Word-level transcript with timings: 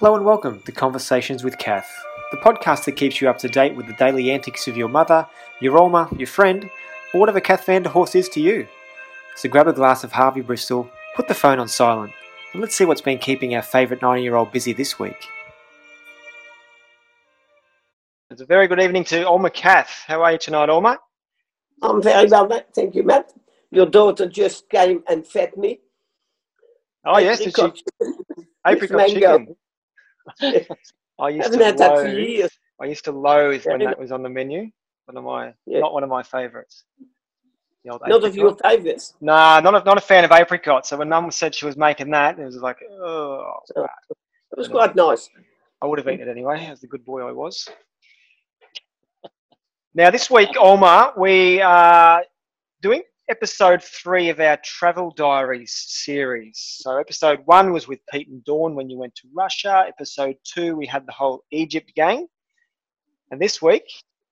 Hello 0.00 0.14
and 0.16 0.24
welcome 0.24 0.62
to 0.62 0.72
Conversations 0.72 1.44
with 1.44 1.58
Kath, 1.58 2.02
the 2.30 2.38
podcast 2.38 2.86
that 2.86 2.92
keeps 2.92 3.20
you 3.20 3.28
up 3.28 3.36
to 3.36 3.48
date 3.48 3.76
with 3.76 3.86
the 3.86 3.92
daily 3.92 4.30
antics 4.30 4.66
of 4.66 4.74
your 4.74 4.88
mother, 4.88 5.28
your 5.60 5.78
Oma, 5.78 6.08
your 6.16 6.26
friend, 6.26 6.70
or 7.12 7.20
whatever 7.20 7.38
Kath 7.38 7.66
Vanderhorst 7.66 8.14
is 8.14 8.26
to 8.30 8.40
you. 8.40 8.66
So 9.36 9.50
grab 9.50 9.68
a 9.68 9.74
glass 9.74 10.02
of 10.02 10.12
Harvey 10.12 10.40
Bristol, 10.40 10.88
put 11.14 11.28
the 11.28 11.34
phone 11.34 11.58
on 11.58 11.68
silent, 11.68 12.14
and 12.54 12.62
let's 12.62 12.74
see 12.74 12.86
what's 12.86 13.02
been 13.02 13.18
keeping 13.18 13.54
our 13.54 13.60
favourite 13.60 14.00
90 14.00 14.22
year 14.22 14.36
old 14.36 14.52
busy 14.52 14.72
this 14.72 14.98
week. 14.98 15.22
It's 18.30 18.40
a 18.40 18.46
very 18.46 18.68
good 18.68 18.80
evening 18.80 19.04
to 19.04 19.28
Oma 19.28 19.50
Kath. 19.50 20.04
How 20.06 20.22
are 20.22 20.32
you 20.32 20.38
tonight, 20.38 20.70
Oma? 20.70 20.98
I'm 21.82 22.00
very 22.00 22.26
well, 22.26 22.46
mate. 22.46 22.64
Thank 22.74 22.94
you, 22.94 23.02
Matt. 23.02 23.34
Your 23.70 23.84
daughter 23.84 24.26
just 24.26 24.66
came 24.70 25.02
and 25.06 25.26
fed 25.26 25.58
me. 25.58 25.80
Oh, 27.04 27.18
yes, 27.18 27.40
did 27.40 27.54
she? 27.54 27.82
Apricot 28.66 28.96
mango. 28.96 29.38
chicken. 29.38 29.56
I 31.18 31.28
used 31.28 31.44
haven't 31.44 31.58
to 31.58 31.64
had 31.64 31.78
that 31.78 31.96
for 31.98 32.04
loathe, 32.04 32.18
years. 32.18 32.50
I 32.80 32.86
used 32.86 33.04
to 33.04 33.12
loathe 33.12 33.64
when 33.66 33.80
that 33.80 33.98
was 33.98 34.10
on 34.12 34.22
the 34.22 34.28
menu. 34.28 34.70
One 35.06 35.16
of 35.16 35.24
my, 35.24 35.52
Yeah. 35.66 35.80
not 35.80 35.92
one 35.92 36.02
of 36.02 36.08
my 36.08 36.22
favourites. 36.22 36.84
Not 37.84 38.24
of 38.24 38.36
your 38.36 38.54
favourites. 38.56 39.14
Nah, 39.20 39.60
not 39.60 39.74
a, 39.74 39.84
not 39.84 39.96
a 39.98 40.00
fan 40.00 40.24
of 40.24 40.32
apricot. 40.32 40.86
So 40.86 40.96
when 40.98 41.08
Mum 41.08 41.30
said 41.30 41.54
she 41.54 41.64
was 41.66 41.76
making 41.76 42.10
that, 42.10 42.38
it 42.38 42.44
was 42.44 42.56
like, 42.56 42.76
oh, 42.90 43.52
So- 43.66 43.84
It 44.52 44.58
was 44.58 44.68
quite 44.68 44.94
nice. 44.94 45.28
I 45.82 45.86
would 45.86 45.98
have 45.98 46.08
eaten 46.08 46.28
it 46.28 46.30
anyway, 46.30 46.66
as 46.66 46.80
the 46.80 46.86
good 46.86 47.04
boy 47.04 47.22
I 47.26 47.32
was. 47.32 47.66
Now, 49.94 50.10
this 50.10 50.30
week, 50.30 50.50
Oma, 50.58 51.12
we 51.16 51.60
are 51.62 52.22
doing 52.82 53.02
episode 53.30 53.80
three 53.80 54.28
of 54.28 54.40
our 54.40 54.58
travel 54.64 55.12
diaries 55.12 55.72
series. 55.72 56.58
So, 56.80 56.96
episode 56.96 57.40
one 57.44 57.72
was 57.72 57.86
with 57.86 58.00
Pete 58.12 58.26
and 58.26 58.44
Dawn 58.44 58.74
when 58.74 58.90
you 58.90 58.98
went 58.98 59.14
to 59.14 59.28
Russia. 59.32 59.84
Episode 59.86 60.34
two, 60.42 60.74
we 60.74 60.84
had 60.84 61.06
the 61.06 61.12
whole 61.12 61.44
Egypt 61.52 61.92
gang. 61.94 62.26
And 63.30 63.40
this 63.40 63.62
week, 63.62 63.84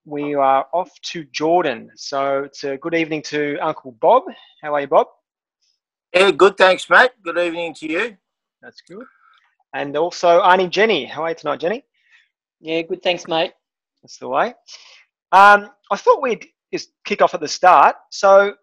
we 0.05 0.35
are 0.35 0.67
off 0.75 0.91
to 1.03 1.23
Jordan. 1.27 1.93
So, 1.95 2.43
it's 2.43 2.65
a 2.65 2.77
good 2.77 2.95
evening 2.95 3.23
to 3.23 3.57
Uncle 3.63 3.93
Bob. 3.93 4.25
How 4.63 4.75
are 4.75 4.81
you, 4.81 4.89
Bob? 4.89 5.07
Yeah, 6.13 6.33
good. 6.33 6.57
Thanks, 6.57 6.91
mate. 6.91 7.13
Good 7.23 7.39
evening 7.39 7.75
to 7.75 7.87
you. 7.87 8.17
That's 8.61 8.81
good. 8.81 9.07
And 9.75 9.97
also, 9.97 10.41
Auntie 10.41 10.67
Jenny. 10.67 11.05
How 11.05 11.23
are 11.23 11.29
you 11.29 11.35
tonight, 11.37 11.61
Jenny? 11.61 11.85
Yeah, 12.61 12.83
good. 12.83 13.05
Thanks, 13.05 13.29
mate. 13.29 13.53
That's 14.03 14.19
the 14.19 14.29
way. 14.29 14.55
Um, 15.31 15.71
I 15.89 15.97
thought 15.97 16.21
we'd 16.21 16.49
just 16.73 16.91
kick 17.05 17.23
off 17.23 17.35
at 17.35 17.41
the 17.41 17.47
start. 17.49 17.95
So, 18.11 18.55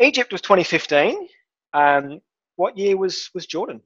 Egypt 0.00 0.32
was 0.32 0.40
2015. 0.42 1.28
Um, 1.72 2.20
what 2.56 2.76
year 2.76 2.96
was 2.96 3.30
was 3.34 3.46
Jordan? 3.46 3.80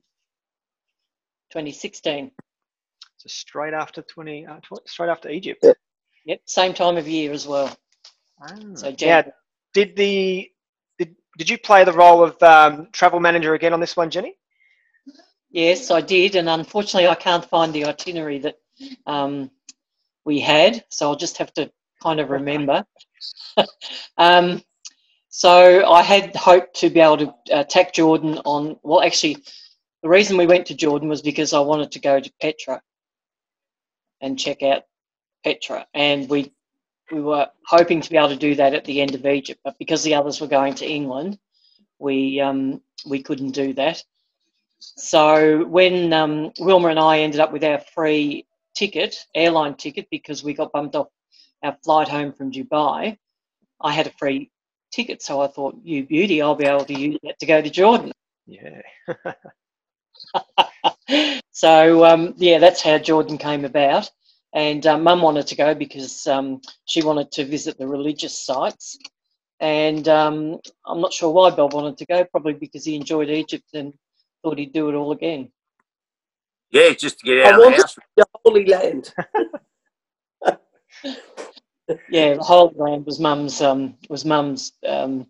2016. 1.50 2.30
So 3.16 3.26
straight 3.28 3.74
after 3.74 4.02
20, 4.02 4.46
uh, 4.46 4.60
tw- 4.60 4.88
straight 4.88 5.10
after 5.10 5.28
Egypt. 5.28 5.60
Yeah. 5.62 5.72
Yep, 6.26 6.40
same 6.46 6.74
time 6.74 6.96
of 6.96 7.08
year 7.08 7.32
as 7.32 7.46
well. 7.46 7.76
Ah. 8.40 8.54
So 8.74 8.90
Now, 8.90 8.96
Jan- 8.96 9.32
did 9.74 9.96
the 9.96 10.50
did, 10.98 11.16
did 11.38 11.50
you 11.50 11.58
play 11.58 11.84
the 11.84 11.92
role 11.92 12.22
of 12.22 12.40
um, 12.42 12.88
travel 12.92 13.20
manager 13.20 13.54
again 13.54 13.72
on 13.72 13.80
this 13.80 13.96
one, 13.96 14.10
Jenny? 14.10 14.36
Yes, 15.50 15.90
I 15.90 16.00
did, 16.00 16.36
and 16.36 16.48
unfortunately, 16.48 17.08
I 17.08 17.14
can't 17.16 17.44
find 17.44 17.72
the 17.72 17.84
itinerary 17.86 18.38
that 18.38 18.56
um, 19.06 19.50
we 20.24 20.38
had, 20.40 20.84
so 20.90 21.08
I'll 21.08 21.16
just 21.16 21.38
have 21.38 21.52
to 21.54 21.70
kind 22.02 22.20
of 22.20 22.30
remember. 22.30 22.84
um, 24.16 24.62
so 25.30 25.88
I 25.88 26.02
had 26.02 26.34
hoped 26.34 26.74
to 26.80 26.90
be 26.90 27.00
able 27.00 27.18
to 27.18 27.34
attack 27.52 27.94
Jordan 27.94 28.38
on. 28.44 28.76
Well, 28.82 29.00
actually, 29.00 29.38
the 30.02 30.08
reason 30.08 30.36
we 30.36 30.46
went 30.46 30.66
to 30.66 30.74
Jordan 30.74 31.08
was 31.08 31.22
because 31.22 31.52
I 31.52 31.60
wanted 31.60 31.92
to 31.92 32.00
go 32.00 32.18
to 32.18 32.32
Petra 32.40 32.82
and 34.20 34.38
check 34.38 34.62
out 34.62 34.82
Petra, 35.44 35.86
and 35.94 36.28
we 36.28 36.52
we 37.12 37.20
were 37.20 37.48
hoping 37.66 38.00
to 38.00 38.10
be 38.10 38.16
able 38.16 38.28
to 38.30 38.36
do 38.36 38.56
that 38.56 38.74
at 38.74 38.84
the 38.84 39.00
end 39.00 39.14
of 39.14 39.24
Egypt, 39.24 39.60
but 39.64 39.78
because 39.78 40.02
the 40.02 40.14
others 40.14 40.40
were 40.40 40.46
going 40.46 40.74
to 40.74 40.88
England, 40.88 41.38
we 42.00 42.40
um, 42.40 42.82
we 43.06 43.22
couldn't 43.22 43.52
do 43.52 43.72
that. 43.74 44.02
So 44.80 45.64
when 45.66 46.12
um, 46.12 46.52
Wilma 46.58 46.88
and 46.88 46.98
I 46.98 47.20
ended 47.20 47.40
up 47.40 47.52
with 47.52 47.62
our 47.62 47.78
free 47.78 48.46
ticket, 48.74 49.26
airline 49.34 49.74
ticket, 49.74 50.08
because 50.10 50.42
we 50.42 50.54
got 50.54 50.72
bumped 50.72 50.96
off 50.96 51.08
our 51.62 51.76
flight 51.84 52.08
home 52.08 52.32
from 52.32 52.50
Dubai, 52.50 53.16
I 53.80 53.92
had 53.92 54.06
a 54.08 54.12
free 54.12 54.50
ticket. 54.90 55.22
So 55.22 55.40
I 55.40 55.48
thought, 55.48 55.76
you 55.82 56.04
beauty, 56.04 56.42
I'll 56.42 56.54
be 56.54 56.66
able 56.66 56.84
to 56.84 56.98
use 56.98 57.18
that 57.22 57.38
to 57.40 57.46
go 57.46 57.62
to 57.62 57.70
Jordan. 57.70 58.12
Yeah. 58.46 58.82
so 61.52 62.04
um, 62.04 62.34
yeah, 62.36 62.58
that's 62.58 62.82
how 62.82 62.98
Jordan 62.98 63.38
came 63.38 63.64
about. 63.64 64.10
And 64.52 64.84
uh, 64.86 64.98
Mum 64.98 65.22
wanted 65.22 65.46
to 65.48 65.54
go 65.54 65.74
because 65.74 66.26
um, 66.26 66.60
she 66.84 67.02
wanted 67.02 67.30
to 67.32 67.44
visit 67.44 67.78
the 67.78 67.86
religious 67.86 68.44
sites. 68.44 68.98
And 69.60 70.08
um, 70.08 70.58
I'm 70.86 71.00
not 71.00 71.12
sure 71.12 71.30
why 71.30 71.50
Bob 71.50 71.72
wanted 71.72 71.98
to 71.98 72.06
go. 72.06 72.24
Probably 72.24 72.54
because 72.54 72.84
he 72.84 72.96
enjoyed 72.96 73.30
Egypt 73.30 73.68
and 73.74 73.94
thought 74.42 74.58
he'd 74.58 74.72
do 74.72 74.88
it 74.88 74.94
all 74.94 75.12
again. 75.12 75.50
Yeah, 76.70 76.90
just 76.90 77.20
to 77.20 77.26
get 77.26 77.46
I 77.46 77.50
out 77.50 77.54
of 77.54 77.60
the 77.60 77.64
wanted 77.66 77.80
house. 77.82 77.96
the 78.16 78.26
Holy 78.44 78.64
Land. 78.64 79.14
Yeah, 82.08 82.34
the 82.34 82.42
Holy 82.42 82.74
Land 82.76 83.06
was 83.06 83.20
Mum's. 83.20 83.60
Um, 83.60 83.96
was 84.08 84.24
Mum's. 84.24 84.72
Um, 84.86 85.26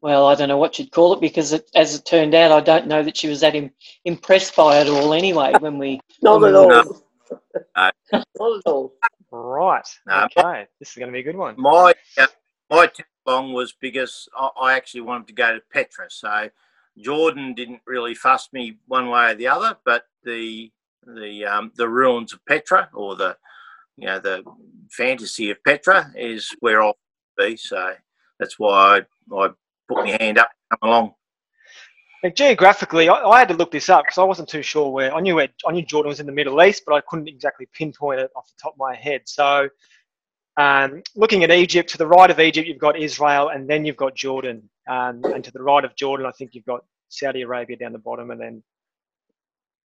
well, 0.00 0.26
I 0.26 0.34
don't 0.34 0.48
know 0.48 0.58
what 0.58 0.78
you'd 0.78 0.92
call 0.92 1.14
it 1.14 1.20
because, 1.20 1.52
it, 1.54 1.70
as 1.74 1.94
it 1.94 2.04
turned 2.04 2.34
out, 2.34 2.52
I 2.52 2.60
don't 2.60 2.86
know 2.86 3.02
that 3.02 3.16
she 3.16 3.28
was 3.28 3.40
that 3.40 3.54
Im- 3.54 3.70
impressed 4.04 4.54
by 4.54 4.78
it 4.80 4.88
all. 4.88 5.14
Anyway, 5.14 5.54
when 5.60 5.78
we 5.78 6.00
Not 6.22 6.44
at 6.44 6.52
No. 6.52 6.70
all. 6.70 7.02
No. 7.76 7.90
Not 8.12 8.58
at 8.58 8.62
all. 8.66 8.92
Right. 9.30 9.86
No, 10.06 10.24
okay. 10.24 10.66
This 10.78 10.90
is 10.90 10.96
going 10.96 11.08
to 11.08 11.12
be 11.12 11.20
a 11.20 11.22
good 11.24 11.36
one. 11.36 11.54
My 11.58 11.94
uh, 12.18 12.26
my 12.70 12.86
tag 12.86 13.06
along 13.26 13.52
was 13.52 13.72
because 13.80 14.28
I, 14.36 14.50
I 14.60 14.74
actually 14.74 15.00
wanted 15.00 15.26
to 15.28 15.32
go 15.32 15.54
to 15.54 15.60
Petra, 15.72 16.06
so 16.08 16.50
Jordan 16.98 17.54
didn't 17.54 17.80
really 17.86 18.14
fuss 18.14 18.48
me 18.52 18.78
one 18.86 19.08
way 19.08 19.32
or 19.32 19.34
the 19.34 19.48
other. 19.48 19.76
But 19.84 20.04
the 20.22 20.70
the 21.06 21.46
um, 21.46 21.72
the 21.74 21.88
ruins 21.88 22.32
of 22.32 22.44
Petra, 22.46 22.90
or 22.92 23.16
the 23.16 23.36
you 23.96 24.06
know 24.06 24.18
the 24.18 24.42
fantasy 24.90 25.50
of 25.50 25.62
Petra, 25.64 26.12
is 26.16 26.50
where 26.60 26.82
I'll 26.82 26.98
be. 27.36 27.56
So 27.56 27.94
that's 28.38 28.58
why 28.58 29.00
I, 29.32 29.36
I 29.36 29.48
put 29.88 30.04
my 30.04 30.16
hand 30.20 30.38
up, 30.38 30.48
to 30.48 30.76
come 30.78 30.88
along. 30.90 31.14
Now, 32.22 32.30
geographically, 32.30 33.08
I, 33.08 33.16
I 33.16 33.38
had 33.38 33.48
to 33.48 33.54
look 33.54 33.70
this 33.70 33.88
up 33.90 34.04
because 34.04 34.18
I 34.18 34.24
wasn't 34.24 34.48
too 34.48 34.62
sure 34.62 34.90
where. 34.90 35.14
I 35.14 35.20
knew 35.20 35.34
where 35.34 35.48
I 35.66 35.72
knew 35.72 35.84
Jordan 35.84 36.08
was 36.08 36.20
in 36.20 36.26
the 36.26 36.32
Middle 36.32 36.62
East, 36.62 36.84
but 36.86 36.94
I 36.94 37.02
couldn't 37.02 37.28
exactly 37.28 37.68
pinpoint 37.72 38.20
it 38.20 38.30
off 38.34 38.48
the 38.48 38.62
top 38.62 38.72
of 38.72 38.78
my 38.78 38.94
head. 38.94 39.22
So, 39.26 39.68
um, 40.56 41.02
looking 41.14 41.44
at 41.44 41.50
Egypt, 41.50 41.90
to 41.90 41.98
the 41.98 42.06
right 42.06 42.30
of 42.30 42.40
Egypt, 42.40 42.66
you've 42.66 42.78
got 42.78 42.98
Israel, 42.98 43.50
and 43.50 43.68
then 43.68 43.84
you've 43.84 43.96
got 43.96 44.14
Jordan, 44.14 44.68
um, 44.88 45.22
and 45.34 45.44
to 45.44 45.50
the 45.50 45.62
right 45.62 45.84
of 45.84 45.94
Jordan, 45.96 46.26
I 46.26 46.30
think 46.32 46.54
you've 46.54 46.64
got 46.64 46.84
Saudi 47.08 47.42
Arabia 47.42 47.76
down 47.76 47.92
the 47.92 47.98
bottom, 47.98 48.30
and 48.30 48.40
then 48.40 48.62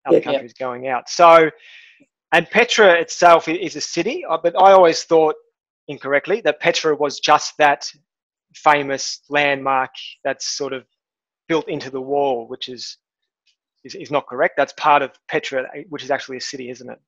other 0.06 0.20
Yeah. 0.20 0.24
countries 0.24 0.54
going 0.54 0.88
out. 0.88 1.10
So, 1.10 1.52
and 2.32 2.50
Petra 2.50 2.94
itself 2.94 3.48
is 3.48 3.76
a 3.76 3.82
city, 3.82 4.24
uh, 4.26 4.38
but 4.42 4.56
I 4.62 4.72
always 4.72 5.04
thought 5.04 5.36
incorrectly 5.88 6.42
that 6.42 6.60
Petra 6.60 6.96
was 6.96 7.20
just 7.20 7.58
that 7.58 7.92
famous 8.54 9.22
landmark 9.30 9.92
that's 10.24 10.46
sort 10.46 10.74
of 10.74 10.86
built 11.48 11.68
into 11.68 11.90
the 11.90 12.02
wall, 12.02 12.48
which 12.48 12.70
is, 12.70 12.98
is 13.84 13.96
is 13.96 14.12
not 14.12 14.28
correct. 14.28 14.56
That's 14.58 14.74
part 14.74 15.02
of 15.02 15.12
Petra, 15.28 15.68
which 15.90 16.04
is 16.04 16.12
actually 16.12 16.38
a 16.38 16.42
city, 16.42 16.70
isn't 16.70 16.90
it? 16.90 17.00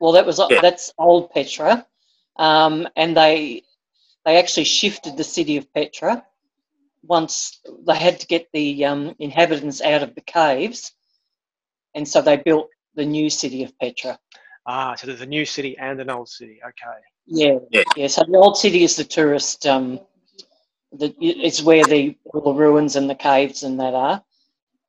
Well, 0.00 0.12
that 0.12 0.24
was 0.24 0.40
Yeah. 0.50 0.60
that's 0.62 0.92
old 0.98 1.30
Petra, 1.30 1.86
um, 2.36 2.88
and 2.96 3.16
they 3.16 3.62
they 4.24 4.38
actually 4.38 4.64
shifted 4.64 5.16
the 5.16 5.24
city 5.24 5.56
of 5.58 5.72
Petra 5.74 6.24
once 7.02 7.60
they 7.86 7.96
had 7.96 8.20
to 8.20 8.26
get 8.26 8.48
the 8.52 8.84
um, 8.84 9.14
inhabitants 9.18 9.80
out 9.82 10.02
of 10.02 10.14
the 10.14 10.20
caves, 10.22 10.92
and 11.94 12.06
so 12.08 12.22
they 12.22 12.36
built 12.36 12.68
the 12.94 13.04
new 13.04 13.28
city 13.28 13.62
of 13.62 13.78
Petra. 13.78 14.18
Ah, 14.68 14.94
so 14.94 15.06
there's 15.06 15.22
a 15.22 15.26
new 15.26 15.46
city 15.46 15.76
and 15.78 15.98
an 15.98 16.10
old 16.10 16.28
city. 16.28 16.60
Okay. 16.62 16.98
Yeah, 17.26 17.58
Yeah. 17.70 17.82
yeah. 17.96 18.06
So 18.06 18.22
the 18.28 18.36
old 18.36 18.58
city 18.58 18.84
is 18.84 18.96
the 18.96 19.04
tourist. 19.04 19.66
Um, 19.66 19.98
the, 20.92 21.14
it's 21.20 21.62
where 21.62 21.84
the 21.84 22.16
all 22.26 22.42
the 22.42 22.52
ruins 22.52 22.94
and 22.96 23.08
the 23.08 23.14
caves 23.14 23.62
and 23.62 23.80
that 23.80 23.94
are. 23.94 24.22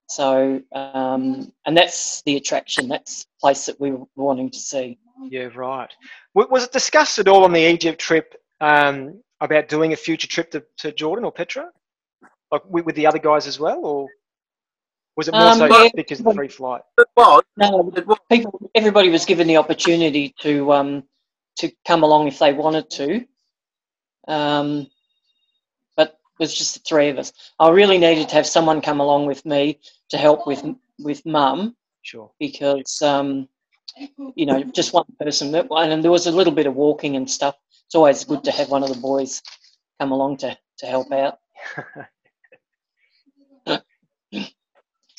So, 0.07 0.61
um, 0.73 1.53
and 1.65 1.77
that's 1.77 2.21
the 2.23 2.35
attraction. 2.35 2.87
That's 2.89 3.23
the 3.23 3.29
place 3.39 3.65
that 3.67 3.79
we 3.79 3.91
were 3.91 4.05
wanting 4.15 4.49
to 4.49 4.59
see. 4.59 4.97
Yeah, 5.29 5.49
right. 5.55 5.89
Was 6.33 6.63
it 6.63 6.71
discussed 6.71 7.19
at 7.19 7.27
all 7.27 7.43
on 7.43 7.53
the 7.53 7.59
Egypt 7.59 7.99
trip 8.01 8.35
um, 8.59 9.21
about 9.39 9.69
doing 9.69 9.93
a 9.93 9.95
future 9.95 10.27
trip 10.27 10.51
to, 10.51 10.63
to 10.77 10.91
Jordan 10.91 11.25
or 11.25 11.31
Petra, 11.31 11.69
like 12.51 12.63
with, 12.65 12.85
with 12.85 12.95
the 12.95 13.05
other 13.05 13.19
guys 13.19 13.47
as 13.47 13.59
well, 13.59 13.85
or 13.85 14.07
was 15.19 15.27
it 15.27 15.33
more 15.35 15.51
Um, 15.51 15.59
so 15.59 15.65
yeah. 15.65 15.89
because 15.95 16.19
of 16.21 16.25
the 16.27 16.33
free 16.33 16.47
flight? 16.47 16.81
It 16.97 17.07
was. 17.17 17.43
No, 17.57 17.91
It 17.95 18.07
was. 18.07 18.17
people, 18.31 18.71
everybody 18.73 19.09
was 19.09 19.25
given 19.25 19.47
the 19.47 19.57
opportunity 19.57 20.33
to 20.39 20.71
um, 20.73 21.03
to 21.57 21.69
come 21.85 22.03
along 22.03 22.27
if 22.29 22.39
they 22.39 22.53
wanted 22.53 22.89
to. 22.91 23.25
Um, 24.29 24.87
but 25.97 26.09
it 26.11 26.39
was 26.39 26.57
just 26.57 26.75
the 26.75 26.79
three 26.87 27.09
of 27.09 27.17
us. 27.17 27.33
I 27.59 27.69
really 27.69 27.97
needed 27.97 28.29
to 28.29 28.35
have 28.35 28.47
someone 28.47 28.79
come 28.81 29.01
along 29.01 29.25
with 29.25 29.45
me 29.45 29.81
to 30.11 30.17
help 30.17 30.47
with 30.47 30.63
with 30.99 31.25
mum 31.25 31.75
Sure. 32.01 32.31
because 32.39 33.01
um, 33.01 33.49
you 34.35 34.45
know 34.45 34.63
just 34.63 34.93
one 34.93 35.05
person 35.19 35.53
and 35.53 36.03
there 36.03 36.11
was 36.11 36.27
a 36.27 36.31
little 36.31 36.53
bit 36.53 36.67
of 36.67 36.75
walking 36.75 37.17
and 37.17 37.29
stuff. 37.29 37.57
It's 37.87 37.95
always 37.95 38.23
good 38.23 38.45
to 38.45 38.51
have 38.51 38.69
one 38.69 38.83
of 38.83 38.89
the 38.89 39.01
boys 39.01 39.41
come 39.99 40.13
along 40.13 40.37
to 40.37 40.57
to 40.79 40.85
help 40.85 41.11
out. 41.11 41.39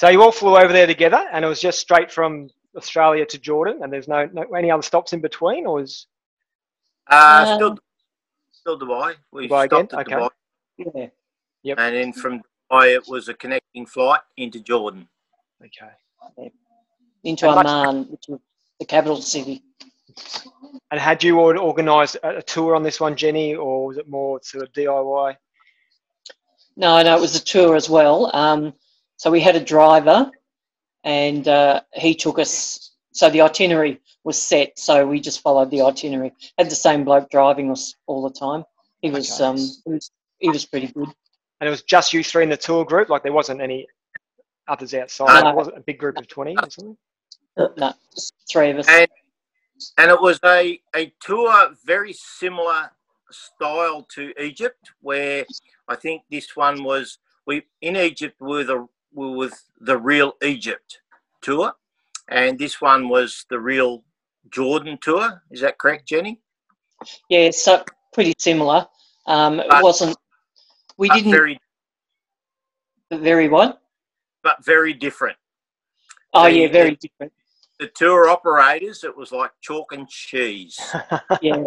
So 0.00 0.08
you 0.08 0.22
all 0.22 0.32
flew 0.32 0.56
over 0.56 0.72
there 0.72 0.86
together, 0.86 1.28
and 1.30 1.44
it 1.44 1.48
was 1.48 1.60
just 1.60 1.78
straight 1.78 2.10
from 2.10 2.48
Australia 2.74 3.26
to 3.26 3.38
Jordan, 3.38 3.82
and 3.82 3.92
there's 3.92 4.08
no, 4.08 4.24
no 4.32 4.44
any 4.56 4.70
other 4.70 4.80
stops 4.80 5.12
in 5.12 5.20
between, 5.20 5.66
or 5.66 5.74
was 5.82 6.06
Uh, 7.10 7.44
Uh, 7.46 7.54
still, 7.56 7.78
still 8.50 8.78
Dubai. 8.78 9.16
We 9.30 9.46
Dubai 9.46 9.66
stopped 9.66 9.92
again? 9.92 10.00
at 10.00 10.06
Okay. 10.06 10.34
Dubai, 10.80 11.10
Yeah, 11.62 11.74
and 11.76 11.94
then 11.94 12.12
from 12.14 12.40
Dubai 12.70 12.94
it 12.96 13.06
was 13.08 13.28
a 13.28 13.34
connecting 13.34 13.84
flight 13.84 14.22
into 14.38 14.58
Jordan. 14.60 15.06
okay? 15.66 15.92
into 17.22 17.46
And 17.46 17.56
much- 17.56 17.66
Amman, 17.66 18.10
which 18.10 18.24
was 18.28 18.40
the 18.78 18.86
capital 18.86 19.20
city. 19.20 19.62
And 20.90 20.98
had 20.98 21.22
you 21.22 21.38
all 21.40 21.58
organised 21.58 22.16
a 22.22 22.38
a 22.38 22.42
tour 22.42 22.74
on 22.74 22.82
this 22.82 22.98
one, 23.00 23.14
Jenny, 23.16 23.54
or 23.54 23.86
was 23.88 23.98
it 23.98 24.08
more 24.08 24.40
sort 24.42 24.64
of 24.64 24.72
DIY? 24.72 25.36
No, 26.76 27.02
no, 27.02 27.14
it 27.18 27.20
was 27.20 27.36
a 27.36 27.44
tour 27.44 27.76
as 27.76 27.90
well. 27.90 28.34
Um, 28.34 28.72
so 29.20 29.30
we 29.30 29.40
had 29.40 29.54
a 29.54 29.60
driver, 29.60 30.30
and 31.04 31.46
uh, 31.46 31.82
he 31.92 32.14
took 32.14 32.38
us. 32.38 32.92
So 33.12 33.28
the 33.28 33.42
itinerary 33.42 34.00
was 34.24 34.40
set, 34.40 34.78
so 34.78 35.06
we 35.06 35.20
just 35.20 35.42
followed 35.42 35.70
the 35.70 35.82
itinerary. 35.82 36.32
Had 36.56 36.70
the 36.70 36.74
same 36.74 37.04
bloke 37.04 37.28
driving 37.28 37.70
us 37.70 37.96
all 38.06 38.22
the 38.26 38.32
time. 38.32 38.64
He 39.02 39.10
was, 39.10 39.30
Okay. 39.30 39.44
um, 39.44 39.56
he 39.58 39.92
was, 39.92 40.10
he 40.38 40.48
was 40.48 40.64
pretty 40.64 40.86
good. 40.86 41.08
And 41.60 41.68
it 41.68 41.70
was 41.70 41.82
just 41.82 42.14
you 42.14 42.24
three 42.24 42.44
in 42.44 42.48
the 42.48 42.56
tour 42.56 42.82
group, 42.86 43.10
like 43.10 43.22
there 43.22 43.34
wasn't 43.34 43.60
any 43.60 43.86
others 44.66 44.94
outside. 44.94 45.42
No. 45.44 45.50
It 45.50 45.54
wasn't 45.54 45.76
a 45.76 45.82
big 45.82 45.98
group 45.98 46.16
of 46.16 46.26
twenty 46.26 46.56
or 46.56 46.70
something. 46.70 46.96
No, 47.76 47.92
just 48.14 48.32
three 48.50 48.70
of 48.70 48.78
us. 48.78 48.88
And 48.88 49.08
and 49.98 50.10
it 50.10 50.18
was 50.18 50.40
a, 50.46 50.80
a 50.96 51.12
tour 51.20 51.74
very 51.84 52.14
similar 52.14 52.90
style 53.30 54.06
to 54.14 54.32
Egypt, 54.42 54.92
where 55.02 55.44
I 55.88 55.96
think 55.96 56.22
this 56.30 56.56
one 56.56 56.84
was 56.84 57.18
we 57.46 57.64
in 57.82 57.96
Egypt 57.96 58.40
were 58.40 58.64
the 58.64 58.88
were 59.12 59.30
with 59.30 59.62
the 59.80 59.96
real 59.98 60.34
Egypt 60.42 61.00
tour, 61.42 61.72
and 62.28 62.58
this 62.58 62.80
one 62.80 63.08
was 63.08 63.44
the 63.50 63.58
real 63.58 64.04
Jordan 64.50 64.98
tour. 65.00 65.42
Is 65.50 65.60
that 65.60 65.78
correct, 65.78 66.06
Jenny? 66.08 66.40
Yeah, 67.28 67.50
so 67.50 67.84
pretty 68.12 68.34
similar. 68.38 68.86
Um, 69.26 69.60
it 69.60 69.66
But- 69.68 69.82
wasn't. 69.82 70.16
We 70.96 71.08
But 71.08 71.14
didn't 71.16 71.32
very 71.32 71.58
very 73.10 73.48
what? 73.48 73.80
but 74.42 74.64
very 74.64 74.92
different. 74.92 75.36
Oh 76.34 76.44
The- 76.44 76.52
yeah, 76.52 76.68
very 76.68 76.96
different. 76.96 77.32
The 77.78 77.88
tour 77.88 78.28
operators, 78.28 79.04
it 79.04 79.16
was 79.16 79.32
like 79.32 79.50
chalk 79.62 79.92
and 79.92 80.06
cheese. 80.08 80.78
Yeah. 81.42 81.62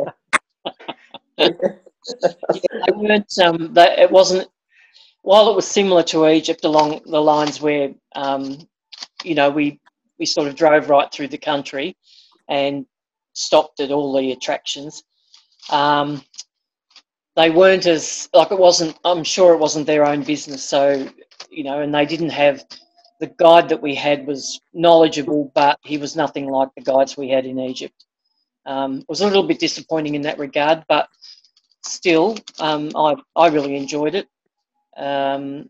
yeah, 1.38 1.50
they 1.50 2.92
weren't. 2.96 3.40
Um, 3.40 3.74
they, 3.74 3.96
it 3.98 4.12
wasn't. 4.12 4.48
While 5.24 5.50
it 5.50 5.56
was 5.56 5.68
similar 5.68 6.04
to 6.04 6.28
Egypt 6.28 6.66
along 6.66 7.02
the 7.06 7.22
lines 7.22 7.62
where, 7.62 7.94
um, 8.16 8.60
you 9.24 9.36
know, 9.36 9.50
we 9.50 9.80
we 10.20 10.26
sort 10.26 10.48
of 10.48 10.56
drove 10.56 10.90
right 10.90 11.12
through 11.12 11.30
the 11.30 11.38
country 11.38 11.98
and 12.50 12.86
stopped 13.34 13.80
at 13.80 13.92
all 13.92 14.14
the 14.18 14.32
attractions. 14.32 15.04
Um, 15.70 16.24
they 17.36 17.50
weren't 17.50 17.86
as 17.88 18.30
like 18.34 18.52
it 18.52 18.60
wasn't. 18.60 18.98
I'm 19.06 19.24
sure 19.24 19.54
it 19.54 19.60
wasn't 19.60 19.88
their 19.88 20.06
own 20.06 20.24
business, 20.24 20.64
so 20.64 21.10
you 21.50 21.64
know, 21.64 21.82
and 21.82 21.94
they 21.94 22.06
didn't 22.06 22.30
have. 22.32 22.64
The 23.20 23.28
guide 23.38 23.70
that 23.70 23.82
we 23.82 23.96
had 23.96 24.28
was 24.28 24.60
knowledgeable, 24.74 25.50
but 25.56 25.80
he 25.84 25.98
was 25.98 26.16
nothing 26.18 26.50
like 26.50 26.70
the 26.76 26.84
guides 26.84 27.16
we 27.16 27.30
had 27.30 27.46
in 27.46 27.58
Egypt. 27.58 28.06
Um, 28.66 29.00
it 29.00 29.10
was 29.10 29.22
a 29.22 29.28
little 29.28 29.44
bit 29.44 29.60
disappointing 29.60 30.16
in 30.16 30.24
that 30.24 30.40
regard, 30.40 30.84
but 30.90 31.08
still, 31.84 32.36
um, 32.60 32.92
I, 32.98 33.16
I 33.38 33.48
really 33.48 33.78
enjoyed 33.78 34.16
it. 34.16 34.28
Um, 34.98 35.70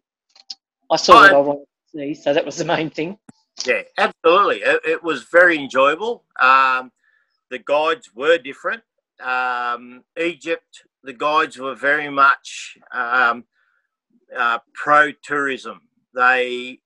I 0.92 0.96
saw 0.98 1.22
what 1.22 1.34
I 1.34 1.40
wanted 1.40 1.66
to 1.94 2.00
see, 2.00 2.14
so 2.14 2.34
that 2.34 2.46
was 2.46 2.58
the 2.58 2.66
main 2.66 2.90
thing. 2.90 3.18
Yeah, 3.66 3.84
absolutely. 3.98 4.58
It, 4.58 4.82
it 4.86 5.04
was 5.04 5.24
very 5.24 5.58
enjoyable. 5.58 6.24
Um, 6.40 6.92
the 7.50 7.60
guides 7.60 8.10
were 8.16 8.38
different. 8.38 8.84
Um, 9.22 10.04
Egypt, 10.20 10.84
the 11.04 11.14
guides 11.14 11.58
were 11.58 11.76
very 11.76 12.10
much 12.10 12.78
um, 12.92 13.46
uh, 14.36 14.60
pro 14.74 15.12
tourism. 15.24 15.82
They 16.16 16.80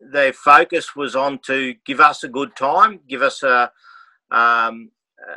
their 0.00 0.32
focus 0.32 0.96
was 0.96 1.14
on 1.14 1.38
to 1.46 1.74
give 1.86 2.00
us 2.00 2.24
a 2.24 2.28
good 2.28 2.56
time, 2.56 3.00
give 3.08 3.22
us 3.22 3.42
a 3.42 3.70
um, 4.30 4.90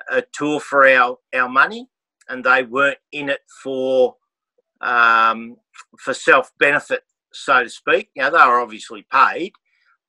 a 0.09 0.23
tour 0.33 0.59
for 0.59 0.87
our 0.87 1.17
our 1.33 1.49
money, 1.49 1.87
and 2.27 2.43
they 2.43 2.63
weren't 2.63 2.97
in 3.11 3.29
it 3.29 3.41
for 3.63 4.15
um, 4.81 5.57
for 5.99 6.13
self 6.13 6.51
benefit, 6.59 7.03
so 7.33 7.63
to 7.63 7.69
speak. 7.69 8.09
Now 8.15 8.29
they 8.29 8.37
were 8.37 8.59
obviously 8.59 9.05
paid, 9.11 9.53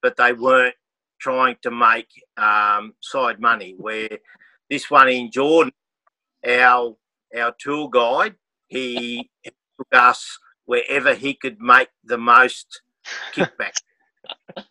but 0.02 0.16
they 0.16 0.32
weren't 0.32 0.74
trying 1.20 1.56
to 1.62 1.70
make 1.70 2.08
um, 2.36 2.94
side 3.00 3.40
money. 3.40 3.74
Where 3.76 4.08
this 4.70 4.90
one 4.90 5.08
in 5.08 5.30
Jordan, 5.30 5.72
our 6.46 6.96
our 7.36 7.54
tour 7.58 7.88
guide, 7.90 8.34
he 8.68 9.30
took 9.44 9.88
us 9.92 10.38
wherever 10.64 11.14
he 11.14 11.34
could 11.34 11.60
make 11.60 11.88
the 12.04 12.18
most 12.18 12.82
kickback. 13.34 13.80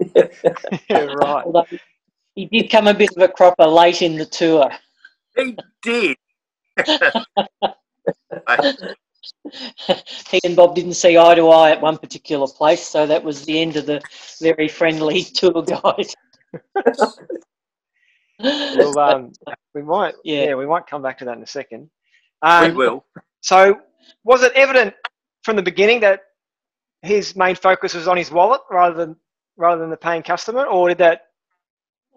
yeah, 0.14 1.04
right. 1.04 1.44
Although 1.44 1.66
he 2.34 2.46
did 2.46 2.70
come 2.70 2.86
a 2.86 2.94
bit 2.94 3.10
of 3.16 3.22
a 3.22 3.28
cropper 3.28 3.66
late 3.66 4.02
in 4.02 4.16
the 4.16 4.24
tour. 4.24 4.70
he 5.36 5.56
did. 5.82 6.16
he 10.30 10.40
and 10.44 10.54
Bob 10.54 10.74
didn't 10.74 10.94
see 10.94 11.16
eye 11.16 11.34
to 11.34 11.48
eye 11.48 11.70
at 11.70 11.80
one 11.80 11.96
particular 11.96 12.46
place, 12.46 12.86
so 12.86 13.06
that 13.06 13.22
was 13.24 13.44
the 13.44 13.58
end 13.60 13.76
of 13.76 13.86
the 13.86 14.00
very 14.40 14.68
friendly 14.68 15.24
tour 15.34 15.62
guide. 15.62 16.06
Well, 18.38 18.98
um, 18.98 19.32
we 19.74 19.82
might. 19.82 20.14
Yeah. 20.24 20.44
Yeah. 20.44 20.54
we 20.54 20.66
might 20.66 20.86
come 20.86 21.02
back 21.02 21.18
to 21.18 21.24
that 21.26 21.36
in 21.36 21.42
a 21.42 21.46
second. 21.46 21.90
we 22.42 22.48
Um, 22.48 22.74
will. 22.74 23.04
So, 23.40 23.80
was 24.24 24.42
it 24.42 24.52
evident 24.54 24.94
from 25.42 25.56
the 25.56 25.62
beginning 25.62 26.00
that 26.00 26.20
his 27.02 27.34
main 27.34 27.54
focus 27.54 27.94
was 27.94 28.08
on 28.08 28.16
his 28.16 28.30
wallet 28.30 28.60
rather 28.70 28.94
than 28.94 29.16
rather 29.56 29.80
than 29.80 29.90
the 29.90 29.96
paying 29.96 30.22
customer, 30.22 30.64
or 30.66 30.88
did 30.88 30.98
that 30.98 31.26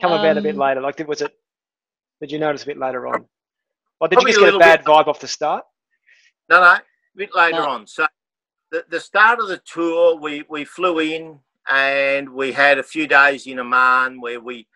come 0.01 0.11
about 0.11 0.37
a 0.37 0.41
bit 0.41 0.55
Um, 0.55 0.61
later? 0.61 0.81
Like, 0.81 0.95
did, 0.97 1.07
was 1.07 1.21
it? 1.21 1.33
Did 2.21 2.31
you 2.31 2.39
notice 2.39 2.63
a 2.63 2.67
bit 2.67 2.77
later 2.77 3.07
on? 3.07 3.25
Or 3.99 4.07
did 4.07 4.15
Probably 4.15 4.31
you 4.31 4.37
just 4.37 4.37
a 4.37 4.45
get 4.45 4.53
a 4.53 4.57
little 4.57 4.59
bad 4.59 4.83
vibe 4.83 5.07
off 5.07 5.19
the 5.19 5.27
start? 5.27 5.65
No, 6.49 6.59
no, 6.59 6.65
a 6.65 6.81
bit 7.15 7.35
later 7.35 7.59
No. 7.59 7.69
on. 7.69 7.87
So 7.87 8.07
the, 8.71 8.85
the 8.89 8.99
start 8.99 9.39
of 9.39 9.47
the 9.47 9.61
tour, 9.65 10.17
we, 10.17 10.43
we 10.49 10.65
flew 10.65 10.99
in 10.99 11.39
and 11.67 12.29
we 12.29 12.51
had 12.51 12.79
a 12.79 12.83
few 12.83 13.07
days 13.07 13.47
in 13.47 13.59
Amman 13.59 14.19
where 14.19 14.39
we 14.39 14.67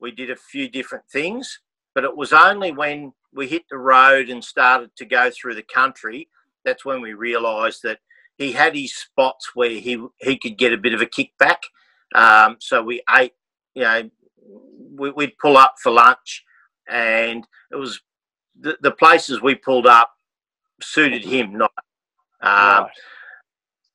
we 0.00 0.10
did 0.10 0.30
a 0.30 0.36
few 0.36 0.68
different 0.68 1.04
things. 1.12 1.60
But 1.94 2.04
it 2.04 2.16
was 2.16 2.32
only 2.32 2.72
when 2.72 3.12
we 3.34 3.46
hit 3.46 3.64
the 3.68 3.76
road 3.76 4.30
and 4.30 4.42
started 4.42 4.94
to 4.96 5.04
go 5.04 5.30
through 5.30 5.54
the 5.56 5.62
country 5.62 6.28
that's 6.64 6.84
when 6.84 7.00
we 7.00 7.12
realised 7.14 7.82
that 7.82 7.98
he 8.38 8.52
had 8.52 8.74
his 8.74 8.94
spots 8.94 9.50
where 9.54 9.70
he 9.70 10.02
he 10.20 10.38
could 10.38 10.56
get 10.56 10.72
a 10.72 10.78
bit 10.78 10.94
of 10.94 11.00
a 11.00 11.06
kickback. 11.06 11.58
Um, 12.14 12.56
so 12.60 12.82
we 12.82 13.02
ate, 13.14 13.34
you 13.74 13.82
know, 13.82 14.10
we, 14.96 15.10
we'd 15.10 15.38
pull 15.38 15.56
up 15.56 15.74
for 15.82 15.92
lunch, 15.92 16.44
and 16.88 17.46
it 17.70 17.76
was 17.76 18.00
the, 18.58 18.76
the 18.80 18.90
places 18.90 19.42
we 19.42 19.54
pulled 19.54 19.86
up 19.86 20.12
suited 20.82 21.24
him, 21.24 21.56
not. 21.56 21.72
Um, 22.42 22.84
Right. 22.84 22.90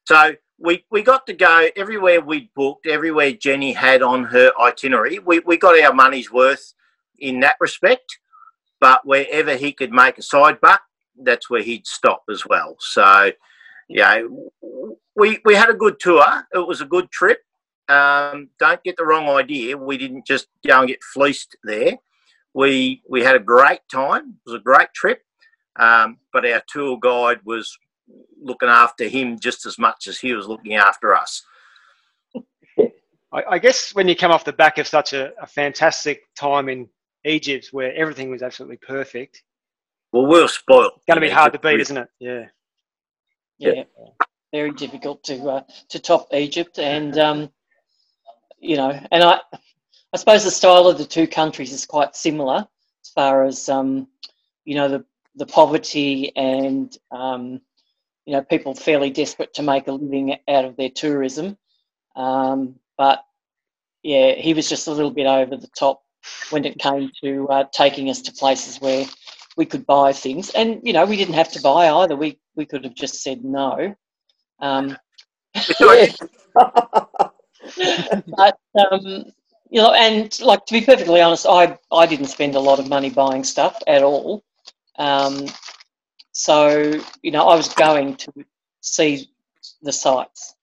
so 0.08 0.36
we 0.58 0.86
we 0.90 1.02
got 1.02 1.26
to 1.28 1.34
go 1.34 1.70
everywhere 1.76 2.22
we'd 2.22 2.54
booked, 2.54 2.88
everywhere 2.88 3.32
Jenny 3.34 3.74
had 3.74 4.02
on 4.02 4.24
her 4.26 4.52
itinerary. 4.60 5.20
We 5.20 5.40
we 5.40 5.58
got 5.58 5.80
our 5.82 5.94
money's 5.94 6.32
worth 6.32 6.74
in 7.20 7.40
that 7.42 7.56
respect, 7.60 8.20
but 8.80 9.06
wherever 9.06 9.56
he 9.56 9.72
could 9.72 9.92
make 9.92 10.18
a 10.18 10.22
side 10.22 10.60
buck, 10.62 10.82
that's 11.24 11.50
where 11.50 11.62
he'd 11.64 11.88
stop 11.88 12.24
as 12.30 12.46
well. 12.46 12.76
So, 12.80 13.32
yeah, 13.90 14.24
we 15.16 15.40
we 15.46 15.56
had 15.56 15.70
a 15.70 15.74
good 15.74 16.00
tour. 16.00 16.48
It 16.54 16.68
was 16.68 16.82
a 16.82 16.86
good 16.86 17.10
trip. 17.12 17.40
Um, 17.88 18.50
don't 18.60 18.84
get 18.84 18.98
the 18.98 19.06
wrong 19.06 19.28
idea. 19.30 19.78
We 19.78 19.98
didn't 19.98 20.26
just 20.26 20.48
go 20.66 20.80
and 20.80 20.88
get 20.88 21.04
fleeced 21.04 21.56
there. 21.64 21.98
We 22.54 23.02
we 23.10 23.22
had 23.24 23.36
a 23.36 23.40
great 23.40 23.82
time. 23.92 24.36
It 24.46 24.50
was 24.52 24.60
a 24.60 24.64
great 24.64 24.94
trip. 24.94 25.22
Um, 25.78 26.18
but 26.32 26.46
our 26.46 26.62
tour 26.68 26.98
guide 27.00 27.40
was 27.44 27.78
looking 28.42 28.70
after 28.70 29.08
him 29.08 29.40
just 29.40 29.66
as 29.66 29.78
much 29.78 30.08
as 30.08 30.20
he 30.20 30.34
was 30.34 30.48
looking 30.48 30.76
after 30.76 31.16
us. 31.16 31.44
I, 33.34 33.44
I 33.52 33.60
guess 33.60 33.94
when 33.94 34.08
you 34.08 34.16
come 34.16 34.32
off 34.32 34.46
the 34.46 34.54
back 34.54 34.78
of 34.78 34.88
such 34.88 35.14
a, 35.14 35.32
a 35.42 35.48
fantastic 35.48 36.22
time 36.36 36.70
in 36.70 36.88
Egypt, 37.26 37.70
where 37.72 37.94
everything 37.96 38.30
was 38.30 38.42
absolutely 38.44 38.78
perfect, 38.78 39.44
Well, 40.12 40.26
we 40.28 40.40
are 40.42 40.48
spoiled. 40.48 40.94
it's 40.96 41.06
going 41.06 41.16
to 41.20 41.22
be 41.28 41.30
hard 41.30 41.52
to 41.54 41.60
beat, 41.60 41.80
isn't 41.82 41.98
it? 41.98 42.08
Yeah. 42.20 42.46
yeah, 43.58 43.84
very 44.54 44.72
difficult 44.72 45.24
to 45.26 45.50
uh, 45.50 45.64
to 45.90 46.00
top 46.00 46.34
Egypt, 46.34 46.78
and 46.80 47.18
um, 47.18 47.50
you 48.60 48.78
know, 48.78 48.92
and 49.12 49.24
I 49.24 49.40
I 50.14 50.18
suppose 50.18 50.44
the 50.44 50.52
style 50.52 50.88
of 50.88 50.98
the 50.98 51.06
two 51.06 51.28
countries 51.28 51.74
is 51.74 51.86
quite 51.86 52.16
similar 52.16 52.68
as 53.04 53.10
far 53.14 53.44
as 53.44 53.68
um, 53.70 54.08
you 54.66 54.76
know 54.76 54.88
the 54.88 55.06
the 55.36 55.46
poverty 55.46 56.36
and 56.36 56.96
um, 57.12 57.62
you 58.26 58.34
know 58.34 58.44
people 58.44 58.76
fairly 58.76 59.10
desperate 59.10 59.54
to 59.56 59.64
make 59.64 59.88
a 59.88 59.92
living 59.94 60.38
out 60.48 60.66
of 60.66 60.78
their 60.78 60.90
tourism. 60.90 61.58
Um, 62.16 62.76
but 62.98 63.24
yeah, 64.04 64.34
he 64.36 64.54
was 64.54 64.70
just 64.70 64.88
a 64.88 64.92
little 64.92 65.12
bit 65.12 65.28
over 65.28 65.58
the 65.58 65.70
top 65.78 66.02
when 66.50 66.66
it 66.66 66.80
came 66.80 67.12
to 67.24 67.48
uh, 67.50 67.66
taking 67.74 68.10
us 68.10 68.22
to 68.24 68.32
places 68.34 68.80
where 68.82 69.06
we 69.58 69.66
could 69.66 69.86
buy 69.86 70.14
things, 70.14 70.50
and 70.52 70.80
you 70.84 70.94
know 70.94 71.06
we 71.06 71.18
didn't 71.18 71.36
have 71.36 71.52
to 71.54 71.62
buy 71.62 71.90
either. 71.90 72.16
We 72.16 72.40
we 72.56 72.66
could 72.66 72.84
have 72.84 72.96
just 72.96 73.22
said 73.24 73.44
no. 73.44 73.96
Um, 74.60 74.98
but 78.38 78.58
um, 78.92 79.26
you 79.70 79.82
know, 79.82 79.92
and 79.94 80.40
like 80.42 80.66
to 80.66 80.74
be 80.74 80.82
perfectly 80.82 81.22
honest, 81.22 81.46
I 81.48 81.78
I 81.92 82.06
didn't 82.06 82.28
spend 82.28 82.56
a 82.56 82.60
lot 82.60 82.80
of 82.80 82.90
money 82.90 83.10
buying 83.10 83.44
stuff 83.44 83.82
at 83.88 84.04
all. 84.04 84.44
Um, 84.98 85.48
so 86.32 86.94
you 87.22 87.32
know, 87.32 87.48
I 87.48 87.56
was 87.56 87.70
going 87.74 88.16
to 88.18 88.32
see 88.82 89.30
the 89.82 89.92
sites. 89.92 90.56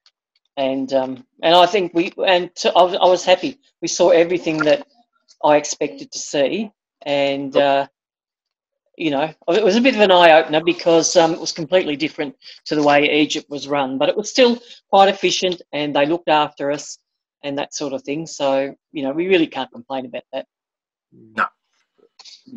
and 0.56 0.92
um, 0.92 1.26
and 1.42 1.54
I 1.54 1.66
think 1.66 1.94
we 1.94 2.12
and 2.26 2.54
to, 2.56 2.72
I, 2.72 2.82
was, 2.82 2.94
I 2.94 3.06
was 3.06 3.24
happy. 3.24 3.58
We 3.80 3.88
saw 3.88 4.10
everything 4.10 4.58
that 4.58 4.86
I 5.44 5.56
expected 5.56 6.12
to 6.12 6.18
see, 6.18 6.70
and 7.02 7.56
uh, 7.56 7.86
you 8.96 9.10
know, 9.10 9.32
it 9.48 9.64
was 9.64 9.76
a 9.76 9.80
bit 9.80 9.94
of 9.94 10.00
an 10.00 10.10
eye 10.10 10.32
opener 10.32 10.62
because 10.62 11.16
um, 11.16 11.32
it 11.32 11.40
was 11.40 11.52
completely 11.52 11.96
different 11.96 12.36
to 12.66 12.74
the 12.74 12.82
way 12.82 13.10
Egypt 13.22 13.48
was 13.48 13.66
run, 13.66 13.98
but 13.98 14.08
it 14.08 14.16
was 14.16 14.30
still 14.30 14.60
quite 14.90 15.08
efficient, 15.08 15.62
and 15.72 15.96
they 15.96 16.06
looked 16.06 16.28
after 16.28 16.70
us 16.70 16.98
and 17.42 17.58
that 17.58 17.74
sort 17.74 17.92
of 17.92 18.02
thing. 18.02 18.26
So 18.26 18.74
you 18.92 19.02
know, 19.02 19.12
we 19.12 19.28
really 19.28 19.46
can't 19.46 19.72
complain 19.72 20.06
about 20.06 20.24
that. 20.32 20.46
No. 21.12 21.46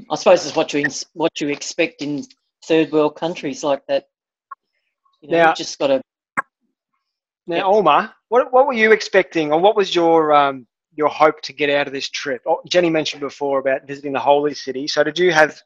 I 0.09 0.15
suppose 0.15 0.45
it's 0.45 0.55
what 0.55 0.73
you 0.73 0.81
ins- 0.81 1.05
what 1.13 1.39
you 1.39 1.49
expect 1.49 2.01
in 2.01 2.23
third 2.65 2.91
world 2.91 3.15
countries 3.15 3.63
like 3.63 3.85
that. 3.87 4.07
You 5.21 5.29
know, 5.29 5.37
Now- 5.37 5.49
you 5.49 5.55
just 5.55 5.77
got 5.79 5.87
to. 5.87 6.01
Now, 7.47 7.55
Yeah. 7.57 7.65
Oma, 7.65 8.15
what 8.29 8.51
what 8.51 8.65
were 8.67 8.73
you 8.73 8.91
expecting, 8.91 9.51
or 9.53 9.59
what 9.59 9.75
was 9.75 9.93
your 9.93 10.33
um, 10.33 10.67
your 10.95 11.09
hope 11.09 11.41
to 11.41 11.53
get 11.53 11.69
out 11.69 11.87
of 11.87 11.93
this 11.93 12.09
trip? 12.09 12.41
Oh, 12.47 12.61
Jenny 12.67 12.89
mentioned 12.89 13.21
before 13.21 13.59
about 13.59 13.85
visiting 13.85 14.13
the 14.13 14.19
holy 14.19 14.53
city. 14.53 14.87
So, 14.87 15.03
did 15.03 15.19
you 15.19 15.31
have 15.31 15.61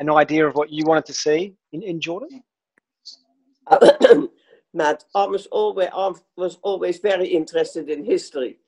an 0.00 0.10
idea 0.10 0.46
of 0.46 0.54
what 0.54 0.70
you 0.70 0.84
wanted 0.84 1.06
to 1.06 1.12
see 1.12 1.54
in, 1.72 1.82
in 1.82 2.00
Jordan? 2.00 2.42
Matt, 4.74 5.04
I 5.14 5.24
was 5.26 5.46
always 5.46 5.88
I 5.92 6.12
was 6.36 6.58
always 6.62 6.98
very 6.98 7.26
interested 7.28 7.88
in 7.90 8.04
history, 8.04 8.58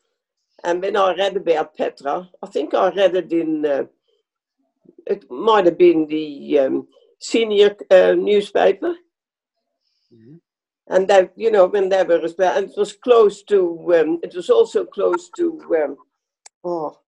and 0.65 0.83
when 0.83 0.97
I 0.97 1.15
read 1.15 1.37
about 1.37 1.77
Petra, 1.77 2.29
I 2.43 2.47
think 2.47 2.75
I 2.75 2.91
read 2.91 3.15
it 3.17 3.33
in 3.33 3.65
uh, 3.67 3.85
it 5.07 5.31
might 5.31 5.67
have 5.67 5.79
been 5.79 6.07
the 6.07 6.59
um, 6.59 6.89
senior 7.21 7.77
uh, 7.91 8.13
newspaper, 8.13 8.95
Mhm. 10.13 10.41
and 10.89 11.09
that 11.09 11.33
you 11.37 11.51
know 11.51 11.67
when 11.67 11.89
they 11.89 12.03
were 12.05 12.23
as 12.25 12.35
well, 12.39 12.57
and 12.57 12.71
it 12.71 12.77
was 12.77 12.93
close 12.93 13.43
to 13.45 13.59
um, 13.95 14.21
it 14.23 14.35
was 14.35 14.51
also 14.51 14.85
close 14.85 15.31
to 15.37 15.61
um, 15.83 15.97
oh 16.65 16.99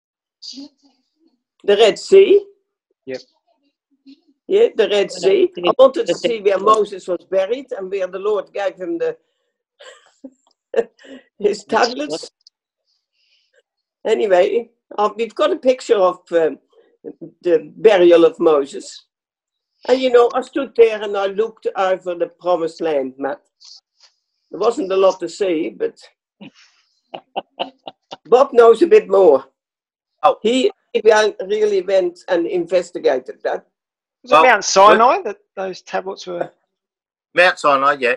the 1.64 1.76
Red 1.76 1.99
Sea. 1.99 2.45
Yep. 3.07 3.21
Yeah, 4.47 4.69
the 4.76 4.88
Red 4.88 5.11
Sea. 5.12 5.52
I 5.67 5.73
wanted 5.78 6.07
to 6.07 6.14
see 6.14 6.40
where 6.40 6.59
Moses 6.59 7.07
was 7.07 7.25
buried 7.31 7.67
and 7.73 7.90
where 7.90 8.07
the 8.07 8.19
Lord 8.19 8.52
gave 8.52 8.76
him 8.76 8.99
the 8.99 9.17
his 11.38 11.64
tablets. 11.64 12.31
Anyway, 14.07 14.71
uh, 14.97 15.11
we've 15.17 15.35
got 15.35 15.52
a 15.52 15.57
picture 15.57 15.97
of 15.97 16.21
um, 16.33 16.59
the 17.43 17.73
burial 17.76 18.25
of 18.25 18.38
Moses. 18.40 19.05
And 19.87 20.00
you 20.00 20.11
know, 20.11 20.31
I 20.35 20.40
stood 20.40 20.73
there 20.76 21.00
and 21.02 21.17
I 21.17 21.26
looked 21.26 21.67
over 21.76 22.14
the 22.14 22.26
promised 22.40 22.81
land, 22.81 23.14
Matt. 23.19 23.40
There 24.50 24.61
wasn't 24.61 24.93
a 24.93 24.97
lot 24.97 25.21
to 25.21 25.28
see, 25.28 25.71
but 25.71 25.99
Bob 28.26 28.52
knows 28.52 28.83
a 28.83 28.87
bit 28.87 29.09
more. 29.09 29.45
Oh. 30.23 30.38
He 30.43 30.71
he 30.93 31.02
really 31.47 31.83
went 31.83 32.21
and 32.28 32.47
investigated 32.47 33.40
that. 33.45 33.67
Was 34.23 34.33
Well, 34.33 34.45
it 34.45 34.49
Mount 34.49 34.64
Sinai 34.64 35.23
that 35.23 35.38
those 35.55 35.83
tablets 35.83 36.26
were? 36.26 36.50
Mount 37.35 37.59
Sinai, 37.59 37.97
yeah. 38.00 38.17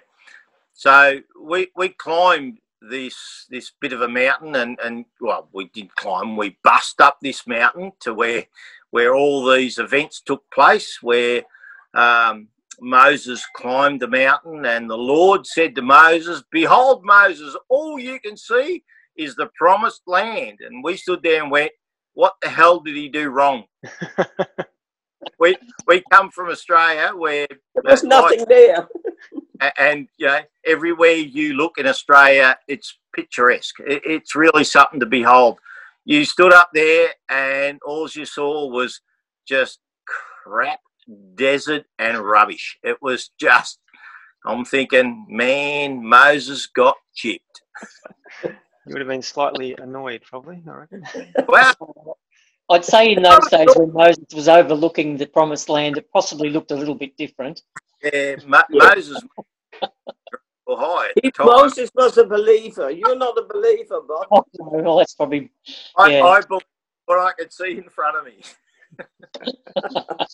So 0.74 1.20
we 1.40 1.68
we 1.76 1.90
climbed 1.90 2.60
this 2.82 3.48
this 3.50 3.72
bit 3.80 3.94
of 3.94 4.02
a 4.02 4.08
mountain, 4.08 4.56
and 4.56 4.80
and 4.84 5.06
well, 5.22 5.50
we 5.54 5.66
did 5.70 5.96
climb. 5.96 6.38
We 6.38 6.58
bust 6.64 7.02
up 7.02 7.20
this 7.22 7.48
mountain 7.48 7.94
to 8.02 8.14
where 8.14 8.46
where 8.92 9.16
all 9.16 9.46
these 9.50 9.78
events 9.78 10.22
took 10.22 10.44
place, 10.52 11.00
where 11.02 11.44
um, 11.94 12.50
Moses 12.80 13.46
climbed 13.56 14.02
the 14.02 14.08
mountain, 14.08 14.66
and 14.66 14.90
the 14.90 14.98
Lord 14.98 15.48
said 15.48 15.76
to 15.76 15.82
Moses, 15.82 16.44
"Behold, 16.52 17.06
Moses, 17.06 17.56
all 17.70 18.00
you 18.00 18.20
can 18.20 18.38
see 18.38 18.84
is 19.16 19.36
the 19.36 19.50
promised 19.58 20.04
land." 20.08 20.60
And 20.62 20.84
we 20.84 20.98
stood 20.98 21.24
there 21.24 21.42
and 21.44 21.52
went, 21.52 21.72
"What 22.14 22.36
the 22.42 22.50
hell 22.50 22.80
did 22.80 22.96
he 22.96 23.10
do 23.10 23.30
wrong?" 23.30 23.66
we 25.40 25.56
we 25.88 26.04
come 26.12 26.30
from 26.32 26.50
Australia 26.50 27.12
where 27.16 27.48
There 27.48 27.58
was 27.84 28.02
That's 28.02 28.04
nothing 28.04 28.46
there. 28.48 28.88
a- 29.62 29.82
and 29.82 30.08
you 30.18 30.28
know 30.28 30.40
everywhere 30.66 31.12
you 31.14 31.54
look 31.54 31.78
in 31.78 31.88
Australia, 31.88 32.58
it's 32.68 32.98
picturesque. 33.16 33.76
It, 33.88 34.02
it's 34.06 34.36
really 34.36 34.64
something 34.64 35.00
to 35.00 35.06
behold. 35.06 35.60
You 36.06 36.26
stood 36.26 36.52
up 36.54 36.70
there, 36.74 37.10
and 37.30 37.80
all 37.86 38.10
you 38.10 38.26
saw 38.26 38.68
was 38.68 39.02
just 39.48 39.80
crap, 40.44 40.80
desert, 41.36 41.86
and 42.00 42.18
rubbish. 42.20 42.78
It 42.84 42.98
was 43.02 43.30
just. 43.40 43.80
I'm 44.44 44.66
thinking, 44.66 45.28
man, 45.30 46.04
Moses 46.04 46.66
got 46.66 46.98
chipped. 47.14 47.62
You 48.44 48.52
would 48.88 49.00
have 49.02 49.08
been 49.08 49.22
slightly 49.22 49.76
annoyed, 49.80 50.24
probably. 50.24 50.64
I 50.68 50.72
reckon. 50.72 51.04
Well, 51.48 52.18
I'd 52.72 52.86
say 52.86 53.12
in 53.14 53.22
those 53.22 53.48
days 53.50 53.68
when 53.76 53.92
Moses 53.94 54.26
was 54.34 54.48
overlooking 54.48 55.18
the 55.18 55.26
promised 55.28 55.70
land, 55.70 55.98
it 55.98 56.10
possibly 56.12 56.50
looked 56.50 56.72
a 56.72 56.76
little 56.76 56.96
bit 56.96 57.16
different. 57.18 57.62
yeah, 58.04 58.36
Mo- 58.46 58.62
Yeah. 58.70 58.94
Moses 58.96 59.22
was 60.68 60.80
high 60.80 61.08
at 61.10 61.16
the 61.16 61.22
He, 61.24 61.32
time. 61.32 61.48
Moses 61.48 61.90
was 61.96 62.18
a 62.18 62.24
believer. 62.26 62.90
You're 62.92 63.16
not 63.18 63.38
a 63.38 63.44
believer, 63.44 64.02
Bob. 64.08 64.28
Oh, 64.32 64.46
well, 64.60 64.98
that's 64.98 65.14
probably 65.16 65.52
I. 65.98 66.20
I 66.22 66.42
believe 66.42 66.62
what 67.06 67.20
I 67.20 67.32
could 67.38 67.52
see 67.52 67.78
in 67.78 67.90
front 67.90 68.18
of 68.18 68.26
me. 68.26 68.42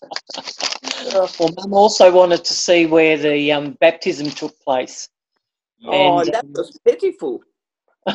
Well, 1.13 1.29
Mum 1.57 1.73
also 1.73 2.11
wanted 2.11 2.43
to 2.43 2.53
see 2.53 2.85
where 2.85 3.17
the 3.17 3.51
um, 3.51 3.77
baptism 3.79 4.29
took 4.31 4.59
place. 4.61 5.09
Oh, 5.85 6.19
And, 6.19 6.33
that 6.33 6.43
um, 6.43 6.53
was 6.53 6.77
pitiful. 6.85 7.41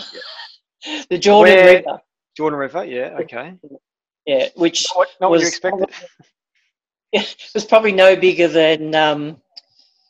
The 1.10 1.16
Jordan 1.18 1.54
Where- 1.54 1.74
River, 1.76 2.00
Jordan 2.36 2.58
River, 2.58 2.84
yeah, 2.84 3.16
okay. 3.20 3.54
Yeah, 4.26 4.48
which 4.56 4.86
Not 4.90 4.96
what, 4.96 5.08
not 5.20 5.30
what 5.30 5.40
you 5.40 5.44
was 5.44 5.48
expected. 5.48 5.88
was 7.54 7.64
probably 7.64 7.92
no 7.92 8.16
bigger 8.16 8.48
than 8.48 8.94
um, 8.94 9.36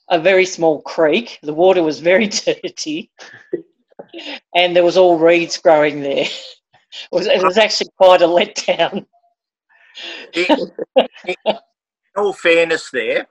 a 0.08 0.18
very 0.18 0.46
small 0.46 0.82
creek. 0.82 1.38
The 1.42 1.54
water 1.54 1.82
was 1.82 2.00
very 2.00 2.26
dirty, 2.28 3.10
and 4.54 4.76
there 4.76 4.84
was 4.84 4.96
all 4.96 5.18
reeds 5.18 5.56
growing 5.58 6.00
there. 6.00 6.26
It 6.26 7.08
was, 7.10 7.26
it 7.26 7.42
was 7.42 7.56
actually 7.56 7.90
quite 7.96 8.22
a 8.22 8.26
letdown. 8.26 9.06
in, 10.34 10.46
in 11.26 11.56
all 12.16 12.32
fairness, 12.32 12.90
there, 12.90 13.26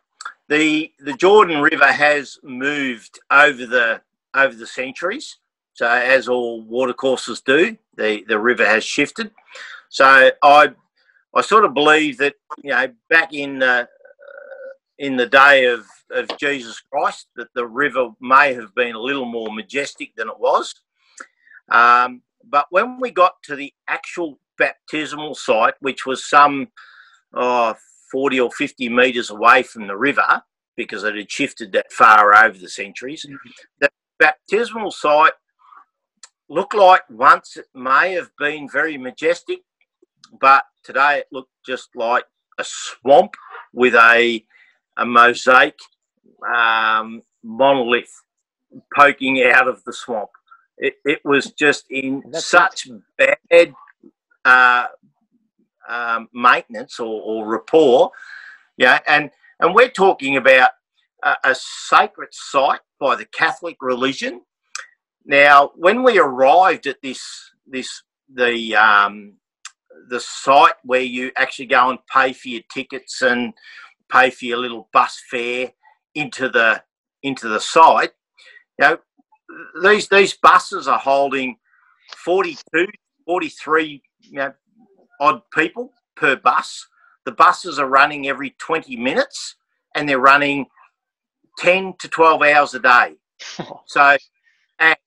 the 0.49 0.91
the 0.99 1.13
Jordan 1.13 1.61
River 1.61 1.91
has 1.91 2.39
moved 2.43 3.19
over 3.31 3.65
the 3.65 4.01
over 4.35 4.55
the 4.55 4.67
centuries. 4.67 5.37
So 5.73 5.87
as 5.87 6.27
all 6.27 6.61
watercourses 6.63 7.41
do, 7.41 7.77
the 7.95 8.25
the 8.27 8.39
river 8.39 8.65
has 8.65 8.83
shifted. 8.83 9.31
So 9.91 10.31
I 10.41 10.69
I 11.35 11.41
sort 11.41 11.65
of 11.65 11.73
believe 11.73 12.17
that 12.19 12.35
you 12.63 12.71
know 12.71 12.87
back 13.09 13.33
in 13.33 13.61
uh, 13.61 13.85
in 14.97 15.17
the 15.17 15.27
day 15.27 15.65
of 15.65 15.85
of 16.11 16.29
Jesus 16.37 16.81
Christ 16.91 17.27
that 17.35 17.49
the 17.55 17.67
river 17.67 18.09
may 18.21 18.53
have 18.53 18.73
been 18.73 18.95
a 18.95 19.01
little 19.01 19.25
more 19.25 19.53
majestic 19.53 20.15
than 20.15 20.29
it 20.29 20.39
was. 20.39 20.73
Um, 21.69 22.21
but 22.49 22.67
when 22.69 22.99
we 22.99 23.11
got 23.11 23.33
to 23.43 23.55
the 23.55 23.73
actual 23.87 24.39
baptismal 24.57 25.35
site, 25.35 25.75
which 25.81 26.05
was 26.05 26.29
some 26.29 26.69
oh, 27.33 27.75
40 28.11 28.39
or 28.39 28.51
50 28.51 28.89
metres 28.89 29.29
away 29.29 29.63
from 29.63 29.87
the 29.87 29.95
river, 29.97 30.41
because 30.77 31.03
it 31.03 31.15
had 31.15 31.31
shifted 31.31 31.73
that 31.73 31.91
far 31.91 32.33
over 32.33 32.57
the 32.57 32.69
centuries, 32.69 33.25
the 33.79 33.89
baptismal 34.19 34.91
site 34.91 35.33
looked 36.49 36.75
like 36.75 37.03
once 37.09 37.57
it 37.57 37.67
may 37.73 38.13
have 38.13 38.29
been 38.37 38.69
very 38.69 38.97
majestic, 38.97 39.59
but 40.39 40.63
today 40.83 41.19
it 41.19 41.27
looked 41.31 41.51
just 41.65 41.89
like 41.95 42.25
a 42.57 42.63
swamp 42.65 43.35
with 43.73 43.95
a, 43.95 44.43
a 44.97 45.05
mosaic 45.05 45.77
um, 46.55 47.21
monolith 47.43 48.23
poking 48.95 49.43
out 49.43 49.67
of 49.67 49.83
the 49.83 49.93
swamp. 49.93 50.29
It, 50.77 50.95
it 51.05 51.19
was 51.23 51.51
just 51.51 51.85
in 51.89 52.23
That's 52.31 52.45
such 52.45 52.87
bad 53.17 53.73
uh, 54.45 54.87
um, 55.87 56.29
maintenance 56.33 56.99
or, 56.99 57.21
or 57.21 57.47
rapport. 57.47 58.11
Yeah, 58.77 58.99
and 59.07 59.29
and 59.59 59.75
we're 59.75 59.89
talking 59.89 60.37
about 60.37 60.71
a, 61.23 61.35
a 61.43 61.55
sacred 61.55 62.29
site 62.31 62.79
by 62.99 63.15
the 63.15 63.25
Catholic 63.25 63.77
religion. 63.81 64.41
Now, 65.25 65.71
when 65.75 66.01
we 66.01 66.17
arrived 66.17 66.87
at 66.87 67.01
this 67.03 67.21
this 67.67 68.03
the 68.33 68.75
um, 68.75 69.33
the 70.09 70.19
site 70.19 70.75
where 70.83 71.01
you 71.01 71.31
actually 71.37 71.67
go 71.67 71.89
and 71.89 71.99
pay 72.11 72.33
for 72.33 72.49
your 72.49 72.61
tickets 72.73 73.21
and 73.21 73.53
pay 74.11 74.29
for 74.29 74.45
your 74.45 74.57
little 74.57 74.89
bus 74.93 75.21
fare 75.29 75.71
into 76.15 76.49
the 76.49 76.83
into 77.23 77.47
the 77.47 77.59
site, 77.59 78.11
you 78.79 78.85
know, 78.85 78.97
these 79.83 80.07
these 80.09 80.33
buses 80.33 80.87
are 80.87 80.99
holding 80.99 81.57
42, 82.17 82.87
43 83.25 84.01
you 84.21 84.31
know, 84.33 84.53
odd 85.19 85.41
people 85.53 85.91
per 86.15 86.35
bus. 86.35 86.87
The 87.25 87.31
buses 87.31 87.79
are 87.79 87.87
running 87.87 88.27
every 88.27 88.55
20 88.57 88.95
minutes 88.95 89.55
and 89.95 90.07
they're 90.07 90.19
running 90.19 90.65
10 91.59 91.95
to 91.99 92.07
12 92.07 92.41
hours 92.41 92.73
a 92.73 92.79
day. 92.79 93.15
so, 93.85 94.17
and 94.79 94.97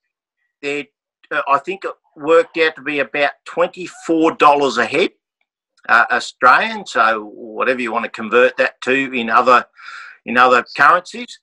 they 0.62 0.88
uh, 1.30 1.42
I 1.48 1.58
think 1.58 1.84
worked 2.16 2.56
out 2.58 2.76
to 2.76 2.82
be 2.82 3.00
about 3.00 3.32
$24 3.48 4.78
a 4.78 4.86
head 4.86 5.10
uh, 5.88 6.04
Australian. 6.10 6.86
So, 6.86 7.24
whatever 7.24 7.80
you 7.80 7.92
want 7.92 8.04
to 8.04 8.10
convert 8.10 8.56
that 8.56 8.80
to 8.82 9.12
in 9.12 9.30
other 9.30 9.66
in 10.24 10.38
other 10.38 10.64
currencies, 10.76 11.38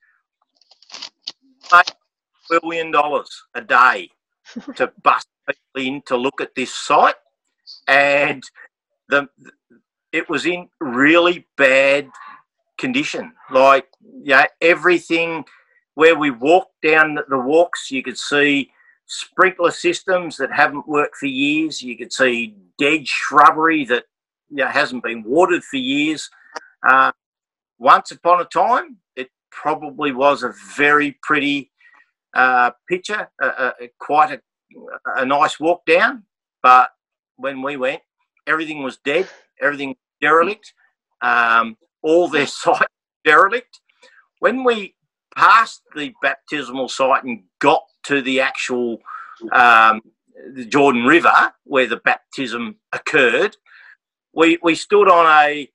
billion 2.50 2.90
dollars 2.90 3.44
a 3.54 3.60
day 3.60 4.10
to 4.76 4.92
bust 5.02 5.28
people 5.46 5.86
in 5.86 6.02
to 6.06 6.16
look 6.16 6.40
at 6.40 6.54
this 6.54 6.74
site, 6.74 7.14
and 7.88 8.42
the 9.08 9.28
it 10.12 10.28
was 10.28 10.44
in 10.44 10.68
really 10.80 11.46
bad 11.56 12.10
condition. 12.78 13.32
Like 13.50 13.86
yeah, 14.22 14.46
everything 14.60 15.44
where 15.94 16.16
we 16.16 16.30
walked 16.30 16.80
down 16.82 17.18
the 17.28 17.38
walks, 17.38 17.90
you 17.90 18.02
could 18.02 18.18
see 18.18 18.72
sprinkler 19.12 19.70
systems 19.70 20.38
that 20.38 20.50
haven't 20.50 20.88
worked 20.88 21.16
for 21.16 21.26
years. 21.26 21.82
You 21.82 21.98
could 21.98 22.12
see 22.12 22.56
dead 22.78 23.06
shrubbery 23.06 23.84
that 23.84 24.04
you 24.48 24.56
know, 24.56 24.68
hasn't 24.68 25.04
been 25.04 25.22
watered 25.22 25.62
for 25.64 25.76
years. 25.76 26.30
Uh, 26.86 27.12
once 27.78 28.10
upon 28.10 28.40
a 28.40 28.46
time, 28.46 28.96
it 29.14 29.28
probably 29.50 30.12
was 30.12 30.42
a 30.42 30.54
very 30.76 31.18
pretty 31.22 31.70
uh, 32.34 32.70
picture, 32.88 33.28
uh, 33.42 33.46
uh, 33.58 33.72
quite 34.00 34.32
a, 34.32 34.40
a 35.16 35.26
nice 35.26 35.60
walk 35.60 35.84
down. 35.84 36.22
But 36.62 36.88
when 37.36 37.60
we 37.60 37.76
went, 37.76 38.00
everything 38.46 38.82
was 38.82 38.96
dead, 39.04 39.28
everything 39.60 39.94
derelict, 40.22 40.72
um, 41.20 41.76
all 42.02 42.28
their 42.28 42.46
sites 42.62 42.86
derelict. 43.26 43.78
When 44.38 44.64
we 44.64 44.94
passed 45.36 45.82
the 45.94 46.14
baptismal 46.22 46.88
site 46.88 47.24
and 47.24 47.42
got 47.58 47.82
to 48.04 48.22
the 48.22 48.40
actual 48.40 48.98
um, 49.52 50.02
the 50.54 50.64
Jordan 50.64 51.04
River 51.04 51.52
where 51.64 51.86
the 51.86 51.98
baptism 51.98 52.76
occurred, 52.92 53.56
we 54.32 54.58
we 54.62 54.74
stood 54.74 55.08
on 55.08 55.26
a 55.26 55.68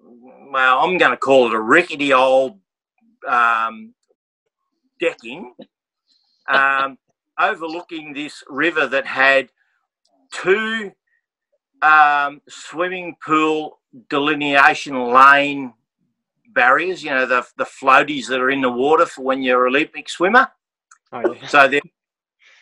well, 0.00 0.80
I'm 0.80 0.96
going 0.98 1.10
to 1.10 1.16
call 1.16 1.48
it 1.48 1.54
a 1.54 1.60
rickety 1.60 2.12
old 2.12 2.58
um, 3.26 3.94
decking 5.00 5.54
um, 6.48 6.98
overlooking 7.38 8.12
this 8.12 8.42
river 8.48 8.86
that 8.86 9.06
had 9.06 9.50
two 10.32 10.92
um, 11.82 12.40
swimming 12.48 13.16
pool 13.24 13.78
delineation 14.08 15.12
lane 15.12 15.72
barriers, 16.48 17.02
you 17.02 17.10
know, 17.10 17.26
the, 17.26 17.46
the 17.56 17.64
floaties 17.64 18.28
that 18.28 18.40
are 18.40 18.50
in 18.50 18.62
the 18.62 18.70
water 18.70 19.06
for 19.06 19.22
when 19.22 19.42
you're 19.42 19.66
an 19.66 19.74
Olympic 19.74 20.08
swimmer. 20.08 20.48
Oh, 21.12 21.20
yeah. 21.34 21.46
So 21.46 21.68
there, 21.68 21.80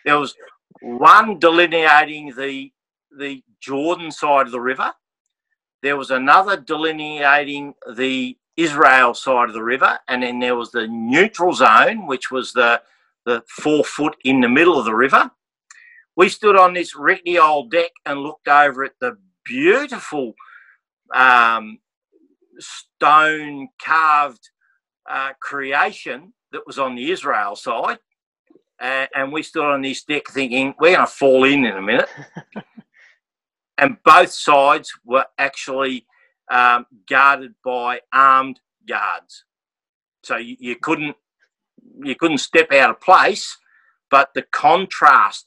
there 0.04 0.18
was 0.18 0.34
one 0.80 1.38
delineating 1.38 2.34
the, 2.36 2.72
the 3.16 3.42
Jordan 3.60 4.10
side 4.10 4.46
of 4.46 4.52
the 4.52 4.60
river. 4.60 4.92
There 5.82 5.96
was 5.96 6.10
another 6.10 6.56
delineating 6.56 7.74
the 7.94 8.36
Israel 8.56 9.14
side 9.14 9.48
of 9.48 9.54
the 9.54 9.62
river. 9.62 9.98
And 10.08 10.22
then 10.22 10.38
there 10.38 10.56
was 10.56 10.70
the 10.70 10.86
neutral 10.86 11.52
zone, 11.52 12.06
which 12.06 12.30
was 12.30 12.52
the, 12.52 12.80
the 13.26 13.42
four 13.48 13.84
foot 13.84 14.16
in 14.24 14.40
the 14.40 14.48
middle 14.48 14.78
of 14.78 14.84
the 14.84 14.94
river. 14.94 15.30
We 16.16 16.28
stood 16.28 16.56
on 16.56 16.74
this 16.74 16.94
rickety 16.94 17.38
old 17.38 17.70
deck 17.70 17.90
and 18.06 18.20
looked 18.20 18.48
over 18.48 18.84
at 18.84 18.92
the 19.00 19.18
beautiful 19.44 20.34
um, 21.14 21.78
stone 22.58 23.68
carved 23.82 24.50
uh, 25.10 25.32
creation 25.40 26.32
that 26.52 26.66
was 26.66 26.78
on 26.78 26.94
the 26.94 27.10
Israel 27.10 27.56
side. 27.56 27.98
Uh, 28.84 29.06
and 29.14 29.32
we 29.32 29.42
stood 29.42 29.64
on 29.64 29.80
this 29.80 30.04
deck 30.04 30.28
thinking, 30.28 30.74
we're 30.78 30.94
going 30.94 31.06
to 31.06 31.10
fall 31.10 31.44
in 31.44 31.64
in 31.64 31.74
a 31.74 31.80
minute. 31.80 32.08
and 33.78 33.96
both 34.04 34.30
sides 34.30 34.92
were 35.06 35.24
actually 35.38 36.06
um, 36.50 36.84
guarded 37.08 37.54
by 37.64 38.02
armed 38.12 38.60
guards. 38.86 39.44
So 40.22 40.36
you, 40.36 40.56
you 40.60 40.76
couldn't 40.76 41.16
you 42.02 42.14
couldn't 42.14 42.38
step 42.38 42.72
out 42.72 42.90
of 42.90 43.00
place, 43.00 43.56
but 44.10 44.34
the 44.34 44.42
contrast 44.42 45.46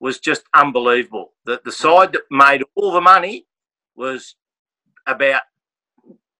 was 0.00 0.18
just 0.18 0.42
unbelievable. 0.52 1.34
The 1.44 1.60
the 1.64 1.70
side 1.70 2.12
that 2.14 2.22
made 2.32 2.64
all 2.74 2.90
the 2.90 3.00
money 3.00 3.46
was 3.94 4.34
about 5.06 5.42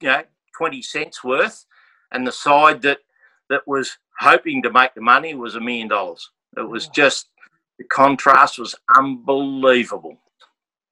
you 0.01 0.09
know 0.09 0.25
20 0.57 0.83
cents 0.83 1.23
worth 1.23 1.67
and 2.11 2.27
the 2.27 2.33
side 2.33 2.83
that 2.83 2.99
that 3.53 3.67
was 3.67 3.99
hoping 4.19 4.63
to 4.63 4.73
make 4.73 4.95
the 4.95 5.01
money 5.01 5.35
was 5.35 5.55
a 5.55 5.61
million 5.61 5.89
dollars. 5.89 6.31
It 6.57 6.69
was 6.69 6.89
just 6.89 7.29
the 7.79 7.85
contrast 7.85 8.59
was 8.59 8.75
unbelievable. 8.97 10.17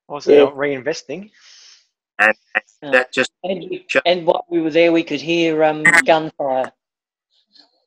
Also 0.08 0.32
yeah. 0.32 0.50
reinvesting. 0.50 1.30
And, 2.18 2.34
and 2.82 2.94
that 2.94 3.12
just 3.12 3.32
and, 3.42 3.64
and, 4.04 4.26
while 4.26 4.44
we 4.50 4.60
were 4.60 4.70
there 4.70 4.92
we 4.92 5.02
could 5.02 5.22
hear 5.22 5.64
um, 5.64 5.84
gunfire. 6.04 6.70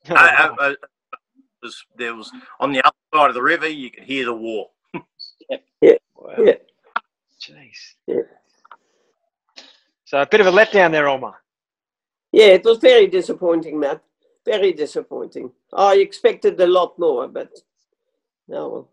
I, 0.10 0.10
I, 0.10 0.70
I, 0.70 0.74
was, 1.62 1.84
there 1.96 2.16
was 2.16 2.32
on 2.58 2.72
the 2.72 2.84
other 2.84 2.96
side 3.14 3.28
of 3.28 3.34
the 3.34 3.42
river 3.42 3.68
you 3.68 3.90
could 3.90 4.04
hear 4.04 4.24
the 4.26 4.34
war. 4.34 4.70
Yeah 5.50 5.58
yeah, 5.84 5.98
wow. 6.16 6.34
yeah. 6.38 6.52
jeez. 7.38 7.94
Yeah. 8.06 8.22
So 10.06 10.22
a 10.22 10.26
bit 10.26 10.40
of 10.40 10.46
a 10.46 10.52
letdown 10.52 10.92
there, 10.92 11.08
Oma. 11.08 11.36
Yeah, 12.32 12.46
it 12.46 12.64
was 12.64 12.78
very 12.78 13.06
disappointing, 13.06 13.78
Matt. 13.78 14.02
Very 14.44 14.72
disappointing. 14.72 15.50
I 15.72 15.96
expected 15.96 16.60
a 16.60 16.66
lot 16.66 16.98
more, 16.98 17.28
but 17.28 17.50
no. 18.46 18.88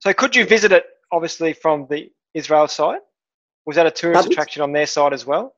So 0.00 0.12
could 0.12 0.36
you 0.36 0.44
visit 0.44 0.72
it, 0.72 0.84
obviously, 1.10 1.52
from 1.52 1.86
the 1.88 2.10
Israel 2.34 2.68
side? 2.68 3.00
Was 3.64 3.76
that 3.76 3.86
a 3.86 3.90
tourist 3.90 4.16
Pardon? 4.16 4.32
attraction 4.32 4.62
on 4.62 4.72
their 4.72 4.86
side 4.86 5.12
as 5.12 5.24
well? 5.24 5.54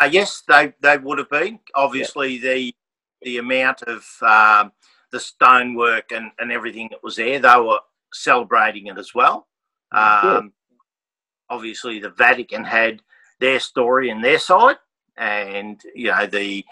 Uh, 0.00 0.08
yes, 0.10 0.42
they, 0.48 0.72
they 0.80 0.96
would 0.96 1.18
have 1.18 1.30
been. 1.30 1.58
Obviously, 1.74 2.36
yeah. 2.36 2.54
the 2.54 2.74
the 3.22 3.38
amount 3.38 3.82
of 3.82 4.04
um, 4.22 4.70
the 5.10 5.18
stonework 5.18 6.12
and, 6.12 6.30
and 6.38 6.52
everything 6.52 6.88
that 6.90 7.02
was 7.02 7.16
there, 7.16 7.38
they 7.38 7.56
were 7.56 7.78
celebrating 8.12 8.88
it 8.88 8.98
as 8.98 9.14
well. 9.14 9.48
Um, 9.92 10.02
yeah. 10.24 10.40
Obviously, 11.48 12.00
the 12.00 12.10
Vatican 12.10 12.64
had 12.64 13.00
their 13.40 13.60
story 13.60 14.10
and 14.10 14.22
their 14.22 14.38
side, 14.38 14.76
and 15.16 15.80
you 15.94 16.08
know 16.08 16.26
the 16.26 16.64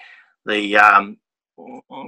the 0.46 0.76
um, 0.76 1.18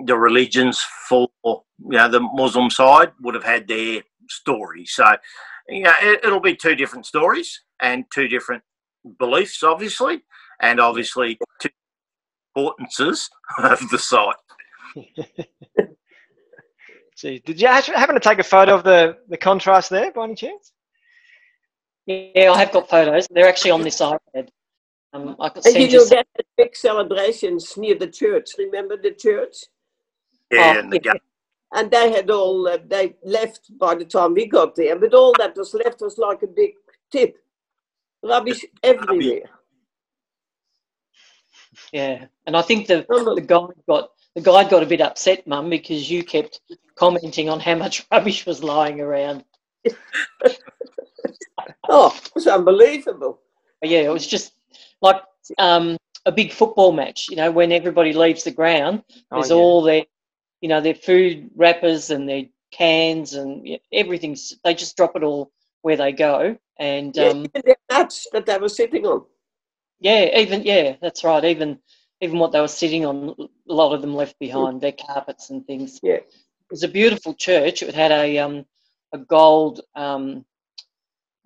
the 0.07 0.17
religions 0.17 0.81
for 1.09 1.29
you 1.45 1.63
know 1.79 2.09
the 2.09 2.21
Muslim 2.21 2.71
side 2.71 3.13
would 3.21 3.35
have 3.35 3.45
had 3.45 3.69
their 3.69 4.03
story. 4.29 4.85
So 4.87 5.17
you 5.69 5.83
know 5.83 5.95
it, 6.03 6.21
it'll 6.25 6.41
be 6.41 6.57
two 6.57 6.75
different 6.75 7.07
stories 7.07 7.63
and 7.81 8.05
two 8.13 8.29
different 8.29 8.63
beliefs, 9.19 9.63
obviously, 9.63 10.23
and 10.61 10.81
obviously 10.81 11.39
two 11.61 11.69
importances 12.57 13.31
of 13.59 13.89
the 13.91 13.99
site. 13.99 14.37
Gee, 17.17 17.39
did 17.45 17.61
you 17.61 17.69
happen 17.69 18.15
to 18.15 18.21
take 18.21 18.39
a 18.39 18.45
photo 18.45 18.75
of 18.75 18.83
the, 18.83 19.17
the 19.29 19.37
contrast 19.37 19.91
there 19.91 20.11
by 20.13 20.25
any 20.25 20.35
chance? 20.35 20.73
Yeah, 22.07 22.51
I 22.53 22.59
have 22.59 22.73
got 22.73 22.89
photos. 22.91 23.27
They're 23.31 23.49
actually 23.49 23.71
on 23.71 23.83
this 23.83 24.01
iPad. 24.01 24.49
Um, 25.15 25.37
I 25.39 25.49
could 25.49 25.65
and 25.65 25.77
you 25.77 25.99
know, 25.99 26.05
that 26.07 26.27
big 26.57 26.75
celebrations 26.75 27.77
near 27.77 27.95
the 27.95 28.09
church. 28.09 28.51
Remember 28.59 28.97
the 28.97 29.13
church? 29.13 29.55
Yeah, 30.51 30.83
oh, 30.85 30.91
the 30.91 31.01
yeah. 31.05 31.13
And 31.73 31.91
they 31.91 32.11
had 32.13 32.31
all, 32.31 32.67
uh, 32.67 32.79
they 32.85 33.15
left 33.25 33.77
by 33.79 33.95
the 33.95 34.05
time 34.05 34.35
we 34.35 34.47
got 34.47 34.75
there, 34.75 34.99
but 34.99 35.15
all 35.15 35.33
that 35.39 35.57
was 35.57 35.73
left 35.75 36.01
was 36.01 36.19
like 36.19 36.43
a 36.43 36.49
big 36.49 36.73
tip. 37.13 37.37
Rubbish 38.25 38.65
everywhere. 38.83 39.51
Yeah, 41.93 42.27
and 42.47 42.57
I 42.57 42.63
think 42.63 42.87
the, 42.89 43.05
the 43.09 43.45
guide 43.47 43.75
got 43.89 44.11
the 44.35 44.41
guide 44.41 44.69
got 44.69 44.83
a 44.83 44.87
bit 44.87 45.01
upset, 45.01 45.47
Mum, 45.47 45.71
because 45.71 46.11
you 46.11 46.25
kept 46.25 46.61
commenting 46.97 47.49
on 47.49 47.61
how 47.61 47.77
much 47.77 48.07
rubbish 48.13 48.47
was 48.47 48.65
lying 48.65 49.01
around. 49.01 49.45
Oh, 51.89 52.15
it 52.17 52.31
was 52.35 52.47
unbelievable. 52.47 53.41
But 53.81 53.91
yeah, 53.91 54.01
it 54.01 54.13
was 54.13 54.27
just 54.27 54.55
like 55.05 55.23
um, 55.59 55.97
a 56.27 56.33
big 56.33 56.53
football 56.53 56.93
match. 56.93 57.29
You 57.29 57.37
know, 57.37 57.51
when 57.51 57.71
everybody 57.71 58.13
leaves 58.13 58.43
the 58.45 58.51
ground, 58.51 59.05
Oh, 59.31 59.37
there's 59.37 59.51
yeah. 59.51 59.57
all 59.57 59.83
their, 59.83 60.05
you 60.61 60.69
know, 60.69 60.81
their 60.81 60.95
food 60.95 61.51
wrappers 61.55 62.11
and 62.11 62.29
their 62.29 62.45
cans 62.73 63.35
and 63.35 63.69
everything's. 63.93 64.59
They 64.65 64.75
just 64.75 64.97
drop 64.97 65.15
it 65.17 65.23
all 65.23 65.53
where 65.83 65.97
they 65.97 66.13
go, 66.13 66.57
and 66.79 67.15
Yeah, 67.15 67.29
um, 67.29 67.45
even 67.45 67.63
their 67.65 67.77
mats 67.93 68.27
that 68.33 68.47
they 68.47 68.59
were 68.59 68.69
sitting 68.71 69.07
on. 69.07 69.25
yeah, 70.01 70.39
even 70.39 70.63
yeah, 70.63 70.97
that's 71.01 71.23
right. 71.23 71.45
Even 71.45 71.79
even 72.21 72.39
what 72.39 72.53
they 72.53 72.61
were 72.61 72.69
sitting 72.69 73.05
on, 73.05 73.35
a 73.39 73.73
lot 73.73 73.93
of 73.95 74.01
them 74.01 74.15
left 74.15 74.39
behind 74.39 74.81
their 74.81 74.93
carpets 74.93 75.51
and 75.51 75.67
things. 75.67 76.01
Yeah. 76.03 76.15
It 76.15 76.71
was 76.71 76.83
a 76.83 76.89
beautiful 76.89 77.35
church. 77.35 77.83
It 77.83 77.95
had 77.95 78.13
a 78.13 78.39
um, 78.39 78.65
a 79.13 79.19
gold 79.19 79.83
um, 79.95 80.45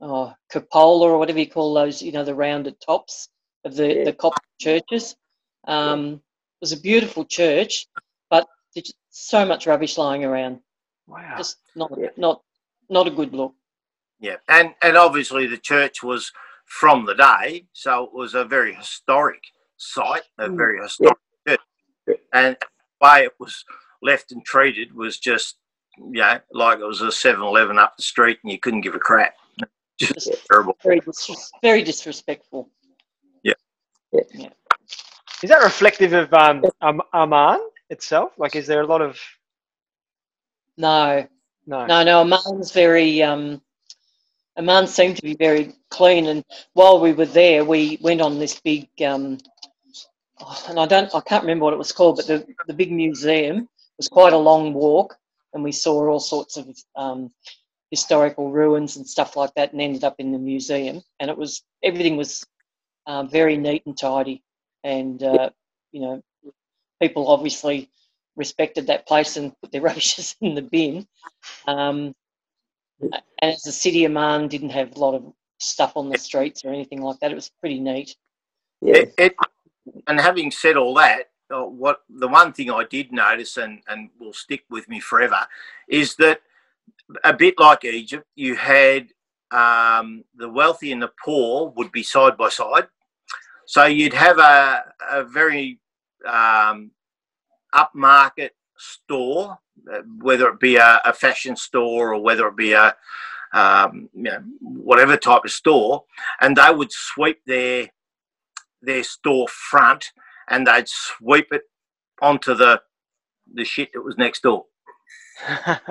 oh, 0.00 0.34
cupola 0.50 1.08
or 1.10 1.18
whatever 1.18 1.40
you 1.40 1.50
call 1.50 1.74
those, 1.74 2.00
you 2.00 2.12
know, 2.12 2.24
the 2.24 2.34
rounded 2.34 2.80
tops 2.80 3.28
of 3.64 3.74
the, 3.76 3.94
Yeah. 3.94 4.04
the 4.04 4.12
Coptic 4.12 4.44
churches. 4.60 5.16
Um, 5.66 6.22
It 6.60 6.62
was 6.62 6.72
a 6.72 6.80
beautiful 6.80 7.24
church, 7.24 7.86
but 8.30 8.44
there's 8.74 8.92
so 9.10 9.44
much 9.46 9.66
rubbish 9.66 9.96
lying 9.96 10.24
around. 10.24 10.60
Wow. 11.06 11.36
Just 11.36 11.58
not 11.76 11.92
Yeah. 11.96 12.08
not 12.16 12.42
not 12.90 13.06
a 13.06 13.10
good 13.10 13.32
look. 13.32 13.54
Yeah, 14.18 14.36
and 14.48 14.74
and 14.82 14.96
obviously 14.96 15.46
the 15.46 15.58
church 15.58 16.02
was 16.02 16.32
from 16.64 17.04
the 17.06 17.14
day, 17.14 17.66
so 17.72 18.04
it 18.04 18.12
was 18.12 18.34
a 18.34 18.44
very 18.44 18.74
historic 18.74 19.42
site, 19.76 20.24
a 20.38 20.48
Mm. 20.48 20.56
very 20.56 20.82
historic 20.82 21.18
church, 21.46 21.60
and 22.32 22.56
the 22.60 22.66
way 23.06 23.24
it 23.24 23.34
was 23.38 23.64
left 24.02 24.32
and 24.32 24.44
treated 24.44 24.92
was 24.94 25.18
just, 25.18 25.58
you 25.96 26.20
know, 26.22 26.40
like 26.52 26.78
it 26.80 26.84
was 26.84 27.00
a 27.02 27.12
7-Eleven 27.12 27.78
up 27.78 27.96
the 27.96 28.02
street, 28.02 28.38
and 28.42 28.50
you 28.52 28.58
couldn't 28.58 28.80
give 28.82 28.94
a 28.96 28.98
crap. 28.98 29.36
Just 29.98 30.14
Just 30.14 30.46
terrible. 30.50 30.76
very 30.82 31.00
dis- 31.00 31.52
very 31.62 31.82
disrespectful. 31.82 32.70
Is 34.12 35.50
that 35.50 35.62
reflective 35.62 36.12
of 36.12 36.32
um, 36.34 36.64
um, 36.80 37.02
Amman 37.14 37.60
itself? 37.90 38.32
Like, 38.38 38.56
is 38.56 38.66
there 38.66 38.80
a 38.80 38.86
lot 38.86 39.00
of 39.00 39.18
No, 40.76 41.26
no? 41.66 41.86
No, 41.86 42.02
no, 42.02 42.20
Amman's 42.20 42.72
very, 42.72 43.22
um, 43.22 43.60
Amman 44.56 44.86
seemed 44.86 45.16
to 45.16 45.22
be 45.22 45.34
very 45.34 45.74
clean. 45.90 46.26
And 46.26 46.44
while 46.72 47.00
we 47.00 47.12
were 47.12 47.26
there, 47.26 47.64
we 47.64 47.98
went 48.00 48.20
on 48.20 48.38
this 48.38 48.58
big, 48.60 48.88
um, 49.06 49.38
oh, 50.40 50.64
and 50.68 50.78
I 50.78 50.86
don't, 50.86 51.14
I 51.14 51.20
can't 51.20 51.44
remember 51.44 51.64
what 51.64 51.74
it 51.74 51.78
was 51.78 51.92
called, 51.92 52.16
but 52.16 52.26
the, 52.26 52.46
the 52.66 52.74
big 52.74 52.90
museum 52.90 53.68
was 53.96 54.08
quite 54.08 54.32
a 54.32 54.38
long 54.38 54.72
walk, 54.74 55.16
and 55.52 55.62
we 55.62 55.72
saw 55.72 56.08
all 56.08 56.20
sorts 56.20 56.56
of 56.56 56.68
um, 56.96 57.30
historical 57.90 58.50
ruins 58.50 58.96
and 58.96 59.06
stuff 59.06 59.36
like 59.36 59.54
that, 59.54 59.72
and 59.72 59.80
ended 59.80 60.04
up 60.04 60.16
in 60.18 60.32
the 60.32 60.38
museum. 60.38 61.02
And 61.20 61.30
it 61.30 61.38
was 61.38 61.62
everything 61.82 62.16
was 62.16 62.46
uh, 63.08 63.24
very 63.24 63.56
neat 63.56 63.82
and 63.86 63.98
tidy, 63.98 64.42
and 64.84 65.20
uh, 65.22 65.50
you 65.90 66.00
know, 66.00 66.22
people 67.02 67.26
obviously 67.26 67.90
respected 68.36 68.86
that 68.86 69.06
place 69.06 69.36
and 69.36 69.52
put 69.60 69.72
their 69.72 69.80
rubbishes 69.88 70.36
in 70.40 70.54
the 70.54 70.62
bin. 70.62 71.06
Um, 71.66 72.14
and 73.00 73.22
as 73.42 73.62
the 73.62 73.72
city 73.72 74.04
of 74.04 74.10
Amman 74.10 74.48
didn't 74.48 74.70
have 74.70 74.94
a 74.94 74.98
lot 74.98 75.14
of 75.14 75.32
stuff 75.58 75.96
on 75.96 76.08
the 76.08 76.18
streets 76.18 76.64
or 76.64 76.68
anything 76.68 77.02
like 77.02 77.18
that, 77.20 77.32
it 77.32 77.34
was 77.34 77.50
pretty 77.60 77.80
neat. 77.80 78.14
Yeah. 78.80 78.96
It, 78.96 79.14
it, 79.18 79.36
and 80.06 80.20
having 80.20 80.50
said 80.50 80.76
all 80.76 80.94
that, 80.94 81.30
uh, 81.50 81.62
what 81.62 82.02
the 82.10 82.28
one 82.28 82.52
thing 82.52 82.70
I 82.70 82.84
did 82.84 83.12
notice 83.12 83.56
and, 83.56 83.80
and 83.88 84.10
will 84.20 84.32
stick 84.32 84.64
with 84.68 84.88
me 84.88 85.00
forever 85.00 85.46
is 85.88 86.14
that 86.16 86.40
a 87.24 87.32
bit 87.32 87.58
like 87.58 87.84
Egypt, 87.84 88.26
you 88.36 88.54
had 88.54 89.08
um, 89.50 90.24
the 90.36 90.48
wealthy 90.48 90.92
and 90.92 91.02
the 91.02 91.10
poor 91.24 91.72
would 91.76 91.90
be 91.90 92.02
side 92.02 92.36
by 92.36 92.50
side. 92.50 92.88
So 93.68 93.84
you'd 93.84 94.14
have 94.14 94.38
a, 94.38 94.82
a 95.10 95.24
very 95.24 95.78
um, 96.26 96.90
upmarket 97.74 98.52
store, 98.78 99.58
uh, 99.92 100.00
whether 100.22 100.48
it 100.48 100.58
be 100.58 100.76
a, 100.76 101.02
a 101.04 101.12
fashion 101.12 101.54
store 101.54 102.14
or 102.14 102.22
whether 102.22 102.48
it 102.48 102.56
be 102.56 102.72
a 102.72 102.96
um, 103.52 104.08
you 104.14 104.22
know, 104.22 104.42
whatever 104.62 105.18
type 105.18 105.44
of 105.44 105.50
store, 105.50 106.04
and 106.40 106.56
they 106.56 106.70
would 106.70 106.90
sweep 106.90 107.40
their 107.44 107.88
their 108.80 109.04
store 109.04 109.46
front 109.48 110.12
and 110.48 110.66
they'd 110.66 110.88
sweep 110.88 111.48
it 111.52 111.64
onto 112.22 112.54
the 112.54 112.80
the 113.52 113.66
shit 113.66 113.90
that 113.92 114.00
was 114.00 114.16
next 114.16 114.44
door. 114.44 114.64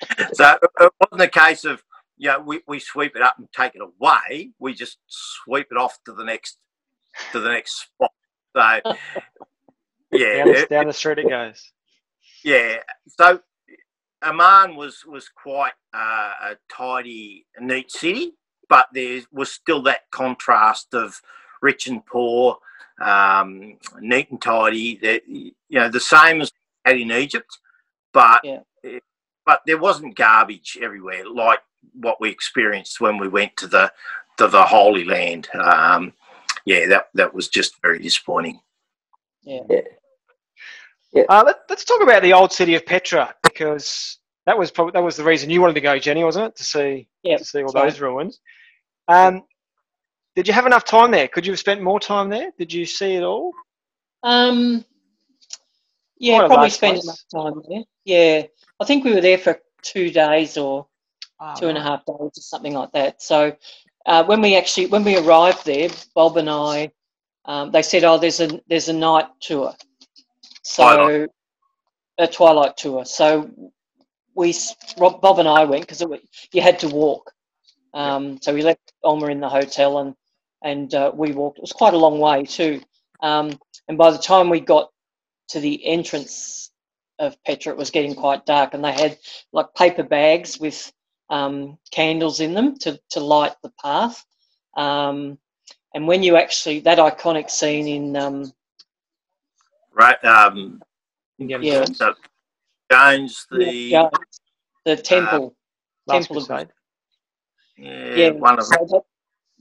So 0.32 0.58
it 0.80 0.92
wasn't 1.00 1.22
a 1.22 1.28
case 1.28 1.64
of 1.64 1.82
you 2.20 2.28
know, 2.28 2.38
we, 2.40 2.60
we 2.68 2.78
sweep 2.78 3.16
it 3.16 3.22
up 3.22 3.36
and 3.38 3.48
take 3.50 3.74
it 3.74 3.80
away. 3.80 4.50
We 4.58 4.74
just 4.74 4.98
sweep 5.08 5.68
it 5.70 5.78
off 5.78 5.98
to 6.04 6.12
the 6.12 6.22
next 6.22 6.58
to 7.32 7.40
the 7.40 7.48
next 7.48 7.80
spot. 7.94 8.12
So 8.54 8.60
yeah, 10.12 10.44
down, 10.44 10.48
it- 10.48 10.68
down 10.68 10.86
the 10.86 10.92
street 10.92 11.18
it 11.18 11.28
goes. 11.28 11.72
yeah. 12.44 12.76
So 13.08 13.40
Amman 14.22 14.76
was 14.76 15.04
was 15.06 15.30
quite 15.30 15.72
uh, 15.94 16.32
a 16.50 16.56
tidy, 16.70 17.46
neat 17.58 17.90
city, 17.90 18.32
but 18.68 18.88
there 18.92 19.22
was 19.32 19.50
still 19.50 19.80
that 19.84 20.00
contrast 20.10 20.92
of 20.92 21.18
rich 21.62 21.86
and 21.86 22.04
poor, 22.04 22.58
um, 23.00 23.78
neat 24.00 24.30
and 24.30 24.42
tidy. 24.42 24.96
That 24.96 25.22
you 25.26 25.52
know 25.70 25.88
the 25.88 26.00
same 26.00 26.42
as 26.42 26.52
had 26.84 26.98
in 26.98 27.12
Egypt, 27.12 27.58
but 28.12 28.42
Yeah. 28.44 28.60
but 29.46 29.62
there 29.66 29.78
wasn't 29.78 30.16
garbage 30.16 30.76
everywhere 30.82 31.24
like 31.26 31.60
what 31.94 32.20
we 32.20 32.30
experienced 32.30 33.00
when 33.00 33.18
we 33.18 33.28
went 33.28 33.56
to 33.58 33.66
the 33.66 33.92
to 34.38 34.48
the 34.48 34.62
Holy 34.62 35.04
Land. 35.04 35.48
Um, 35.54 36.12
yeah, 36.64 36.86
that 36.86 37.06
that 37.14 37.34
was 37.34 37.48
just 37.48 37.80
very 37.82 37.98
disappointing. 37.98 38.60
Yeah. 39.42 39.60
Uh, 41.28 41.42
let, 41.44 41.56
let's 41.68 41.84
talk 41.84 42.02
about 42.02 42.22
the 42.22 42.32
old 42.32 42.52
city 42.52 42.76
of 42.76 42.86
Petra 42.86 43.34
because 43.42 44.18
that 44.46 44.56
was 44.56 44.70
probably 44.70 44.92
that 44.92 45.02
was 45.02 45.16
the 45.16 45.24
reason 45.24 45.50
you 45.50 45.60
wanted 45.60 45.74
to 45.74 45.80
go, 45.80 45.98
Jenny, 45.98 46.22
wasn't 46.22 46.46
it? 46.46 46.56
To 46.56 46.64
see 46.64 47.08
Yep, 47.24 47.38
to 47.38 47.44
see 47.44 47.62
all 47.62 47.68
sorry. 47.70 47.90
those 47.90 48.00
ruins. 48.00 48.40
Um, 49.08 49.42
did 50.36 50.46
you 50.46 50.54
have 50.54 50.66
enough 50.66 50.84
time 50.84 51.10
there? 51.10 51.28
Could 51.28 51.44
you 51.44 51.52
have 51.52 51.58
spent 51.58 51.82
more 51.82 51.98
time 52.00 52.28
there? 52.28 52.50
Did 52.58 52.72
you 52.72 52.86
see 52.86 53.16
it 53.16 53.22
all? 53.22 53.52
Um, 54.22 54.84
yeah, 56.18 56.38
probably 56.38 56.56
large 56.56 56.72
spent 56.72 57.02
place. 57.02 57.04
enough 57.04 57.54
time 57.54 57.62
there. 57.68 57.82
Yeah, 58.04 58.42
I 58.78 58.84
think 58.84 59.04
we 59.04 59.12
were 59.12 59.20
there 59.20 59.38
for 59.38 59.58
two 59.82 60.10
days 60.10 60.56
or 60.56 60.86
Oh, 61.40 61.46
two 61.56 61.68
and 61.68 61.78
a 61.78 61.80
right. 61.80 61.90
half 61.90 62.04
days 62.06 62.16
or 62.18 62.30
something 62.42 62.74
like 62.74 62.92
that. 62.92 63.22
So 63.22 63.56
uh, 64.06 64.24
when 64.24 64.40
we 64.42 64.56
actually 64.56 64.86
when 64.86 65.04
we 65.04 65.18
arrived 65.18 65.64
there, 65.66 65.90
Bob 66.14 66.36
and 66.38 66.50
I, 66.50 66.92
um, 67.46 67.70
they 67.72 67.82
said, 67.82 68.04
"Oh, 68.04 68.18
there's 68.18 68.40
a 68.40 68.60
there's 68.68 68.88
a 68.88 68.94
night 68.94 69.28
tour." 69.40 69.74
So 70.62 70.84
Twilight. 70.84 71.30
a 72.18 72.26
twilight 72.28 72.76
tour. 72.76 73.04
So 73.04 73.50
we 74.34 74.54
Rob, 74.98 75.20
Bob 75.20 75.38
and 75.40 75.48
I 75.48 75.64
went 75.64 75.86
because 75.86 76.02
you 76.52 76.62
had 76.62 76.78
to 76.80 76.88
walk. 76.88 77.32
Um, 77.94 78.38
So 78.42 78.54
we 78.54 78.62
left 78.62 78.92
Oma 79.04 79.28
in 79.28 79.40
the 79.40 79.48
hotel 79.48 79.98
and 79.98 80.14
and 80.62 80.94
uh, 80.94 81.12
we 81.14 81.32
walked. 81.32 81.58
It 81.58 81.62
was 81.62 81.72
quite 81.72 81.94
a 81.94 81.98
long 81.98 82.18
way 82.20 82.44
too. 82.44 82.82
Um, 83.22 83.58
and 83.88 83.98
by 83.98 84.10
the 84.10 84.18
time 84.18 84.50
we 84.50 84.60
got 84.60 84.90
to 85.48 85.60
the 85.60 85.84
entrance 85.86 86.70
of 87.18 87.42
Petra, 87.44 87.72
it 87.72 87.78
was 87.78 87.90
getting 87.90 88.14
quite 88.14 88.46
dark, 88.46 88.74
and 88.74 88.84
they 88.84 88.92
had 88.92 89.18
like 89.52 89.74
paper 89.74 90.02
bags 90.04 90.58
with 90.60 90.92
um, 91.30 91.78
candles 91.90 92.40
in 92.40 92.52
them 92.54 92.76
to, 92.80 93.00
to 93.10 93.20
light 93.20 93.54
the 93.62 93.72
path. 93.82 94.24
Um, 94.76 95.38
and 95.94 96.06
when 96.06 96.22
you 96.22 96.36
actually, 96.36 96.80
that 96.80 96.98
iconic 96.98 97.50
scene 97.50 97.86
in, 97.88 98.16
um, 98.16 98.52
Right? 99.92 100.22
Um, 100.24 100.82
Yeah. 101.38 101.58
Jones, 101.84 101.98
so 101.98 102.14
Jones, 102.92 103.46
the 103.50 103.64
yeah, 103.72 104.08
the 104.84 104.96
temple, 104.96 105.54
Last 106.06 106.26
Temple 106.28 106.42
of- 106.42 106.46
Crusade. 106.48 106.68
yeah, 107.76 108.14
yeah, 108.14 108.30
one 108.30 108.58
of 108.58 108.68
them. 108.68 108.86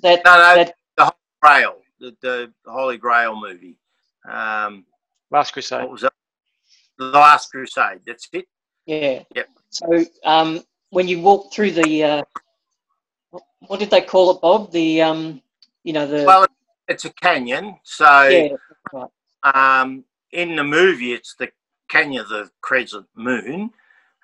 that, 0.01 0.23
that, 0.23 0.25
No, 0.25 0.36
no, 0.38 0.55
that- 0.55 0.75
the 0.97 1.03
Holy 1.03 1.15
Grail, 1.41 1.75
the, 1.99 2.15
the 2.21 2.53
Holy 2.71 2.97
Grail 2.97 3.36
movie. 3.39 3.77
Um, 4.29 4.86
Last 5.32 5.51
Crusade. 5.51 5.82
what 5.82 5.91
was 5.91 6.01
that? 6.01 6.13
The 6.97 7.05
Last 7.05 7.49
Crusade. 7.51 8.01
That's 8.05 8.27
it. 8.34 8.45
yeah. 8.86 9.23
Yep. 9.36 9.49
So 9.69 10.05
um, 10.25 10.62
when 10.91 11.08
you 11.08 11.21
walk 11.21 11.54
through 11.54 11.71
the, 11.71 12.04
uh, 12.04 12.23
what- 13.30 13.43
what 13.67 13.80
did 13.80 13.89
they 13.91 14.02
call 14.02 14.32
it, 14.32 14.41
Bob? 14.41 14.71
The, 14.71 15.02
um, 15.02 15.41
you 15.84 15.93
know, 15.93 16.08
the, 16.08 16.23
Well, 16.25 16.47
it's 16.88 17.06
a 17.06 17.12
canyon. 17.12 17.80
So 17.84 18.28
yeah, 18.28 19.06
um, 19.43 20.04
in 20.32 20.56
the 20.56 20.63
movie, 20.63 21.13
it's 21.13 21.36
the 21.36 21.52
Canyon 21.89 22.21
of 22.21 22.30
the 22.30 22.52
Crescent 22.62 23.08
Moon. 23.15 23.71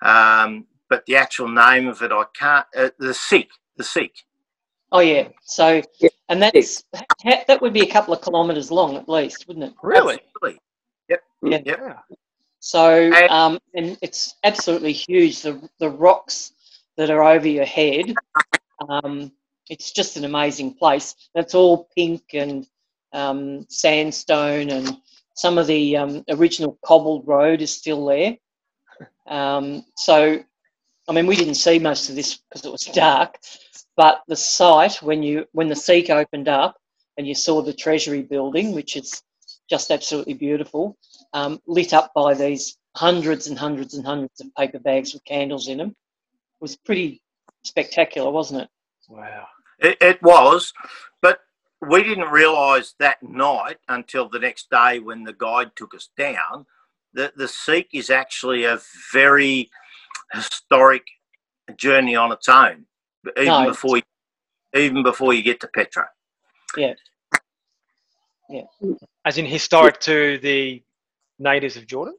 Um, 0.02 0.66
but 0.88 1.04
the 1.06 1.16
actual 1.16 1.48
name 1.48 1.88
of 1.88 2.00
it, 2.02 2.12
I 2.12 2.24
can't. 2.34 2.66
Uh, 2.76 2.90
the 2.98 3.12
Siq. 3.12 3.48
The 3.76 3.82
Siq. 3.84 4.10
oh 4.92 5.00
yeah. 5.00 5.28
So, 5.42 5.82
Yeah. 5.98 6.10
and 6.28 6.40
that's, 6.42 6.84
ha- 6.94 7.44
that 7.48 7.60
would 7.60 7.72
be 7.72 7.80
a 7.82 7.90
couple 7.90 8.14
of 8.14 8.22
kilometres 8.22 8.70
long 8.70 8.96
at 8.96 9.08
least, 9.08 9.48
wouldn't 9.48 9.66
it? 9.66 9.74
Really? 9.82 10.14
Absolutely. 10.36 10.60
Yeah. 11.08 11.16
Yep. 11.42 11.62
Yeah. 11.66 11.98
So, 12.60 13.12
And- 13.12 13.30
um, 13.30 13.58
and 13.74 13.98
it's 14.00 14.36
absolutely 14.44 14.92
huge. 14.92 15.42
The 15.42 15.68
the 15.78 15.90
rocks 15.90 16.52
that 16.96 17.10
are 17.10 17.24
over 17.24 17.48
your 17.48 17.64
head. 17.64 18.14
Um, 18.88 19.32
it's 19.68 19.92
just 19.92 20.16
an 20.16 20.24
amazing 20.24 20.74
place. 20.74 21.14
It's 21.34 21.54
all 21.54 21.88
pink 21.96 22.22
and 22.34 22.66
um, 23.12 23.66
sandstone, 23.68 24.70
and 24.70 24.96
some 25.34 25.58
of 25.58 25.66
the 25.66 25.96
um, 25.96 26.24
original 26.28 26.78
cobbled 26.84 27.26
road 27.26 27.62
is 27.62 27.72
still 27.72 28.06
there. 28.06 28.36
Um, 29.26 29.84
so, 29.96 30.42
I 31.08 31.12
mean, 31.12 31.26
we 31.26 31.36
didn't 31.36 31.54
see 31.54 31.78
most 31.78 32.08
of 32.08 32.16
this 32.16 32.38
because 32.38 32.64
it 32.64 32.72
was 32.72 32.82
dark, 32.94 33.36
but 33.96 34.22
the 34.28 34.36
site 34.36 35.02
when 35.02 35.22
you 35.22 35.46
when 35.52 35.68
the 35.68 35.74
Siq 35.74 36.10
opened 36.10 36.48
up 36.48 36.76
and 37.16 37.26
you 37.26 37.34
saw 37.34 37.62
the 37.62 37.72
Treasury 37.72 38.22
building, 38.22 38.72
which 38.72 38.96
is 38.96 39.22
just 39.68 39.90
absolutely 39.90 40.34
beautiful, 40.34 40.96
um, 41.32 41.60
lit 41.66 41.92
up 41.92 42.12
by 42.14 42.34
these 42.34 42.76
hundreds 42.94 43.46
and 43.46 43.58
hundreds 43.58 43.94
and 43.94 44.06
hundreds 44.06 44.40
of 44.40 44.54
paper 44.54 44.78
bags 44.78 45.12
with 45.12 45.24
candles 45.24 45.68
in 45.68 45.78
them, 45.78 45.94
was 46.60 46.76
pretty 46.76 47.22
spectacular, 47.64 48.30
wasn't 48.30 48.62
it? 48.62 48.68
Wow. 49.08 49.46
It, 49.78 49.98
it 50.00 50.22
was, 50.22 50.72
but 51.20 51.40
we 51.86 52.02
didn't 52.02 52.30
realise 52.30 52.94
that 52.98 53.22
night 53.22 53.78
until 53.88 54.28
the 54.28 54.38
next 54.38 54.70
day 54.70 54.98
when 54.98 55.24
the 55.24 55.32
guide 55.34 55.72
took 55.76 55.94
us 55.94 56.08
down 56.16 56.66
that 57.12 57.36
the 57.36 57.44
Siq 57.44 57.86
is 57.92 58.10
actually 58.10 58.64
a 58.64 58.80
very 59.12 59.70
historic 60.32 61.06
journey 61.76 62.16
on 62.16 62.32
its 62.32 62.48
own, 62.48 62.86
even 63.36 63.46
No. 63.46 63.68
before 63.68 63.98
you, 63.98 64.02
even 64.74 65.02
before 65.02 65.32
you 65.34 65.42
get 65.42 65.60
to 65.60 65.68
Petra. 65.68 66.08
Yeah. 66.76 66.94
Yeah. 68.48 68.62
As 69.24 69.38
in 69.38 69.46
historic 69.46 69.98
to 70.00 70.38
the 70.38 70.82
natives 71.38 71.76
of 71.76 71.86
Jordan? 71.86 72.16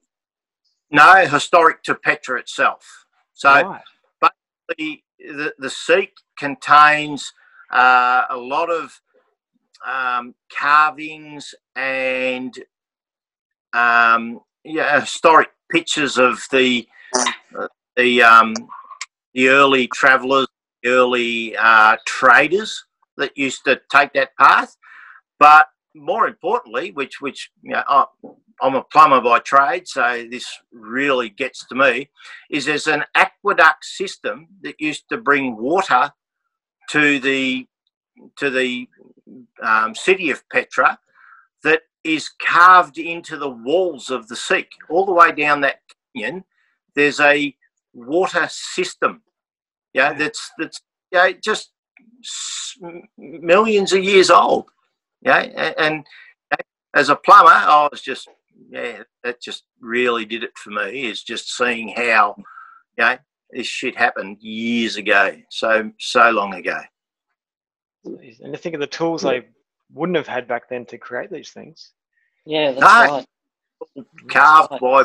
No, 0.92 1.26
historic 1.26 1.84
to 1.84 1.96
Petra 1.96 2.40
itself. 2.40 3.06
So 3.34 3.50
right. 3.50 3.82
The 4.78 5.02
the, 5.20 5.68
Siq 5.68 6.10
contains 6.38 7.34
uh, 7.72 8.24
a 8.30 8.38
lot 8.38 8.70
of 8.70 9.02
um, 9.86 10.36
carvings 10.56 11.56
and 11.76 12.58
um, 13.74 14.42
yeah, 14.64 15.00
historic 15.00 15.50
pictures 15.70 16.18
of 16.18 16.46
the 16.52 16.88
the 17.96 18.22
um, 18.24 18.54
the 19.34 19.50
early 19.50 19.88
travellers, 19.88 20.48
early 20.86 21.56
uh, 21.58 21.98
traders 22.06 22.86
that 23.18 23.38
used 23.38 23.64
to 23.66 23.80
take 23.92 24.14
that 24.14 24.36
path. 24.38 24.76
But 25.40 25.68
more 25.96 26.28
importantly, 26.28 26.92
which 26.92 27.22
which 27.22 27.52
you 27.62 27.72
know, 27.74 28.08
I'm 28.62 28.76
a 28.76 28.84
plumber 28.84 29.22
by 29.22 29.40
trade, 29.40 29.88
so 29.88 30.26
this 30.30 30.48
really 30.72 31.30
gets 31.30 31.66
to 31.68 31.76
me, 31.76 32.10
is 32.50 32.66
there's 32.66 32.88
an 32.88 33.04
aqueduct 33.16 33.86
system 33.86 34.48
that 34.64 34.80
used 34.80 35.04
to 35.10 35.18
bring 35.18 35.58
water 35.58 36.12
to 36.90 37.20
the 37.20 37.68
to 38.38 38.50
the 38.50 38.88
um, 39.62 39.94
city 39.94 40.32
of 40.32 40.48
Petra 40.50 40.98
that 41.64 41.82
is 42.04 42.30
carved 42.30 42.98
into 42.98 43.38
the 43.38 43.50
walls 43.50 44.10
of 44.10 44.28
the 44.28 44.36
Siq. 44.36 44.66
All 44.90 45.06
the 45.06 45.12
way 45.12 45.32
down 45.32 45.62
that 45.62 45.82
canyon, 46.16 46.44
there's 46.96 47.20
a 47.20 47.56
water 47.94 48.48
system. 48.50 49.22
Yeah, 49.94 50.14
that's 50.14 50.52
that's 50.58 50.82
yeah, 51.12 51.32
just 51.44 51.72
millions 53.18 53.94
of 53.94 54.04
years 54.04 54.30
old. 54.30 54.66
Yeah, 55.22 55.40
and, 55.40 55.76
and 55.78 56.06
as 56.96 57.10
a 57.10 57.16
plumber, 57.16 57.52
I 57.52 57.88
was 57.92 58.02
just 58.02 58.28
yeah, 58.70 59.04
that 59.24 59.42
just 59.42 59.64
really 59.80 60.26
did 60.26 60.44
it 60.44 60.58
for 60.58 60.72
me. 60.72 61.08
Is 61.08 61.24
just 61.24 61.56
seeing 61.56 61.90
how 61.90 62.36
yeah 62.98 63.18
this 63.52 63.68
shit 63.68 63.96
happened 63.96 64.38
years 64.42 64.96
ago, 64.98 65.36
so 65.50 65.92
so 66.00 66.30
long 66.32 66.54
ago. 66.54 66.80
And 68.06 68.54
to 68.54 68.58
think 68.58 68.76
of 68.76 68.82
the 68.82 68.88
tools 68.88 69.22
they 69.22 69.46
wouldn't 69.94 70.18
have 70.18 70.28
had 70.28 70.48
back 70.48 70.70
then 70.70 70.86
to 70.88 70.98
create 70.98 71.32
these 71.32 71.52
things. 71.52 71.92
Yeah, 72.46 72.72
that's 72.72 72.82
No. 72.82 73.16
right. 73.18 73.26
carved 74.30 74.72
right. 74.72 74.82
by 74.82 75.04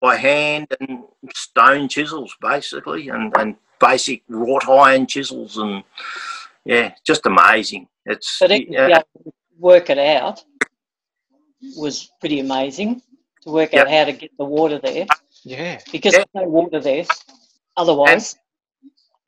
by 0.00 0.16
hand 0.16 0.66
and 0.80 1.04
stone 1.34 1.88
chisels 1.88 2.34
basically 2.40 3.08
and, 3.08 3.32
and 3.38 3.56
basic 3.80 4.22
wrought 4.28 4.68
iron 4.68 5.06
chisels 5.06 5.56
and 5.58 5.82
yeah 6.64 6.92
just 7.06 7.24
amazing 7.26 7.86
it's 8.04 8.38
But 8.40 8.50
it, 8.50 8.68
yeah, 8.68 8.88
yeah, 8.88 9.02
work 9.58 9.88
it 9.90 9.98
out 9.98 10.42
was 11.76 12.10
pretty 12.20 12.40
amazing 12.40 13.02
to 13.42 13.50
work 13.50 13.74
out 13.74 13.90
how 13.90 14.04
to 14.04 14.12
get 14.12 14.30
the 14.38 14.44
water 14.44 14.78
there 14.82 15.06
Yeah. 15.44 15.80
because 15.92 16.12
Yeah. 16.14 16.24
there's 16.34 16.44
no 16.46 16.50
water 16.50 16.80
there. 16.80 17.04
Otherwise, 17.76 18.36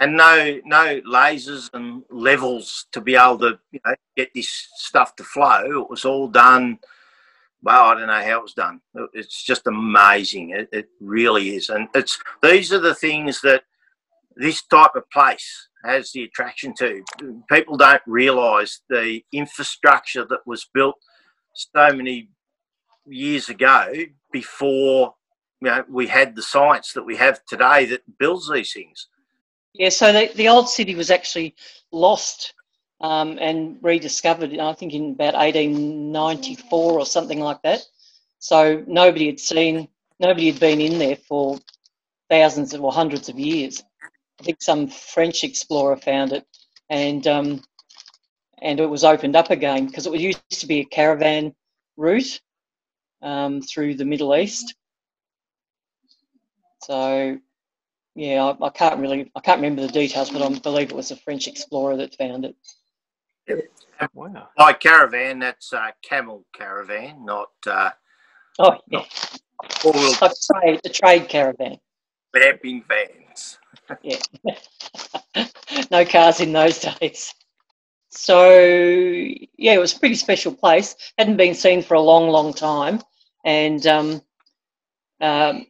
and 0.01 0.17
no 0.17 0.61
no 0.65 1.01
lasers 1.03 1.71
and 1.75 2.03
levels 2.11 2.87
to 2.93 3.01
be 3.01 3.15
able 3.15 3.39
to 3.39 3.59
you 3.71 3.81
know 3.87 3.95
get 4.17 4.31
this 4.35 4.69
stuff 4.75 5.15
to 5.17 5.25
flow 5.25 5.83
it 5.83 5.89
was 5.91 6.05
all 6.05 6.27
done 6.29 6.79
well 7.63 7.85
i 7.85 7.95
don't 7.95 8.09
know 8.09 8.23
how 8.25 8.39
it 8.39 8.43
was 8.43 8.53
done 8.55 8.81
it's 9.15 9.43
just 9.45 9.67
amazing 9.69 10.51
it, 10.51 10.69
it 10.73 10.89
really 11.01 11.55
is 11.55 11.69
and 11.71 11.89
it's 11.95 12.19
these 12.43 12.73
are 12.73 12.81
the 12.81 12.95
things 12.95 13.41
that 13.43 13.63
this 14.37 14.63
type 14.67 14.97
of 14.97 15.09
place 15.11 15.69
has 15.85 16.11
the 16.13 16.25
attraction 16.25 16.75
to 16.75 17.03
people 17.49 17.77
don't 17.77 18.03
realize 18.07 18.81
the 18.91 19.23
infrastructure 19.33 20.25
that 20.25 20.41
was 20.47 20.67
built 20.75 20.97
so 21.53 21.93
many 21.93 22.29
years 23.07 23.49
ago 23.49 23.93
before 24.33 25.15
you 25.61 25.69
know 25.69 25.85
we 25.89 26.07
had 26.07 26.37
the 26.37 26.43
science 26.43 26.93
that 26.93 27.05
we 27.05 27.17
have 27.17 27.45
today 27.47 27.85
that 27.85 28.03
builds 28.19 28.51
these 28.51 28.73
things 28.73 29.09
yeah. 29.75 29.89
So 29.89 30.13
the, 30.13 30.31
the 30.35 30.49
old 30.49 30.69
city 30.69 30.95
was 30.95 31.11
actually 31.11 31.55
lost 31.91 32.55
um, 33.01 33.39
and 33.41 33.79
rediscovered. 33.83 34.59
I 34.59 34.73
think 34.75 34.93
in 34.93 35.13
about 35.13 35.35
1894 35.35 36.99
or 36.99 37.07
something 37.07 37.41
like 37.41 37.63
that. 37.63 37.81
So 38.39 38.85
nobody 38.87 39.27
had 39.27 39.41
seen, 39.41 39.89
nobody 40.19 40.51
had 40.51 40.61
been 40.61 40.81
in 40.81 40.99
there 40.99 41.17
for 41.17 41.59
thousands 42.29 42.75
or 42.75 42.93
hundreds 42.93 43.29
of 43.29 43.39
years. 43.39 43.83
I 44.41 44.45
think 44.45 44.61
some 44.61 44.89
French 44.89 45.45
explorer 45.45 45.97
found 45.97 46.33
it, 46.33 46.45
and 46.91 47.25
um, 47.29 47.63
and 48.63 48.81
it 48.81 48.87
was 48.89 49.05
opened 49.05 49.37
up 49.37 49.51
again 49.51 49.87
because 49.87 50.07
it 50.07 50.15
used 50.15 50.61
to 50.61 50.67
be 50.67 50.81
a 50.81 50.85
caravan 50.85 51.55
route 51.97 52.41
um, 53.21 53.61
through 53.61 53.95
the 53.95 54.05
Middle 54.05 54.35
East. 54.35 54.75
So, 56.85 57.39
yeah, 58.15 58.45
I, 58.45 58.67
I 58.67 58.71
can't 58.71 59.01
really, 59.01 59.31
I 59.37 59.41
can't 59.41 59.59
remember 59.61 59.83
the 59.83 59.93
details, 59.93 60.31
but 60.31 60.43
I 60.43 60.59
believe 60.59 60.91
it 60.91 60.97
was 60.97 61.11
a 61.11 61.17
French 61.17 61.49
explorer 61.49 61.97
that 61.99 62.15
found 62.17 62.45
it. 62.45 62.57
Wow. 64.15 64.49
By 64.57 64.73
caravan, 64.73 65.39
that's 65.39 65.73
uh, 65.73 65.91
camel 66.03 66.45
caravan, 66.55 67.25
not 67.25 67.51
uh, 67.67 67.91
Oh, 68.59 68.77
yeah, 68.89 69.05
four-wheel 69.81 70.15
a 70.21 70.31
trade, 70.53 70.81
a 70.85 70.89
trade 70.89 71.29
caravan. 71.29 71.79
camping 72.35 72.85
vans. 72.87 73.59
Yeah, 74.03 74.19
no 75.91 76.05
cars 76.05 76.41
in 76.41 76.53
those 76.53 76.79
days. 76.81 77.33
So 78.13 78.51
yeah, 78.51 79.73
it 79.75 79.81
was 79.81 79.97
a 79.97 79.99
pretty 79.99 80.17
special 80.17 80.55
place. 80.55 80.97
Hadn't 81.19 81.39
been 81.39 81.55
seen 81.55 81.83
for 81.83 81.95
a 81.95 82.01
long, 82.01 82.29
long 82.29 82.53
time, 82.53 83.01
and 83.45 83.87
um, 83.87 84.23
um, 85.21 85.67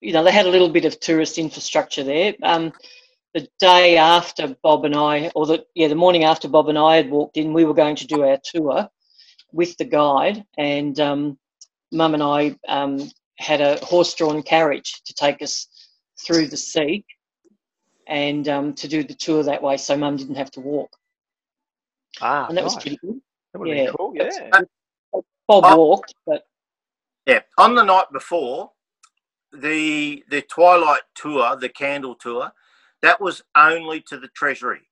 you 0.00 0.12
know 0.12 0.22
they 0.24 0.32
had 0.32 0.46
a 0.46 0.50
little 0.50 0.68
bit 0.68 0.84
of 0.84 1.00
tourist 1.00 1.38
infrastructure 1.38 2.04
there. 2.04 2.34
Um, 2.42 2.72
the 3.34 3.48
day 3.58 3.96
after 3.96 4.56
Bob 4.62 4.84
and 4.84 4.94
I, 4.94 5.30
or 5.34 5.46
the 5.46 5.64
yeah, 5.74 5.88
the 5.88 5.94
morning 5.94 6.24
after 6.24 6.48
Bob 6.48 6.68
and 6.68 6.78
I 6.78 6.96
had 6.96 7.10
walked 7.10 7.38
in, 7.38 7.54
we 7.54 7.64
were 7.64 7.74
going 7.74 7.96
to 7.96 8.06
do 8.06 8.22
our 8.22 8.38
tour 8.44 8.88
with 9.52 9.76
the 9.78 9.86
guide, 9.86 10.44
and 10.58 11.00
um, 11.00 11.38
Mum 11.90 12.14
and 12.14 12.22
I 12.22 12.56
um, 12.68 13.10
had 13.38 13.62
a 13.62 13.82
horse-drawn 13.84 14.42
carriage 14.42 15.02
to 15.06 15.14
take 15.14 15.40
us 15.42 15.68
through 16.22 16.48
the 16.48 16.56
sea 16.56 17.04
and 18.06 18.48
um, 18.48 18.74
to 18.74 18.88
do 18.88 19.02
the 19.04 19.14
tour 19.14 19.42
that 19.44 19.62
way, 19.62 19.78
so 19.78 19.96
Mum 19.96 20.16
didn't 20.16 20.36
have 20.36 20.50
to 20.52 20.60
walk, 20.60 20.90
Ah, 22.20 22.46
and 22.48 22.56
that 22.56 22.64
was 22.64 22.74
pretty 22.76 22.96
good. 22.98 23.20
That 23.52 23.58
would 23.60 23.68
yeah. 23.68 23.86
been 23.86 23.94
cool. 23.94 24.12
That's- 24.16 24.38
Yeah. 24.38 24.60
Bob 25.46 25.64
Oh. 25.64 25.76
walked, 25.76 26.14
but 26.26 26.46
Yeah, 27.26 27.40
on 27.58 27.74
the 27.74 27.82
night 27.82 28.06
before, 28.12 28.72
the 29.52 30.22
the 30.28 30.42
twilight 30.42 31.02
tour, 31.14 31.56
the 31.56 31.68
candle 31.68 32.14
tour, 32.14 32.52
that 33.02 33.20
was 33.20 33.42
only 33.54 34.00
to 34.02 34.18
the 34.18 34.28
treasury. 34.28 34.88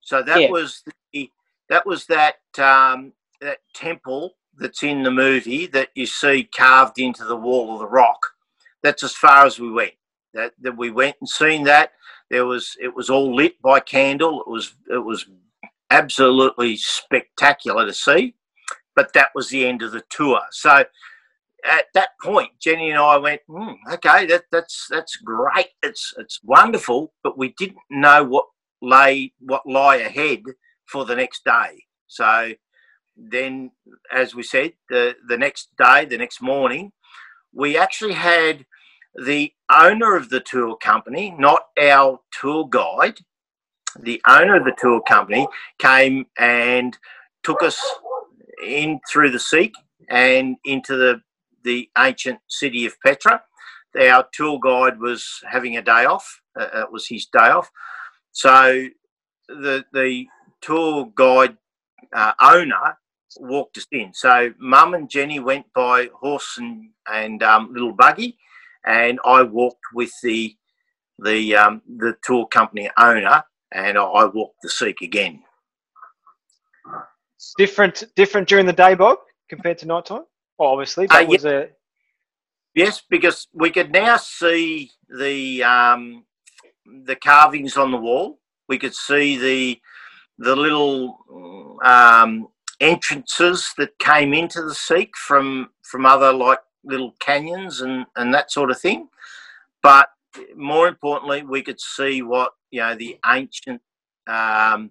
So 0.00 0.22
that 0.22 0.40
Yeah. 0.42 0.50
was 0.50 0.82
the 1.12 1.30
that 1.68 1.84
was 1.86 2.06
that 2.06 2.36
um, 2.58 3.12
that 3.40 3.58
temple 3.74 4.36
that's 4.54 4.82
in 4.82 5.02
the 5.02 5.10
movie 5.10 5.66
that 5.66 5.90
you 5.94 6.06
see 6.06 6.44
carved 6.44 6.98
into 6.98 7.24
the 7.24 7.36
wall 7.36 7.74
of 7.74 7.80
the 7.80 7.88
rock. 7.88 8.34
That's 8.82 9.02
as 9.02 9.14
far 9.14 9.44
as 9.46 9.58
we 9.58 9.70
went. 9.70 9.94
That 10.34 10.54
that 10.60 10.76
we 10.76 10.90
went 10.90 11.16
and 11.20 11.28
seen 11.28 11.64
that. 11.64 11.92
There 12.30 12.46
was 12.46 12.76
it 12.80 12.92
was 12.94 13.10
all 13.10 13.34
lit 13.34 13.60
by 13.62 13.80
candle. 13.80 14.40
It 14.40 14.48
was 14.48 14.74
it 14.90 14.98
was 14.98 15.26
absolutely 15.90 16.76
spectacular 16.76 17.86
to 17.86 17.94
see. 17.94 18.34
But 18.94 19.12
that 19.12 19.30
was 19.34 19.50
the 19.50 19.66
end 19.66 19.82
of 19.82 19.92
the 19.92 20.02
tour. 20.08 20.40
So 20.52 20.84
at 21.64 21.86
that 21.94 22.10
point, 22.22 22.50
Jenny 22.60 22.90
and 22.90 22.98
I 22.98 23.16
went, 23.18 23.42
hmm, 23.48 23.72
okay, 23.92 24.26
that, 24.26 24.44
that's 24.50 24.86
that's 24.90 25.16
great. 25.16 25.68
It's 25.82 26.14
it's 26.18 26.40
wonderful, 26.42 27.12
but 27.22 27.38
we 27.38 27.54
didn't 27.58 27.78
know 27.90 28.24
what 28.24 28.46
lay 28.80 29.32
what 29.40 29.66
lie 29.66 29.96
ahead 29.96 30.42
for 30.86 31.04
the 31.04 31.16
next 31.16 31.44
day. 31.44 31.84
So 32.06 32.52
then, 33.16 33.72
as 34.12 34.34
we 34.34 34.42
said, 34.42 34.74
the 34.88 35.16
the 35.28 35.36
next 35.38 35.68
day, 35.76 36.04
the 36.04 36.18
next 36.18 36.40
morning, 36.40 36.92
we 37.52 37.76
actually 37.76 38.14
had 38.14 38.66
the 39.14 39.52
owner 39.70 40.14
of 40.14 40.28
the 40.28 40.40
tour 40.40 40.76
company, 40.76 41.34
not 41.38 41.62
our 41.80 42.20
tour 42.38 42.68
guide, 42.68 43.18
the 44.00 44.20
owner 44.28 44.56
of 44.56 44.64
the 44.64 44.74
tour 44.78 45.00
company 45.02 45.46
came 45.78 46.26
and 46.38 46.96
took 47.42 47.62
us 47.62 47.80
in 48.64 49.00
through 49.10 49.30
the 49.30 49.38
Siq 49.38 49.72
and 50.08 50.56
into 50.64 50.96
the 50.96 51.20
the 51.64 51.88
ancient 51.98 52.38
city 52.48 52.86
of 52.86 52.94
Petra. 53.04 53.42
Our 53.98 54.26
tour 54.32 54.58
guide 54.62 55.00
was 55.00 55.40
having 55.50 55.76
a 55.76 55.82
day 55.82 56.04
off. 56.04 56.40
Uh, 56.58 56.82
it 56.82 56.92
was 56.92 57.08
his 57.08 57.26
day 57.26 57.48
off. 57.48 57.70
So 58.32 58.86
the 59.48 59.84
the 59.92 60.26
tour 60.60 61.10
guide 61.14 61.56
uh, 62.12 62.32
owner 62.40 62.98
walked 63.38 63.78
us 63.78 63.86
in. 63.92 64.12
So 64.14 64.52
Mum 64.58 64.94
and 64.94 65.10
Jenny 65.10 65.40
went 65.40 65.66
by 65.74 66.08
horse 66.14 66.56
and 66.58 66.90
and 67.10 67.42
um, 67.42 67.72
little 67.72 67.92
buggy, 67.92 68.36
and 68.84 69.18
I 69.24 69.42
walked 69.42 69.84
with 69.94 70.12
the 70.22 70.54
the 71.18 71.56
um, 71.56 71.82
the 71.96 72.16
tour 72.22 72.46
company 72.46 72.90
owner, 72.98 73.44
and 73.72 73.98
I 73.98 74.24
walked 74.24 74.62
the 74.62 74.68
Siq 74.68 75.00
again. 75.02 75.42
Different 77.58 78.04
different 78.14 78.48
during 78.48 78.66
the 78.66 78.72
day, 78.72 78.94
Bob, 78.94 79.18
compared 79.48 79.78
to 79.78 79.86
night 79.86 80.06
time. 80.06 80.24
Well, 80.58 80.70
obviously, 80.70 81.06
that 81.06 81.24
Uh, 81.24 81.26
was 81.26 81.44
a 81.44 81.68
Yes, 82.74 83.02
because 83.08 83.48
we 83.54 83.70
could 83.70 83.90
now 83.90 84.18
see 84.18 84.90
the 85.08 85.62
um, 85.62 86.24
the 87.04 87.16
carvings 87.16 87.78
on 87.78 87.90
the 87.90 87.96
wall. 87.96 88.38
We 88.68 88.78
could 88.78 88.94
see 88.94 89.38
the 89.38 89.80
the 90.38 90.54
little 90.54 91.78
um, 91.82 92.48
entrances 92.80 93.72
that 93.78 93.98
came 93.98 94.34
into 94.34 94.60
the 94.60 94.74
Siq 94.74 95.14
from 95.14 95.70
from 95.82 96.04
other 96.04 96.32
like 96.32 96.58
little 96.84 97.14
canyons 97.18 97.80
and 97.80 98.04
and 98.16 98.34
that 98.34 98.52
sort 98.52 98.70
of 98.70 98.78
thing. 98.78 99.08
But 99.82 100.08
more 100.54 100.86
importantly, 100.86 101.44
we 101.44 101.62
could 101.62 101.80
see 101.80 102.20
what 102.20 102.52
you 102.76 102.82
know 102.82 102.94
the 102.94 103.18
ancient 103.26 103.80
um, 104.26 104.90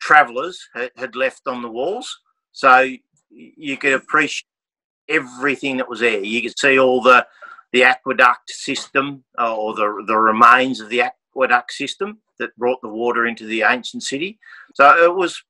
travellers 0.00 0.58
had, 0.74 0.90
had 0.96 1.14
left 1.14 1.42
on 1.46 1.62
the 1.62 1.68
walls. 1.68 2.18
So 2.50 2.90
you 3.30 3.76
could 3.76 3.92
appreciate 3.92 4.46
everything 5.08 5.76
that 5.76 5.88
was 5.88 6.00
there. 6.00 6.18
You 6.18 6.42
could 6.42 6.58
see 6.58 6.78
all 6.78 7.00
the 7.00 7.24
the 7.72 7.84
aqueduct 7.84 8.50
system 8.50 9.22
uh, 9.38 9.54
or 9.54 9.74
the 9.74 10.04
the 10.06 10.16
remains 10.16 10.80
of 10.80 10.88
the 10.88 11.02
aqueduct 11.02 11.72
system 11.72 12.18
that 12.40 12.56
brought 12.56 12.82
the 12.82 12.88
water 12.88 13.26
into 13.26 13.46
the 13.46 13.62
ancient 13.62 14.02
city. 14.02 14.40
So 14.74 15.04
it 15.04 15.14
was 15.14 15.40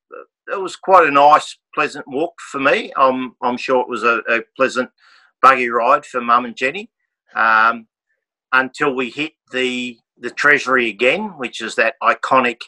it 0.53 0.61
was 0.61 0.77
quite 0.77 1.09
a 1.09 1.11
nice, 1.11 1.57
pleasant 1.75 2.07
walk 2.07 2.35
for 2.51 2.61
me. 2.61 2.93
I'm 2.97 3.35
I'm 3.43 3.57
sure 3.57 3.81
it 3.81 3.89
was 3.89 4.05
a, 4.05 4.19
a 4.29 4.43
pleasant 4.59 4.91
buggy 5.41 5.71
ride 5.71 6.05
for 6.05 6.21
Mum 6.21 6.45
and 6.45 6.55
Jenny 6.55 6.91
um, 7.35 7.89
until 8.53 8.95
we 8.95 9.09
hit 9.09 9.33
the 9.53 9.99
the 10.23 10.31
treasury 10.31 10.89
again, 10.89 11.37
which 11.39 11.61
is 11.61 11.75
that 11.77 11.97
iconic 12.03 12.63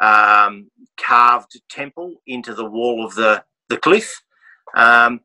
um, 0.00 0.70
carved 0.98 1.60
temple 1.70 2.16
into 2.26 2.54
the 2.54 2.64
wall 2.64 3.06
of 3.06 3.14
the 3.14 3.44
the 3.68 3.78
cliff. 3.78 4.22
Um, 4.76 5.20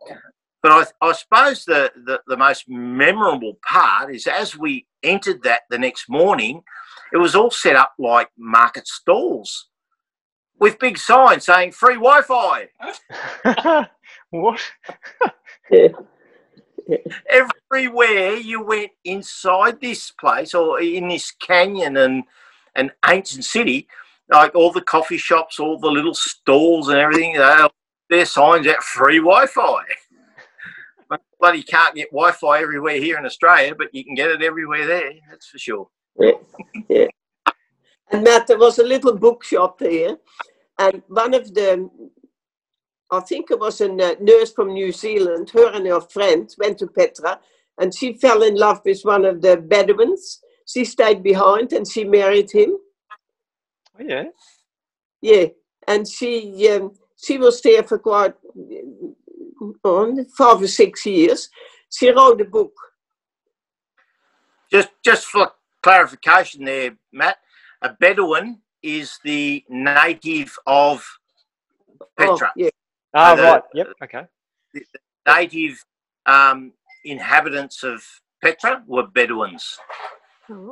but 0.64 0.72
I, 0.72 1.08
I 1.08 1.12
suppose 1.14 1.66
the, 1.66 1.92
the, 2.06 2.22
the 2.28 2.38
most 2.38 2.66
memorable 2.70 3.58
part 3.68 4.14
is 4.14 4.28
as 4.28 4.58
we 4.58 4.86
entered 5.04 5.44
that 5.44 5.62
the 5.72 5.80
next 5.80 6.08
morning, 6.08 6.62
it 7.14 7.18
was 7.18 7.36
all 7.36 7.52
set 7.52 7.76
up 7.76 7.94
like 7.98 8.30
market 8.38 8.88
stalls 8.88 9.70
with 10.60 10.80
big 10.80 10.98
signs 10.98 11.46
saying 11.46 11.72
free 11.72 11.96
Wi 11.96 12.22
Fi. 12.22 12.68
what? 14.30 14.62
Yeah. 15.72 15.88
Everywhere 17.30 18.36
you 18.36 18.64
went 18.64 18.92
inside 19.06 19.80
this 19.82 20.12
place 20.12 20.54
or 20.54 20.82
in 20.82 21.08
this 21.08 21.32
canyon 21.32 21.98
and 21.98 22.24
an 22.76 22.92
ancient 23.08 23.46
city, 23.46 23.88
like 24.30 24.56
all 24.56 24.72
the 24.72 24.82
coffee 24.82 25.18
shops, 25.18 25.60
all 25.60 25.78
the 25.78 25.88
little 25.88 26.14
stalls 26.14 26.88
and 26.90 26.98
everything, 26.98 27.34
they 27.34 27.68
their 28.10 28.26
signs 28.26 28.68
out 28.68 28.84
free 28.84 29.18
Wi 29.18 29.46
Fi. 29.48 29.84
Bloody 31.40 31.64
can't 31.64 31.96
get 31.96 32.12
Wi 32.12 32.32
Fi 32.32 32.62
everywhere 32.62 32.98
here 32.98 33.18
in 33.18 33.26
Australia, 33.26 33.74
but 33.76 33.94
you 33.94 34.04
can 34.04 34.16
get 34.16 34.30
it 34.30 34.42
everywhere 34.42 34.86
there, 34.86 35.12
that's 35.30 35.48
for 35.48 35.58
sure. 35.58 35.88
Yeah, 36.20 36.32
yeah. 36.88 37.08
And 38.12 38.24
Matt, 38.24 38.48
there 38.48 38.60
was 38.60 38.80
a 38.80 38.84
little 38.84 39.18
bookshop 39.18 39.80
there, 39.80 40.18
and 40.78 41.02
one 41.08 41.34
of 41.34 41.54
the, 41.54 41.90
I 43.12 43.20
think 43.20 43.52
it 43.52 43.60
was 43.60 43.82
a 43.82 43.90
nurse 43.90 44.54
from 44.54 44.74
New 44.74 44.92
Zealand, 44.94 45.50
her 45.50 45.70
and 45.72 45.86
her 45.88 46.00
friend 46.00 46.50
went 46.58 46.78
to 46.78 46.88
Petra, 46.88 47.40
and 47.78 47.94
she 47.94 48.14
fell 48.14 48.42
in 48.42 48.56
love 48.56 48.82
with 48.86 49.02
one 49.04 49.26
of 49.26 49.42
the 49.42 49.58
Bedouins. 49.58 50.40
She 50.66 50.86
stayed 50.86 51.22
behind 51.22 51.74
and 51.74 51.86
she 51.86 52.06
married 52.06 52.52
him. 52.52 52.78
Oh, 54.00 54.04
yeah. 54.08 54.26
Yeah, 55.22 55.46
and 55.88 56.08
she 56.08 56.70
um, 56.70 56.94
she 57.16 57.38
was 57.38 57.62
there 57.62 57.84
for 57.84 58.00
quite 58.00 58.34
on 59.84 60.26
five 60.38 60.62
or 60.62 60.68
six 60.68 61.06
years. 61.06 61.50
She 61.92 62.10
wrote 62.10 62.42
a 62.42 62.46
book. 62.46 62.74
Just 64.72 64.90
just 65.04 65.26
for 65.26 65.52
clarification 65.84 66.66
there, 66.66 66.98
Matt, 67.12 67.38
a 67.82 67.90
Bedouin 67.90 68.62
is 68.82 69.20
the 69.24 69.64
native 69.70 70.58
of 70.66 71.06
Petra. 72.18 72.48
Oh, 72.48 72.54
yeah, 72.56 72.70
Ah, 73.14 73.36
the- 73.36 73.42
right. 73.44 73.64
Yep. 73.74 73.88
Okay. 74.04 74.24
The 74.74 74.82
Native 75.28 75.84
um, 76.26 76.74
inhabitants 77.06 77.84
of 77.84 78.04
Petra 78.44 78.84
were 78.88 79.08
Bedouins. 79.08 79.78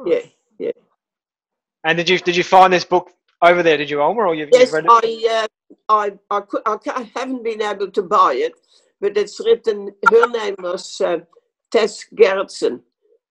yeah. 0.06 0.20
Yeah. 0.58 0.72
And 1.86 1.98
did 1.98 2.10
you 2.10 2.18
did 2.20 2.36
you 2.36 2.44
find 2.44 2.74
this 2.74 2.84
book 2.84 3.12
over 3.42 3.64
there? 3.64 3.78
Did 3.78 3.90
you, 3.90 4.02
Alma, 4.02 4.22
or 4.22 4.36
you've, 4.36 4.50
Yes, 4.52 4.64
you've 4.64 4.74
read 4.74 4.86
it? 4.86 4.92
I, 4.92 5.44
uh, 5.44 6.08
I, 6.30 6.36
I, 6.36 6.42
cou- 6.42 6.62
I, 6.66 6.78
I 6.96 7.12
haven't 7.16 7.44
been 7.44 7.62
able 7.62 7.90
to 7.92 8.02
buy 8.02 8.34
it, 8.36 8.54
but 9.00 9.16
it's 9.18 9.40
written. 9.40 9.92
Her 10.10 10.28
name 10.28 10.56
was 10.60 11.00
uh, 11.00 11.20
Tess 11.72 12.06
Gerritsen, 12.14 12.82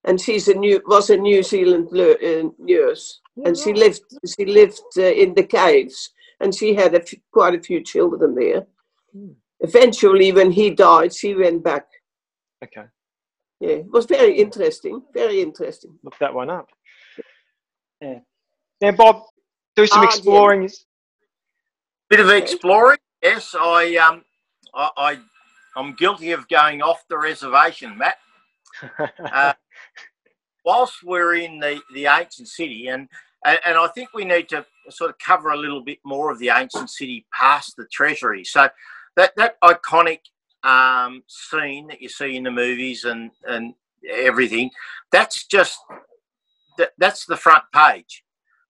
and 0.05 0.19
she's 0.21 0.49
a 0.49 0.55
new 0.55 0.81
was 0.87 1.11
a 1.11 1.17
New 1.19 1.43
Zealand 1.43 1.89
le- 1.93 2.13
uh, 2.15 2.49
nurse, 2.59 3.21
and 3.45 3.57
she 3.59 3.73
lived 3.75 4.03
she 4.39 4.45
lived 4.47 4.81
uh, 4.97 5.03
in 5.03 5.35
the 5.35 5.43
caves, 5.45 6.11
and 6.41 6.55
she 6.55 6.75
had 6.75 6.95
a 6.95 7.03
f- 7.03 7.15
quite 7.33 7.55
a 7.55 7.61
few 7.63 7.83
children 7.83 8.35
there. 8.35 8.67
Hmm. 9.13 9.33
Eventually, 9.61 10.33
when 10.33 10.51
he 10.53 10.71
died, 10.71 11.13
she 11.15 11.35
went 11.35 11.65
back. 11.65 11.87
Okay. 12.63 12.87
Yeah, 13.61 13.71
it 13.71 13.91
was 13.91 14.07
very 14.07 14.39
interesting. 14.39 15.03
Very 15.13 15.41
interesting. 15.43 15.99
Look 16.05 16.17
that 16.21 16.33
one 16.33 16.49
up. 16.51 16.69
Yeah. 18.01 18.21
Now, 18.81 18.93
Bob, 18.93 19.23
do 19.75 19.87
some 19.87 20.01
Ah, 20.01 20.03
yeah. 20.03 20.09
exploring. 20.09 20.71
Bit 22.09 22.21
of 22.21 22.31
exploring. 22.31 22.99
Yes, 23.23 23.55
I 23.59 23.97
um, 23.97 24.23
I, 24.75 24.91
I 24.97 25.19
I'm 25.77 25.95
guilty 25.95 26.31
of 26.33 26.49
going 26.49 26.83
off 26.83 27.03
the 27.09 27.19
reservation, 27.19 27.97
Matt. 27.99 28.17
Uh, 29.33 29.53
whilst 30.65 31.03
we're 31.03 31.35
in 31.35 31.59
the, 31.59 31.81
the 31.95 32.07
ancient 32.07 32.47
city, 32.47 32.87
and, 32.89 33.09
and 33.45 33.59
and 33.65 33.77
I 33.77 33.89
think 33.89 34.11
we 34.15 34.25
need 34.25 34.49
to 34.51 34.65
sort 34.91 35.11
of 35.11 35.17
cover 35.19 35.51
a 35.51 35.57
little 35.57 35.83
bit 35.83 35.99
more 36.05 36.31
of 36.31 36.39
the 36.39 36.51
ancient 36.51 36.91
city 36.91 37.27
past 37.33 37.75
the 37.77 37.87
treasury. 37.91 38.45
So 38.45 38.69
that 39.19 39.35
that 39.37 39.61
iconic 39.63 40.21
um, 40.63 41.25
scene 41.27 41.89
that 41.89 42.01
you 42.01 42.09
see 42.09 42.37
in 42.37 42.45
the 42.45 42.51
movies 42.51 43.05
and 43.05 43.33
and 43.47 43.75
everything, 44.09 44.71
that's 45.11 45.45
just 45.45 45.79
that, 46.79 46.93
that's 46.99 47.27
the 47.27 47.37
front 47.37 47.65
page. 47.75 48.25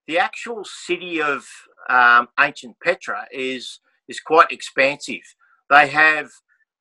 The 0.07 0.17
actual 0.17 0.65
city 0.65 1.21
of 1.21 1.47
um, 1.87 2.29
ancient 2.39 2.77
Petra 2.83 3.27
is 3.31 3.79
is 4.07 4.19
quite 4.19 4.51
expansive. 4.51 5.21
They 5.69 5.87
have 5.87 6.31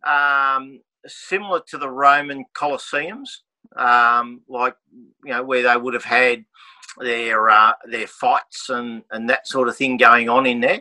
um, 0.06 0.80
similar 1.06 1.60
to 1.68 1.76
the 1.76 1.90
Roman 1.90 2.46
Colosseums, 2.54 3.28
um, 3.76 4.40
like 4.48 4.76
you 5.24 5.32
know 5.32 5.44
where 5.44 5.62
they 5.62 5.76
would 5.76 5.92
have 5.92 6.04
had 6.04 6.42
their 7.00 7.50
uh, 7.50 7.74
their 7.84 8.06
fights 8.06 8.70
and 8.70 9.02
and 9.10 9.28
that 9.28 9.46
sort 9.46 9.68
of 9.68 9.76
thing 9.76 9.98
going 9.98 10.30
on 10.30 10.46
in 10.46 10.60
there. 10.60 10.80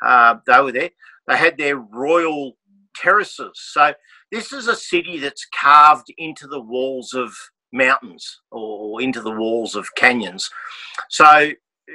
Uh, 0.00 0.36
they 0.46 0.60
were 0.60 0.72
there. 0.72 0.90
They 1.30 1.36
had 1.36 1.56
their 1.56 1.76
royal 1.76 2.56
terraces. 2.96 3.52
So 3.54 3.94
this 4.32 4.52
is 4.52 4.66
a 4.66 4.74
city 4.74 5.18
that's 5.20 5.46
carved 5.54 6.12
into 6.18 6.48
the 6.48 6.60
walls 6.60 7.14
of 7.14 7.32
mountains 7.72 8.40
or 8.50 9.00
into 9.00 9.22
the 9.22 9.30
walls 9.30 9.76
of 9.76 9.94
canyons. 9.94 10.50
So 11.08 11.52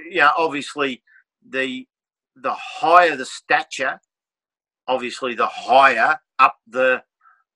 you 0.09 0.21
know, 0.21 0.31
obviously 0.37 1.03
the 1.47 1.85
the 2.37 2.53
higher 2.53 3.17
the 3.17 3.25
stature, 3.25 3.99
obviously 4.87 5.35
the 5.35 5.47
higher 5.47 6.17
up 6.39 6.55
the 6.65 7.03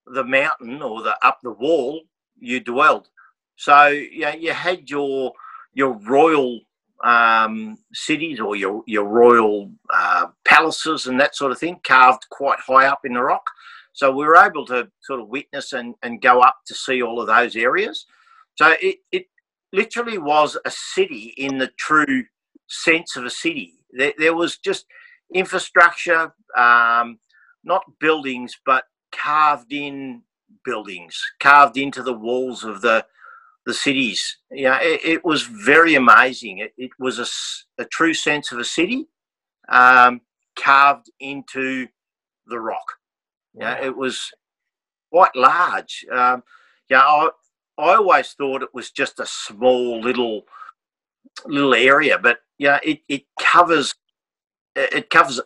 the 0.05 0.25
mountain 0.25 0.81
or 0.81 1.01
the 1.01 1.15
up 1.25 1.39
the 1.43 1.51
wall 1.51 2.01
you 2.37 2.59
dwelled. 2.59 3.07
So 3.55 3.87
yeah, 3.87 4.35
you 4.35 4.51
had 4.51 4.89
your 4.89 5.31
your 5.73 5.93
royal 5.93 6.59
um, 7.03 7.77
cities 7.93 8.39
or 8.39 8.55
your 8.55 8.83
your 8.87 9.05
royal 9.05 9.71
uh, 9.93 10.27
palaces 10.45 11.07
and 11.07 11.19
that 11.19 11.35
sort 11.35 11.51
of 11.51 11.57
thing 11.57 11.79
carved 11.83 12.25
quite 12.29 12.59
high 12.59 12.87
up 12.87 13.01
in 13.05 13.13
the 13.13 13.21
rock. 13.21 13.43
So 13.93 14.11
we 14.11 14.25
were 14.25 14.37
able 14.37 14.65
to 14.67 14.89
sort 15.01 15.19
of 15.19 15.27
witness 15.27 15.73
and, 15.73 15.95
and 16.03 16.21
go 16.21 16.41
up 16.41 16.57
to 16.67 16.75
see 16.75 17.01
all 17.01 17.19
of 17.19 17.27
those 17.27 17.55
areas. 17.55 18.05
So 18.55 18.73
it, 18.81 18.97
it 19.11 19.25
literally 19.73 20.17
was 20.17 20.57
a 20.65 20.71
city 20.71 21.33
in 21.37 21.57
the 21.57 21.71
true 21.77 22.23
sense 22.67 23.15
of 23.15 23.25
a 23.25 23.29
city. 23.29 23.75
There, 23.91 24.13
there 24.17 24.35
was 24.35 24.57
just 24.57 24.85
infrastructure, 25.33 26.33
um, 26.57 27.19
not 27.63 27.83
buildings, 27.99 28.57
but 28.65 28.85
carved 29.11 29.73
in 29.73 30.21
buildings, 30.63 31.19
carved 31.39 31.77
into 31.77 32.03
the 32.03 32.13
walls 32.13 32.63
of 32.63 32.81
the 32.81 33.05
the 33.65 33.73
cities. 33.73 34.37
Yeah, 34.51 34.79
it, 34.81 35.01
it 35.03 35.25
was 35.25 35.43
very 35.43 35.95
amazing. 35.95 36.59
It, 36.59 36.73
it 36.77 36.91
was 36.99 37.19
a, 37.19 37.81
a, 37.81 37.85
true 37.85 38.13
sense 38.13 38.51
of 38.51 38.59
a 38.59 38.63
city 38.63 39.07
um, 39.69 40.21
carved 40.55 41.09
into 41.19 41.87
the 42.47 42.59
rock. 42.59 42.93
Yeah, 43.53 43.79
it 43.83 43.95
was 43.95 44.31
quite 45.11 45.35
large. 45.35 46.05
Um, 46.11 46.43
yeah, 46.89 47.01
I, 47.01 47.29
I 47.77 47.95
always 47.95 48.33
thought 48.33 48.63
it 48.63 48.73
was 48.73 48.91
just 48.91 49.19
a 49.19 49.25
small 49.25 49.99
little 49.99 50.43
little 51.45 51.73
area, 51.73 52.17
but 52.17 52.39
yeah, 52.57 52.79
it, 52.83 52.99
it 53.07 53.23
covers 53.39 53.95
it 54.75 55.09
covers 55.09 55.39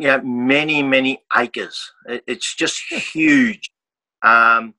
yeah 0.00 0.18
many 0.22 0.82
many 0.82 1.22
acres. 1.36 1.92
It, 2.06 2.24
it's 2.26 2.54
just 2.54 2.80
huge. 2.90 3.70
Um, 4.22 4.74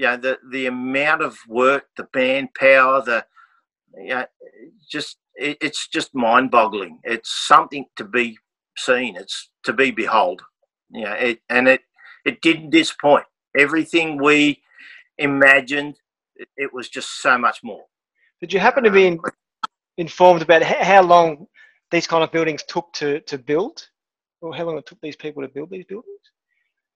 yeah, 0.00 0.16
the 0.16 0.38
the 0.50 0.64
amount 0.66 1.20
of 1.20 1.36
work, 1.46 1.84
the 1.98 2.08
manpower, 2.14 3.02
the 3.04 3.26
yeah, 3.98 4.24
just 4.90 5.18
it, 5.34 5.58
it's 5.60 5.88
just 5.88 6.14
mind-boggling. 6.14 7.00
It's 7.04 7.46
something 7.46 7.84
to 7.96 8.04
be 8.04 8.38
seen. 8.78 9.16
It's 9.16 9.50
to 9.64 9.74
be 9.74 9.90
behold. 9.90 10.40
Yeah, 10.90 11.12
it 11.14 11.40
and 11.50 11.68
it 11.68 11.82
it 12.24 12.40
didn't 12.40 12.70
disappoint. 12.70 13.26
Everything 13.54 14.16
we 14.16 14.62
imagined, 15.18 15.96
it, 16.36 16.48
it 16.56 16.72
was 16.72 16.88
just 16.88 17.20
so 17.20 17.36
much 17.36 17.58
more. 17.62 17.84
Did 18.40 18.54
you 18.54 18.58
happen 18.58 18.84
to 18.84 18.90
be 18.90 19.06
in, 19.06 19.20
informed 19.98 20.40
about 20.40 20.62
how 20.62 21.02
long 21.02 21.46
these 21.90 22.06
kind 22.06 22.24
of 22.24 22.32
buildings 22.32 22.62
took 22.62 22.90
to, 22.94 23.20
to 23.20 23.36
build, 23.36 23.86
or 24.40 24.54
how 24.54 24.64
long 24.64 24.78
it 24.78 24.86
took 24.86 25.00
these 25.02 25.16
people 25.16 25.42
to 25.42 25.48
build 25.48 25.68
these 25.68 25.84
buildings? 25.84 26.20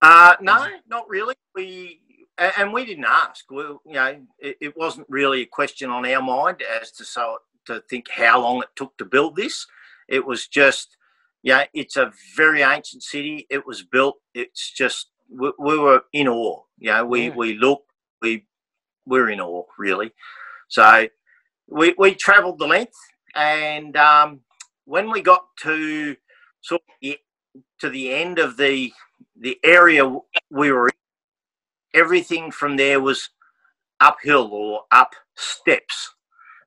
Uh, 0.01 0.35
no, 0.41 0.67
not 0.87 1.07
really. 1.07 1.35
We 1.53 2.01
and 2.37 2.73
we 2.73 2.85
didn't 2.85 3.05
ask. 3.05 3.49
We, 3.49 3.63
you 3.63 3.79
know, 3.85 4.21
it, 4.39 4.57
it, 4.61 4.77
wasn't 4.77 5.07
really 5.09 5.41
a 5.41 5.45
question 5.45 5.89
on 5.89 6.05
our 6.05 6.21
mind 6.21 6.61
as 6.81 6.91
to 6.93 7.05
so 7.05 7.37
to 7.65 7.81
think 7.89 8.09
how 8.09 8.41
long 8.41 8.61
it 8.61 8.69
took 8.75 8.97
to 8.97 9.05
build 9.05 9.35
this. 9.35 9.65
It 10.07 10.25
was 10.25 10.47
just, 10.47 10.97
yeah, 11.43 11.65
it's 11.73 11.97
a 11.97 12.11
very 12.35 12.61
ancient 12.61 13.03
city. 13.03 13.47
It 13.49 13.65
was 13.65 13.83
built. 13.83 14.17
It's 14.33 14.71
just 14.71 15.07
we, 15.29 15.51
we 15.57 15.77
were 15.77 16.03
in 16.13 16.27
awe. 16.27 16.61
You 16.77 16.91
know, 16.91 17.05
we 17.05 17.27
yeah. 17.27 17.35
we 17.35 17.53
looked, 17.55 17.89
we 18.21 18.45
we're 19.05 19.29
in 19.29 19.41
awe 19.41 19.63
really. 19.77 20.11
So 20.67 21.07
we 21.67 21.95
we 21.97 22.15
travelled 22.15 22.59
the 22.59 22.67
length, 22.67 22.97
and 23.35 23.95
um, 23.97 24.41
when 24.85 25.09
we 25.09 25.21
got 25.21 25.45
to 25.61 26.15
sort 26.61 26.81
of 26.87 26.95
the, 27.01 27.17
to 27.79 27.89
the 27.89 28.13
end 28.13 28.39
of 28.39 28.57
the 28.57 28.91
the 29.39 29.57
area 29.63 30.05
we 30.49 30.71
were 30.71 30.87
in, 30.87 30.95
everything 31.95 32.51
from 32.51 32.77
there 32.77 32.99
was 32.99 33.29
uphill 33.99 34.49
or 34.51 34.81
up 34.91 35.15
steps. 35.35 36.13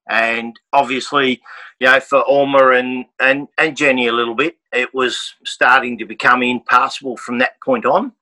And 0.09 0.59
obviously, 0.73 1.43
you 1.79 1.87
know, 1.87 2.01
for 2.01 2.25
Alma 2.27 2.71
and, 2.71 3.05
and, 3.21 3.49
and 3.59 3.77
Jenny 3.77 4.07
a 4.07 4.13
little 4.13 4.35
bit, 4.35 4.57
it 4.73 4.95
was 4.95 5.35
starting 5.45 5.99
to 5.99 6.07
become 6.07 6.43
impassable 6.43 7.19
from 7.19 7.39
that 7.39 7.61
point 7.63 7.85
on. 7.85 8.13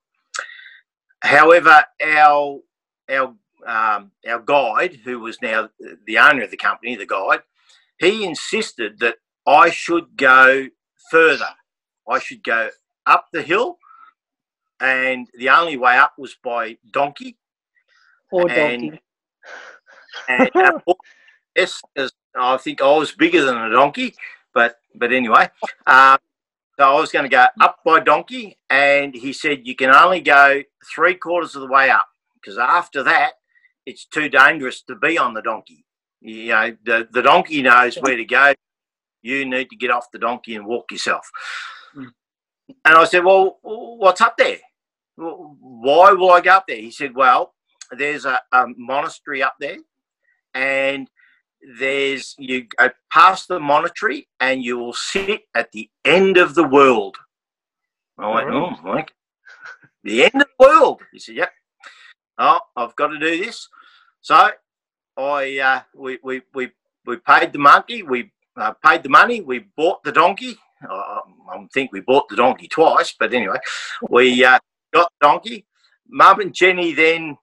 However, 1.21 1.83
our 2.03 2.59
our 3.09 3.33
um, 3.65 4.11
our 4.27 4.39
guide, 4.45 4.99
who 5.03 5.19
was 5.19 5.41
now 5.41 5.69
the 6.05 6.19
owner 6.19 6.43
of 6.43 6.51
the 6.51 6.57
company, 6.57 6.95
the 6.95 7.05
guide, 7.05 7.41
he 7.99 8.23
insisted 8.23 8.99
that 8.99 9.15
I 9.47 9.69
should 9.69 10.15
go 10.15 10.67
further. 11.09 11.49
I 12.07 12.19
should 12.19 12.43
go 12.43 12.69
up 13.05 13.27
the 13.33 13.41
hill 13.41 13.77
and 14.79 15.27
the 15.37 15.49
only 15.49 15.77
way 15.77 15.97
up 15.97 16.13
was 16.17 16.35
by 16.43 16.77
donkey. 16.91 17.37
Or 18.31 18.47
donkey. 18.47 18.99
And, 20.27 20.51
and 20.53 20.81
yes, 21.55 21.81
I 22.39 22.57
think 22.57 22.81
I 22.81 22.97
was 22.97 23.11
bigger 23.11 23.43
than 23.43 23.57
a 23.57 23.71
donkey, 23.71 24.15
but 24.53 24.77
but 24.95 25.11
anyway, 25.11 25.49
um, 25.85 26.17
so 26.77 26.83
I 26.83 26.99
was 26.99 27.11
going 27.11 27.23
to 27.23 27.29
go 27.29 27.45
up 27.59 27.79
by 27.83 27.99
donkey, 27.99 28.57
and 28.69 29.15
he 29.15 29.33
said 29.33 29.65
you 29.65 29.75
can 29.75 29.89
only 29.89 30.21
go 30.21 30.61
three 30.93 31.15
quarters 31.15 31.55
of 31.55 31.61
the 31.61 31.67
way 31.67 31.89
up 31.89 32.07
because 32.35 32.57
after 32.57 33.03
that 33.03 33.33
it's 33.87 34.05
too 34.05 34.29
dangerous 34.29 34.81
to 34.83 34.95
be 34.95 35.17
on 35.17 35.33
the 35.33 35.41
donkey. 35.41 35.85
You 36.21 36.49
know, 36.49 36.77
the, 36.85 37.07
the 37.11 37.21
donkey 37.21 37.61
knows 37.61 37.95
where 37.95 38.17
to 38.17 38.25
go. 38.25 38.53
You 39.21 39.45
need 39.45 39.69
to 39.69 39.75
get 39.75 39.91
off 39.91 40.11
the 40.11 40.19
donkey 40.19 40.55
and 40.55 40.65
walk 40.65 40.91
yourself. 40.91 41.29
Mm. 41.95 42.11
And 42.83 42.95
I 42.95 43.05
said, 43.05 43.23
Well, 43.23 43.57
what's 43.61 44.21
up 44.21 44.35
there? 44.37 44.57
Why 45.17 46.11
will 46.11 46.31
I 46.31 46.41
go 46.41 46.51
up 46.51 46.65
there? 46.67 46.77
He 46.77 46.91
said, 46.91 47.15
well, 47.15 47.53
there's 47.91 48.25
a, 48.25 48.39
a 48.51 48.67
monastery 48.77 49.41
up 49.41 49.55
there, 49.59 49.77
and 50.53 51.09
there's 51.79 52.35
you 52.37 52.67
go 52.77 52.89
past 53.11 53.47
the 53.47 53.59
monastery, 53.59 54.27
and 54.39 54.63
you 54.63 54.77
will 54.77 54.93
sit 54.93 55.41
at 55.55 55.71
the 55.71 55.89
end 56.05 56.37
of 56.37 56.55
the 56.55 56.67
world. 56.67 57.17
I 58.17 58.27
went, 58.29 58.49
oh, 58.49 58.75
like 58.85 59.11
the 60.03 60.23
end 60.23 60.35
of 60.35 60.47
the 60.59 60.65
world. 60.65 61.01
He 61.11 61.19
said, 61.19 61.35
yep. 61.35 61.51
Oh, 62.37 62.59
I've 62.75 62.95
got 62.95 63.07
to 63.07 63.19
do 63.19 63.43
this. 63.43 63.67
So 64.21 64.49
I 65.17 65.59
uh, 65.59 65.81
we, 65.95 66.19
we 66.23 66.41
we 66.53 66.71
we 67.05 67.17
paid 67.17 67.53
the 67.53 67.59
monkey. 67.59 68.03
We 68.03 68.31
uh, 68.55 68.73
paid 68.85 69.01
the 69.01 69.09
money. 69.09 69.41
We 69.41 69.65
bought 69.75 70.03
the 70.03 70.11
donkey. 70.11 70.57
I 70.83 71.21
think 71.73 71.91
we 71.91 72.01
bought 72.01 72.29
the 72.29 72.35
donkey 72.35 72.67
twice, 72.67 73.15
but 73.17 73.33
anyway, 73.33 73.57
we 74.09 74.45
uh, 74.45 74.59
got 74.93 75.11
the 75.19 75.27
donkey. 75.27 75.65
Mum 76.09 76.39
and 76.39 76.53
Jenny 76.53 76.93
then 76.93 77.37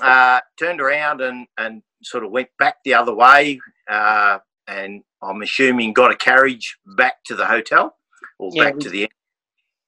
uh, 0.00 0.40
turned 0.58 0.80
around 0.80 1.20
and, 1.20 1.46
and 1.58 1.82
sort 2.02 2.24
of 2.24 2.30
went 2.30 2.48
back 2.58 2.76
the 2.84 2.94
other 2.94 3.14
way, 3.14 3.60
uh, 3.88 4.38
and 4.66 5.02
I'm 5.22 5.42
assuming 5.42 5.92
got 5.92 6.12
a 6.12 6.16
carriage 6.16 6.76
back 6.96 7.24
to 7.24 7.34
the 7.34 7.46
hotel 7.46 7.96
or 8.38 8.50
yeah, 8.52 8.64
back 8.64 8.74
we, 8.76 8.80
to 8.82 8.88
the. 8.90 9.10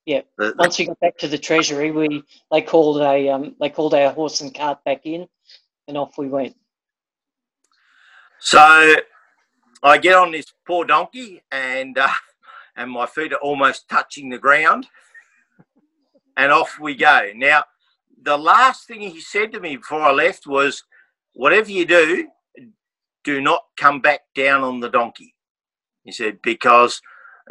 Yeah. 0.07 0.23
The, 0.37 0.55
Once 0.59 0.79
we 0.79 0.87
got 0.87 1.01
back 1.01 1.19
to 1.19 1.29
the 1.29 1.39
treasury, 1.39 1.91
we 1.91 2.23
they 2.51 2.63
called 2.63 3.01
a 3.01 3.29
um, 3.29 3.55
they 3.61 3.71
called 3.71 3.95
our 3.95 4.13
horse 4.13 4.41
and 4.41 4.55
cart 4.55 4.83
back 4.85 5.03
in, 5.05 5.29
and 5.89 5.97
off 5.97 6.19
we 6.19 6.29
went. 6.29 6.57
So 8.41 8.95
I 9.83 9.99
get 9.99 10.17
on 10.17 10.33
this 10.33 10.47
poor 10.67 10.85
donkey, 10.85 11.43
and 11.53 11.97
uh, 11.97 12.09
and 12.77 12.91
my 12.91 13.07
feet 13.07 13.33
are 13.33 13.37
almost 13.37 13.89
touching 13.89 14.29
the 14.29 14.39
ground 14.39 14.87
and 16.37 16.53
off 16.53 16.79
we 16.81 16.95
go. 16.95 17.31
Now, 17.35 17.65
the 18.23 18.37
last 18.37 18.87
thing 18.87 19.01
he 19.01 19.21
said 19.21 19.53
to 19.53 19.61
me 19.61 19.77
before 19.77 20.03
I 20.03 20.13
left 20.13 20.47
was, 20.47 20.85
whatever 21.35 21.71
you 21.71 21.85
do, 21.85 22.29
do 23.25 23.41
not 23.41 23.63
come 23.77 24.01
back 24.01 24.21
down 24.35 24.63
on 24.63 24.81
the 24.81 24.89
donkey. 24.89 25.35
He 26.05 26.13
said, 26.13 26.41
because 26.43 27.01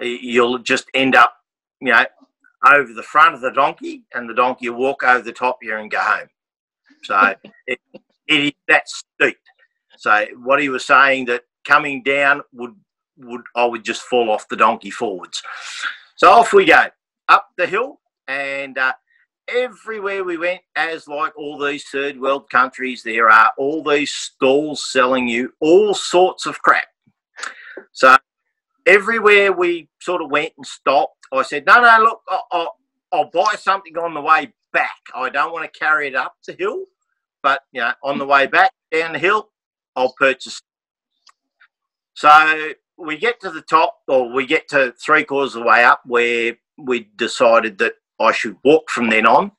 uh, 0.01 0.05
you'll 0.05 0.59
just 0.59 0.85
end 0.93 1.15
up, 1.15 1.33
you 1.79 1.91
know, 1.91 2.05
over 2.65 2.93
the 2.93 3.03
front 3.03 3.35
of 3.35 3.41
the 3.41 3.51
donkey 3.51 4.03
and 4.13 4.29
the 4.29 4.33
donkey 4.33 4.69
will 4.69 4.79
walk 4.79 5.03
over 5.03 5.23
the 5.23 5.31
top 5.31 5.59
here 5.61 5.77
and 5.77 5.89
go 5.89 5.99
home. 5.99 6.27
So 7.03 7.35
it, 7.67 7.79
it 8.27 8.43
is 8.45 8.51
that 8.67 8.87
steep. 8.87 9.37
So 9.97 10.25
what 10.43 10.61
he 10.61 10.69
was 10.69 10.85
saying 10.85 11.25
that 11.25 11.43
coming 11.63 12.03
down 12.03 12.41
would 12.53 12.75
would 13.17 13.41
I 13.55 13.65
would 13.65 13.83
just 13.83 14.01
fall 14.01 14.31
off 14.31 14.47
the 14.47 14.55
donkey 14.55 14.89
forwards. 14.89 15.43
So 16.15 16.31
off 16.31 16.53
we 16.53 16.65
go 16.65 16.87
up 17.27 17.49
the 17.57 17.67
hill 17.67 18.00
and 18.31 18.77
uh, 18.77 18.93
everywhere 19.47 20.23
we 20.23 20.37
went, 20.37 20.61
as 20.75 21.07
like 21.07 21.37
all 21.37 21.59
these 21.59 21.83
third 21.89 22.19
world 22.19 22.49
countries, 22.49 23.03
there 23.03 23.29
are 23.29 23.51
all 23.57 23.83
these 23.83 24.13
stalls 24.13 24.89
selling 24.91 25.27
you 25.27 25.53
all 25.59 25.93
sorts 25.93 26.45
of 26.45 26.61
crap. 26.61 26.85
So 27.91 28.15
everywhere 28.85 29.51
we 29.51 29.89
sort 29.99 30.21
of 30.21 30.31
went 30.31 30.53
and 30.55 30.65
stopped, 30.65 31.17
I 31.33 31.41
said, 31.43 31.65
no, 31.65 31.81
no, 31.81 31.97
look, 32.03 32.21
I'll, 32.51 32.75
I'll, 33.11 33.29
buy 33.31 33.55
something 33.57 33.97
on 33.97 34.13
the 34.13 34.21
way 34.21 34.53
back. 34.73 34.99
I 35.13 35.29
don't 35.29 35.51
want 35.51 35.71
to 35.71 35.79
carry 35.79 36.07
it 36.07 36.15
up 36.15 36.35
the 36.45 36.53
hill, 36.53 36.85
but 37.43 37.61
you 37.71 37.81
know, 37.81 37.91
on 38.03 38.17
the 38.17 38.25
way 38.25 38.47
back 38.47 38.71
down 38.91 39.13
the 39.13 39.19
hill, 39.19 39.49
I'll 39.95 40.13
purchase. 40.13 40.61
So 42.13 42.73
we 42.97 43.17
get 43.17 43.39
to 43.41 43.49
the 43.49 43.61
top, 43.61 43.97
or 44.07 44.31
we 44.31 44.45
get 44.45 44.67
to 44.69 44.93
three 45.03 45.23
quarters 45.23 45.55
of 45.55 45.63
the 45.63 45.67
way 45.67 45.83
up, 45.83 46.01
where 46.05 46.55
we 46.77 47.09
decided 47.15 47.77
that 47.79 47.93
I 48.23 48.31
should 48.31 48.57
walk 48.63 48.89
from 48.89 49.09
then 49.09 49.25
on. 49.25 49.51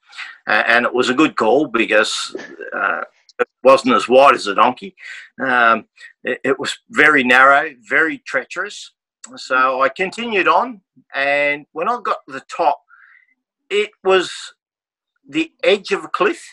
uh, 0.47 0.63
and 0.67 0.85
it 0.85 0.95
was 0.95 1.09
a 1.09 1.15
good 1.15 1.37
call 1.37 1.67
because 1.67 2.37
uh, 2.75 3.03
it 3.39 3.49
wasn't 3.63 3.95
as 3.95 4.09
wide 4.09 4.35
as 4.35 4.47
a 4.47 4.55
donkey. 4.55 4.95
Um, 5.43 5.87
it, 6.25 6.41
it, 6.45 6.59
was 6.59 6.79
very 6.91 7.25
narrow, 7.25 7.71
very 7.89 8.19
treacherous. 8.19 8.93
So 9.37 9.83
I 9.83 9.89
continued 9.89 10.49
on, 10.49 10.81
and 11.15 11.67
when 11.73 11.89
I 11.89 12.01
got 12.03 12.19
to 12.27 12.33
the 12.33 12.45
top, 12.55 12.83
it 13.71 13.91
was 14.03 14.33
the 15.29 15.53
edge 15.63 15.93
of 15.93 16.05
a 16.05 16.09
cliff. 16.09 16.45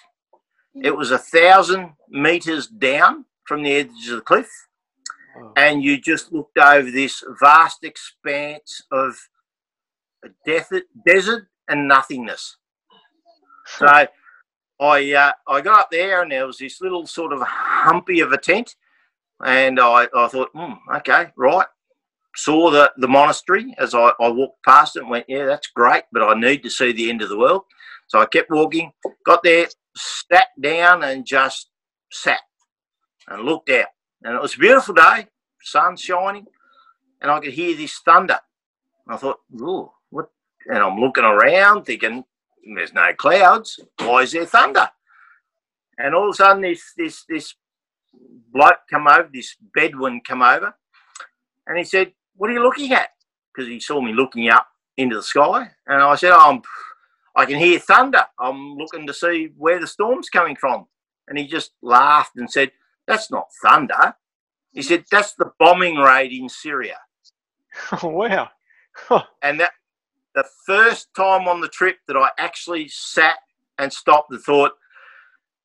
It 0.75 0.95
was 0.95 1.11
a 1.11 1.17
thousand 1.17 1.93
meters 2.09 2.67
down 2.67 3.25
from 3.45 3.63
the 3.63 3.73
edge 3.73 4.07
of 4.09 4.17
the 4.17 4.21
cliff, 4.21 4.49
and 5.57 5.83
you 5.83 5.99
just 5.99 6.31
looked 6.31 6.59
over 6.59 6.91
this 6.91 7.23
vast 7.41 7.83
expanse 7.83 8.83
of 8.91 9.17
desert 10.45 11.47
and 11.69 11.87
nothingness. 11.87 12.57
So 13.77 13.87
I 14.79 15.13
uh, 15.13 15.31
I 15.47 15.61
got 15.61 15.79
up 15.79 15.91
there 15.91 16.21
and 16.21 16.31
there 16.31 16.47
was 16.47 16.57
this 16.57 16.81
little 16.81 17.05
sort 17.05 17.33
of 17.33 17.41
humpy 17.41 18.21
of 18.21 18.31
a 18.31 18.37
tent, 18.37 18.75
and 19.45 19.79
I, 19.79 20.07
I 20.15 20.27
thought, 20.27 20.49
hmm, 20.53 20.73
okay, 20.95 21.27
right. 21.37 21.67
Saw 22.35 22.69
the, 22.69 22.91
the 22.97 23.07
monastery 23.07 23.75
as 23.79 23.93
I, 23.93 24.11
I 24.19 24.29
walked 24.29 24.63
past 24.63 24.95
it 24.95 25.01
and 25.01 25.09
went, 25.09 25.25
yeah, 25.27 25.45
that's 25.45 25.67
great, 25.67 26.03
but 26.11 26.21
I 26.23 26.39
need 26.39 26.63
to 26.63 26.69
see 26.69 26.91
the 26.91 27.09
end 27.09 27.21
of 27.21 27.29
the 27.29 27.37
world. 27.37 27.63
So 28.07 28.19
I 28.19 28.25
kept 28.25 28.51
walking, 28.51 28.91
got 29.25 29.43
there, 29.43 29.67
sat 29.95 30.47
down 30.61 31.03
and 31.03 31.25
just 31.25 31.69
sat 32.11 32.39
and 33.27 33.43
looked 33.43 33.69
out. 33.69 33.87
And 34.23 34.35
it 34.35 34.41
was 34.41 34.55
a 34.55 34.59
beautiful 34.59 34.93
day, 34.93 35.27
sun 35.61 35.97
shining, 35.97 36.45
and 37.21 37.31
I 37.31 37.39
could 37.39 37.53
hear 37.53 37.75
this 37.75 37.99
thunder. 38.05 38.39
I 39.07 39.17
thought, 39.17 39.39
oh? 39.59 39.93
And 40.67 40.77
I'm 40.79 40.99
looking 40.99 41.23
around 41.23 41.85
thinking, 41.85 42.23
there's 42.75 42.93
no 42.93 43.13
clouds. 43.13 43.79
Why 43.99 44.21
is 44.23 44.31
there 44.31 44.45
thunder? 44.45 44.89
And 45.97 46.15
all 46.15 46.29
of 46.29 46.33
a 46.33 46.35
sudden, 46.35 46.61
this 46.61 46.93
this 46.97 47.25
this 47.27 47.55
bloke 48.51 48.79
come 48.89 49.07
over, 49.07 49.29
this 49.31 49.55
Bedouin 49.75 50.21
come 50.25 50.41
over, 50.41 50.73
and 51.67 51.77
he 51.77 51.83
said, 51.83 52.13
"What 52.35 52.49
are 52.49 52.53
you 52.53 52.63
looking 52.63 52.93
at?" 52.93 53.09
Because 53.53 53.67
he 53.67 53.79
saw 53.79 54.01
me 54.01 54.13
looking 54.13 54.49
up 54.49 54.67
into 54.97 55.17
the 55.17 55.23
sky, 55.23 55.71
and 55.87 56.01
I 56.01 56.15
said, 56.15 56.31
oh, 56.31 56.51
"I'm, 56.51 56.61
I 57.35 57.45
can 57.45 57.59
hear 57.59 57.79
thunder. 57.79 58.25
I'm 58.39 58.75
looking 58.75 59.07
to 59.07 59.13
see 59.13 59.49
where 59.57 59.79
the 59.79 59.87
storm's 59.87 60.29
coming 60.29 60.55
from." 60.55 60.87
And 61.27 61.37
he 61.37 61.47
just 61.47 61.71
laughed 61.81 62.37
and 62.37 62.49
said, 62.49 62.71
"That's 63.07 63.31
not 63.31 63.47
thunder." 63.63 64.15
He 64.71 64.81
said, 64.81 65.05
"That's 65.11 65.33
the 65.33 65.51
bombing 65.59 65.97
raid 65.97 66.31
in 66.31 66.49
Syria." 66.49 66.97
Oh 68.03 68.07
wow! 69.09 69.23
and 69.41 69.59
that 69.59 69.71
the 70.35 70.45
first 70.65 71.07
time 71.15 71.47
on 71.47 71.61
the 71.61 71.67
trip 71.67 71.97
that 72.07 72.17
I 72.17 72.29
actually 72.37 72.87
sat 72.87 73.37
and 73.77 73.91
stopped 73.91 74.31
and 74.31 74.41
thought, 74.41 74.73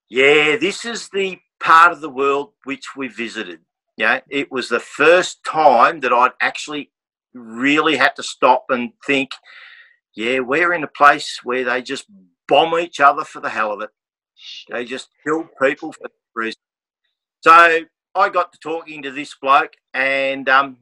yeah, 0.08 0.56
this 0.56 0.84
is 0.84 1.08
the 1.10 1.38
part 1.60 1.92
of 1.92 2.00
the 2.00 2.10
world 2.10 2.52
which 2.64 2.96
we 2.96 3.08
visited. 3.08 3.60
Yeah, 3.96 4.20
it 4.28 4.50
was 4.50 4.68
the 4.68 4.80
first 4.80 5.44
time 5.44 6.00
that 6.00 6.12
I'd 6.12 6.32
actually 6.40 6.90
really 7.32 7.96
had 7.96 8.16
to 8.16 8.22
stop 8.22 8.66
and 8.68 8.92
think, 9.06 9.30
yeah, 10.16 10.40
we're 10.40 10.72
in 10.72 10.84
a 10.84 10.88
place 10.88 11.40
where 11.44 11.64
they 11.64 11.82
just 11.82 12.06
bomb 12.48 12.78
each 12.78 13.00
other 13.00 13.24
for 13.24 13.40
the 13.40 13.48
hell 13.48 13.72
of 13.72 13.80
it. 13.80 13.90
They 14.68 14.84
just 14.84 15.08
kill 15.24 15.48
people 15.62 15.92
for 15.92 16.10
reason. 16.34 16.60
So 17.40 17.80
I 18.14 18.28
got 18.28 18.52
to 18.52 18.58
talking 18.58 19.02
to 19.02 19.10
this 19.10 19.34
bloke, 19.40 19.74
and 19.92 20.48
um, 20.48 20.78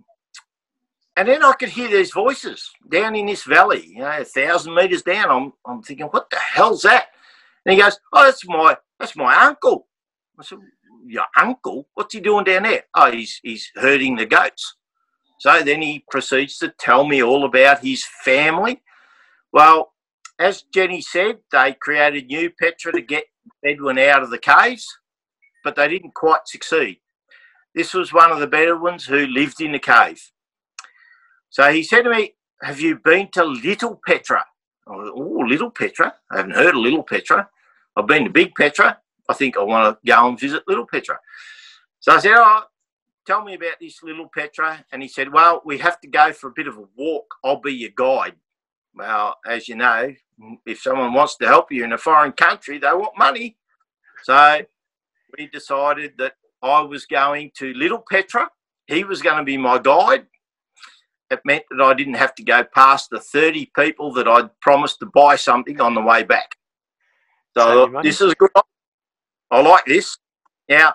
and 1.17 1.29
then 1.29 1.45
I 1.45 1.53
could 1.53 1.69
hear 1.69 1.89
these 1.89 2.13
voices 2.13 2.71
down 2.91 3.15
in 3.15 3.27
this 3.27 3.45
valley, 3.45 3.87
you 3.87 3.99
know, 3.99 4.19
a 4.21 4.25
thousand 4.25 4.75
meters 4.75 5.03
down. 5.03 5.31
I'm, 5.31 5.53
I'm 5.67 5.83
thinking, 5.83 6.07
what 6.07 6.31
the 6.31 6.39
hell's 6.39 6.83
that? 6.83 7.09
And 7.67 7.75
he 7.75 7.81
goes, 7.81 7.99
oh, 8.13 8.25
that's 8.25 8.47
my, 8.47 8.77
that's 8.99 9.17
my 9.17 9.35
uncle. 9.45 9.89
I 10.39 10.45
said, 10.45 10.59
your 11.07 11.25
uncle? 11.37 11.89
What's 11.95 12.15
he 12.15 12.21
doing 12.21 12.45
down 12.45 12.63
there? 12.63 12.85
Oh, 12.95 13.11
he's, 13.11 13.41
he's 13.43 13.71
herding 13.75 14.17
the 14.17 14.27
goats. 14.27 14.77
So 15.39 15.63
then 15.63 15.83
he 15.83 16.05
proceeds 16.11 16.59
to 16.59 16.73
tell 16.79 17.05
me 17.05 17.23
all 17.23 17.45
about 17.45 17.81
his 17.81 18.05
family. 18.25 18.83
Well, 19.53 19.93
as 20.39 20.63
Jenny 20.73 21.01
said, 21.01 21.39
they 21.51 21.75
created 21.75 22.27
New 22.27 22.51
Petra 22.51 22.93
to 22.93 23.01
get 23.01 23.25
Bedouin 23.63 23.99
out 23.99 24.23
of 24.23 24.31
the 24.31 24.39
caves, 24.39 24.87
but 25.63 25.77
they 25.77 25.89
didn't 25.89 26.15
quite 26.15 26.47
succeed. 26.47 26.99
This 27.75 27.93
was 27.93 28.13
one 28.13 28.31
of 28.31 28.41
the 28.41 28.47
Bedouins 28.47 29.05
who 29.05 29.27
lived 29.27 29.61
in 29.61 29.73
the 29.73 29.79
cave. 29.79 30.23
So 31.53 31.71
he 31.71 31.83
said 31.83 32.03
to 32.03 32.11
me, 32.11 32.35
Have 32.63 32.81
you 32.81 32.97
been 32.97 33.29
to 33.33 33.45
Little 33.45 34.01
Petra? 34.07 34.43
oh, 34.87 35.45
Little 35.47 35.71
Petra? 35.71 36.15
I 36.31 36.39
haven't 36.39 36.55
heard 36.55 36.75
of 36.75 36.81
Little 36.81 37.03
Petra. 37.03 37.49
I've 37.95 38.07
been 38.07 38.25
to 38.25 38.31
Big 38.31 38.55
Petra. 38.55 38.99
I 39.29 39.35
think 39.35 39.59
I 39.59 39.63
want 39.63 39.95
to 40.03 40.11
go 40.11 40.29
and 40.29 40.41
visit 40.41 40.65
Little 40.67 40.87
Petra. 40.87 41.21
So 42.01 42.13
I 42.13 42.21
said, 42.21 42.35
Oh, 42.37 42.63
tell 43.27 43.45
me 43.45 43.53
about 43.55 43.75
this 43.81 44.03
Little 44.03 44.31
Petra. 44.35 44.83
And 44.93 45.03
he 45.03 45.09
said, 45.09 45.31
Well, 45.31 45.61
we 45.67 45.77
have 45.77 46.01
to 46.01 46.09
go 46.09 46.33
for 46.33 46.47
a 46.49 46.53
bit 46.53 46.69
of 46.69 46.79
a 46.79 46.85
walk. 46.97 47.27
I'll 47.45 47.61
be 47.61 47.75
your 47.75 47.91
guide. 47.95 48.37
Well, 48.95 49.37
as 49.47 49.69
you 49.69 49.77
know, 49.77 50.15
if 50.65 50.81
someone 50.81 51.13
wants 51.13 51.37
to 51.37 51.47
help 51.47 51.71
you 51.71 51.85
in 51.85 51.93
a 51.93 51.99
foreign 51.99 52.33
country, 52.33 52.79
they 52.79 52.93
want 52.95 53.19
money. 53.19 53.59
So 54.23 54.63
we 55.37 55.49
decided 55.49 56.15
that 56.17 56.33
I 56.63 56.81
was 56.81 57.05
going 57.05 57.51
to 57.59 57.75
Little 57.75 58.03
Petra. 58.11 58.49
He 58.87 59.05
was 59.05 59.21
going 59.21 59.37
to 59.37 59.45
be 59.45 59.59
my 59.59 59.79
guide 59.79 60.27
it 61.33 61.41
meant 61.45 61.65
that 61.71 61.83
I 61.83 61.95
didn't 61.95 62.15
have 62.15 62.35
to 62.37 62.45
go 62.45 62.63
past 62.63 63.11
the 63.11 63.19
30 63.19 63.71
people 63.75 64.13
that 64.15 64.29
I'd 64.29 64.51
promised 64.61 65.01
to 65.01 65.07
buy 65.07 65.37
something 65.37 65.81
on 65.81 65.95
the 65.95 66.03
way 66.03 66.23
back. 66.23 66.57
So 67.57 68.01
this 68.03 68.21
is 68.21 68.35
good. 68.35 68.51
I 69.51 69.61
like 69.61 69.85
this. 69.87 70.19
Now, 70.69 70.95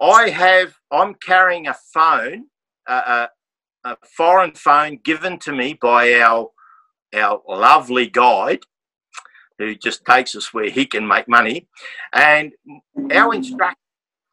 I 0.00 0.30
have, 0.30 0.74
I'm 0.90 1.14
carrying 1.14 1.68
a 1.68 1.76
phone, 1.92 2.46
uh, 2.88 3.26
a, 3.84 3.90
a 3.90 3.96
foreign 4.16 4.52
phone 4.52 4.98
given 5.04 5.38
to 5.40 5.52
me 5.52 5.78
by 5.80 6.20
our, 6.20 6.50
our 7.14 7.40
lovely 7.48 8.08
guide 8.08 8.60
who 9.58 9.74
just 9.74 10.04
takes 10.04 10.34
us 10.34 10.52
where 10.52 10.70
he 10.70 10.86
can 10.86 11.06
make 11.06 11.28
money. 11.28 11.68
And 12.12 12.52
our 13.12 13.34
instruction, 13.34 13.76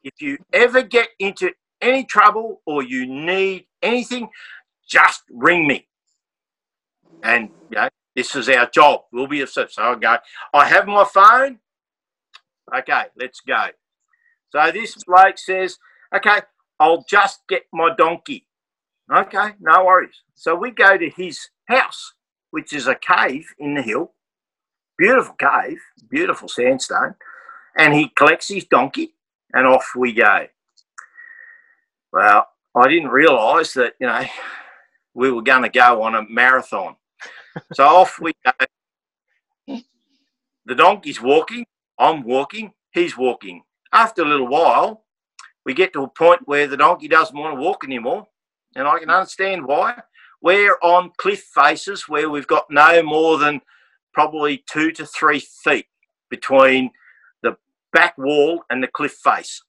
if 0.04 0.22
you 0.22 0.38
ever 0.54 0.82
get 0.82 1.10
into 1.20 1.52
any 1.82 2.06
trouble 2.06 2.62
or 2.66 2.84
you 2.84 3.06
need 3.06 3.66
anything, 3.82 4.30
just 4.90 5.22
ring 5.30 5.68
me. 5.68 5.88
And, 7.24 7.50
you 7.70 7.78
know, 7.78 7.90
this 8.16 8.36
is 8.36 8.50
our 8.50 8.70
job. 8.70 9.02
We'll 9.14 9.28
be 9.28 9.42
of 9.42 9.50
service. 9.50 9.76
So 9.76 9.84
I 9.84 9.96
go, 9.96 10.18
I 10.54 10.68
have 10.68 10.88
my 10.88 11.06
phone. 11.06 11.60
Okay, 12.76 13.04
let's 13.18 13.40
go. 13.42 13.68
So 14.52 14.72
this 14.72 14.96
bloke 15.06 15.38
says, 15.38 15.78
okay, 16.16 16.42
I'll 16.80 17.06
just 17.08 17.42
get 17.48 17.64
my 17.72 17.94
donkey. 17.96 18.48
Okay, 19.14 19.52
no 19.60 19.86
worries. 19.86 20.24
So 20.36 20.56
we 20.56 20.72
go 20.72 20.98
to 20.98 21.10
his 21.10 21.50
house, 21.68 22.14
which 22.52 22.74
is 22.74 22.88
a 22.88 22.96
cave 22.96 23.48
in 23.60 23.76
the 23.76 23.82
hill. 23.82 24.14
Beautiful 24.98 25.36
cave, 25.36 25.80
beautiful 26.10 26.48
sandstone. 26.48 27.16
And 27.78 27.94
he 27.94 28.10
collects 28.10 28.50
his 28.50 28.66
donkey 28.66 29.16
and 29.54 29.66
off 29.66 29.92
we 29.96 30.14
go. 30.14 30.48
Well, 32.12 32.48
I 32.76 32.88
didn't 32.88 33.10
realise 33.10 33.74
that, 33.74 33.94
you 34.00 34.08
know, 34.08 34.24
we 35.14 35.32
were 35.32 35.41
going 35.41 35.64
to 35.64 35.70
go 35.70 36.01
on 36.03 36.16
a 36.16 36.28
marathon. 36.30 36.95
So 37.74 37.84
off 37.84 38.20
we 38.22 38.32
go. 38.45 39.80
The 40.66 40.76
donkey's 40.76 41.22
walking, 41.22 41.66
I'm 41.97 42.24
walking, 42.24 42.72
he's 42.91 43.18
walking. 43.18 43.64
After 43.91 44.22
a 44.22 44.26
little 44.26 44.47
while, 44.47 45.03
we 45.66 45.74
get 45.74 45.93
to 45.93 46.03
a 46.03 46.07
point 46.07 46.41
where 46.45 46.68
the 46.68 46.78
donkey 46.78 47.07
doesn't 47.07 47.38
want 47.38 47.55
to 47.55 47.62
walk 47.62 47.84
anymore. 47.84 48.28
And 48.76 48.88
I 48.88 48.99
can 48.99 49.10
understand 49.10 49.66
why. 49.66 49.99
We're 50.41 50.78
on 50.82 51.12
cliff 51.18 51.43
faces 51.53 52.07
where 52.07 52.30
we've 52.30 52.47
got 52.47 52.70
no 52.70 53.03
more 53.03 53.38
than 53.38 53.62
probably 54.14 54.64
two 54.72 54.91
to 54.93 55.05
three 55.05 55.39
feet 55.39 55.88
between 56.30 56.91
the 57.41 57.57
back 57.91 58.18
wall 58.18 58.64
and 58.70 58.82
the 58.82 58.88
cliff 58.88 59.14
face. 59.24 59.62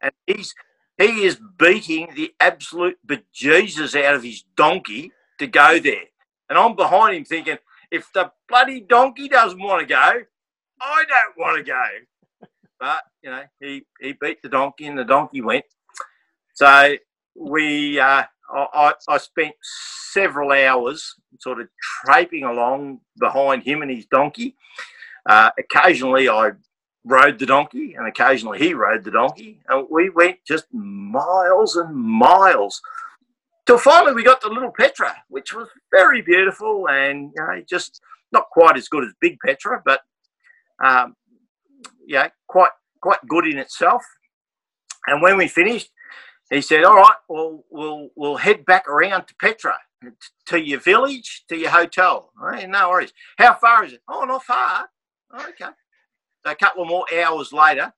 And 0.00 0.12
he's 0.26 0.54
he 0.98 1.24
is 1.24 1.38
beating 1.58 2.08
the 2.14 2.32
absolute 2.40 2.98
bejesus 3.06 4.00
out 4.02 4.14
of 4.14 4.22
his 4.22 4.44
donkey 4.56 5.12
to 5.38 5.46
go 5.46 5.78
there. 5.78 6.04
And 6.48 6.58
I'm 6.58 6.76
behind 6.76 7.16
him 7.16 7.24
thinking, 7.24 7.58
if 7.90 8.10
the 8.12 8.30
bloody 8.48 8.80
donkey 8.80 9.28
doesn't 9.28 9.60
want 9.60 9.80
to 9.80 9.86
go, 9.86 10.12
I 10.80 11.04
don't 11.08 11.38
want 11.38 11.58
to 11.58 11.62
go. 11.64 12.48
But, 12.78 13.00
you 13.22 13.30
know, 13.30 13.42
he, 13.60 13.84
he 14.00 14.12
beat 14.12 14.42
the 14.42 14.48
donkey 14.48 14.86
and 14.86 14.98
the 14.98 15.04
donkey 15.04 15.40
went. 15.40 15.64
So 16.54 16.96
we, 17.34 17.98
uh, 17.98 18.24
I, 18.52 18.94
I 19.08 19.18
spent 19.18 19.54
several 20.12 20.52
hours 20.52 21.14
sort 21.40 21.60
of 21.60 21.68
traipsing 22.04 22.44
along 22.44 23.00
behind 23.18 23.62
him 23.62 23.82
and 23.82 23.90
his 23.90 24.06
donkey. 24.06 24.56
Uh, 25.28 25.50
occasionally 25.58 26.28
I 26.28 26.52
rode 27.06 27.38
the 27.38 27.46
donkey, 27.46 27.94
and 27.94 28.06
occasionally 28.06 28.58
he 28.58 28.74
rode 28.74 29.04
the 29.04 29.10
donkey, 29.10 29.60
and 29.68 29.86
we 29.90 30.10
went 30.10 30.38
just 30.46 30.66
miles 30.72 31.76
and 31.76 31.94
miles 31.94 32.82
till 33.66 33.78
finally 33.78 34.14
we 34.14 34.22
got 34.22 34.40
to 34.40 34.48
Little 34.48 34.72
Petra, 34.72 35.14
which 35.28 35.54
was 35.54 35.68
very 35.90 36.22
beautiful 36.22 36.88
and 36.88 37.32
you 37.36 37.42
know 37.42 37.62
just 37.68 38.00
not 38.32 38.50
quite 38.50 38.76
as 38.76 38.88
good 38.88 39.04
as 39.04 39.12
Big 39.20 39.38
Petra, 39.44 39.82
but 39.84 40.00
um, 40.84 41.14
yeah, 42.06 42.28
quite 42.48 42.70
quite 43.00 43.18
good 43.28 43.46
in 43.46 43.58
itself. 43.58 44.04
And 45.06 45.22
when 45.22 45.36
we 45.36 45.48
finished, 45.48 45.90
he 46.50 46.60
said, 46.60 46.84
"All 46.84 46.96
right, 46.96 47.16
well, 47.28 47.64
we'll 47.70 48.08
we'll 48.16 48.36
head 48.36 48.64
back 48.64 48.88
around 48.88 49.26
to 49.26 49.34
Petra, 49.36 49.76
to 50.46 50.58
your 50.58 50.80
village, 50.80 51.44
to 51.48 51.56
your 51.56 51.70
hotel. 51.70 52.32
Right, 52.40 52.68
no 52.68 52.90
worries. 52.90 53.12
How 53.38 53.54
far 53.54 53.84
is 53.84 53.92
it? 53.94 54.02
Oh, 54.08 54.24
not 54.24 54.44
far. 54.44 54.88
Oh, 55.32 55.46
okay. 55.48 55.72
So 56.46 56.52
a 56.52 56.54
couple 56.54 56.82
of 56.82 56.88
more 56.88 57.04
hours 57.12 57.52
later, 57.52 57.92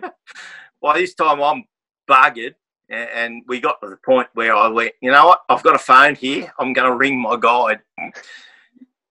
by 0.82 0.98
this 0.98 1.12
time 1.12 1.42
I'm 1.42 1.64
buggered, 2.08 2.54
and 2.88 3.42
we 3.46 3.60
got 3.60 3.78
to 3.82 3.90
the 3.90 3.98
point 4.06 4.28
where 4.32 4.56
I 4.56 4.68
went, 4.68 4.94
you 5.02 5.10
know 5.10 5.26
what? 5.26 5.40
I've 5.50 5.62
got 5.62 5.74
a 5.74 5.78
phone 5.78 6.14
here. 6.14 6.50
I'm 6.58 6.72
going 6.72 6.90
to 6.90 6.96
ring 6.96 7.20
my 7.20 7.36
guide. 7.36 7.80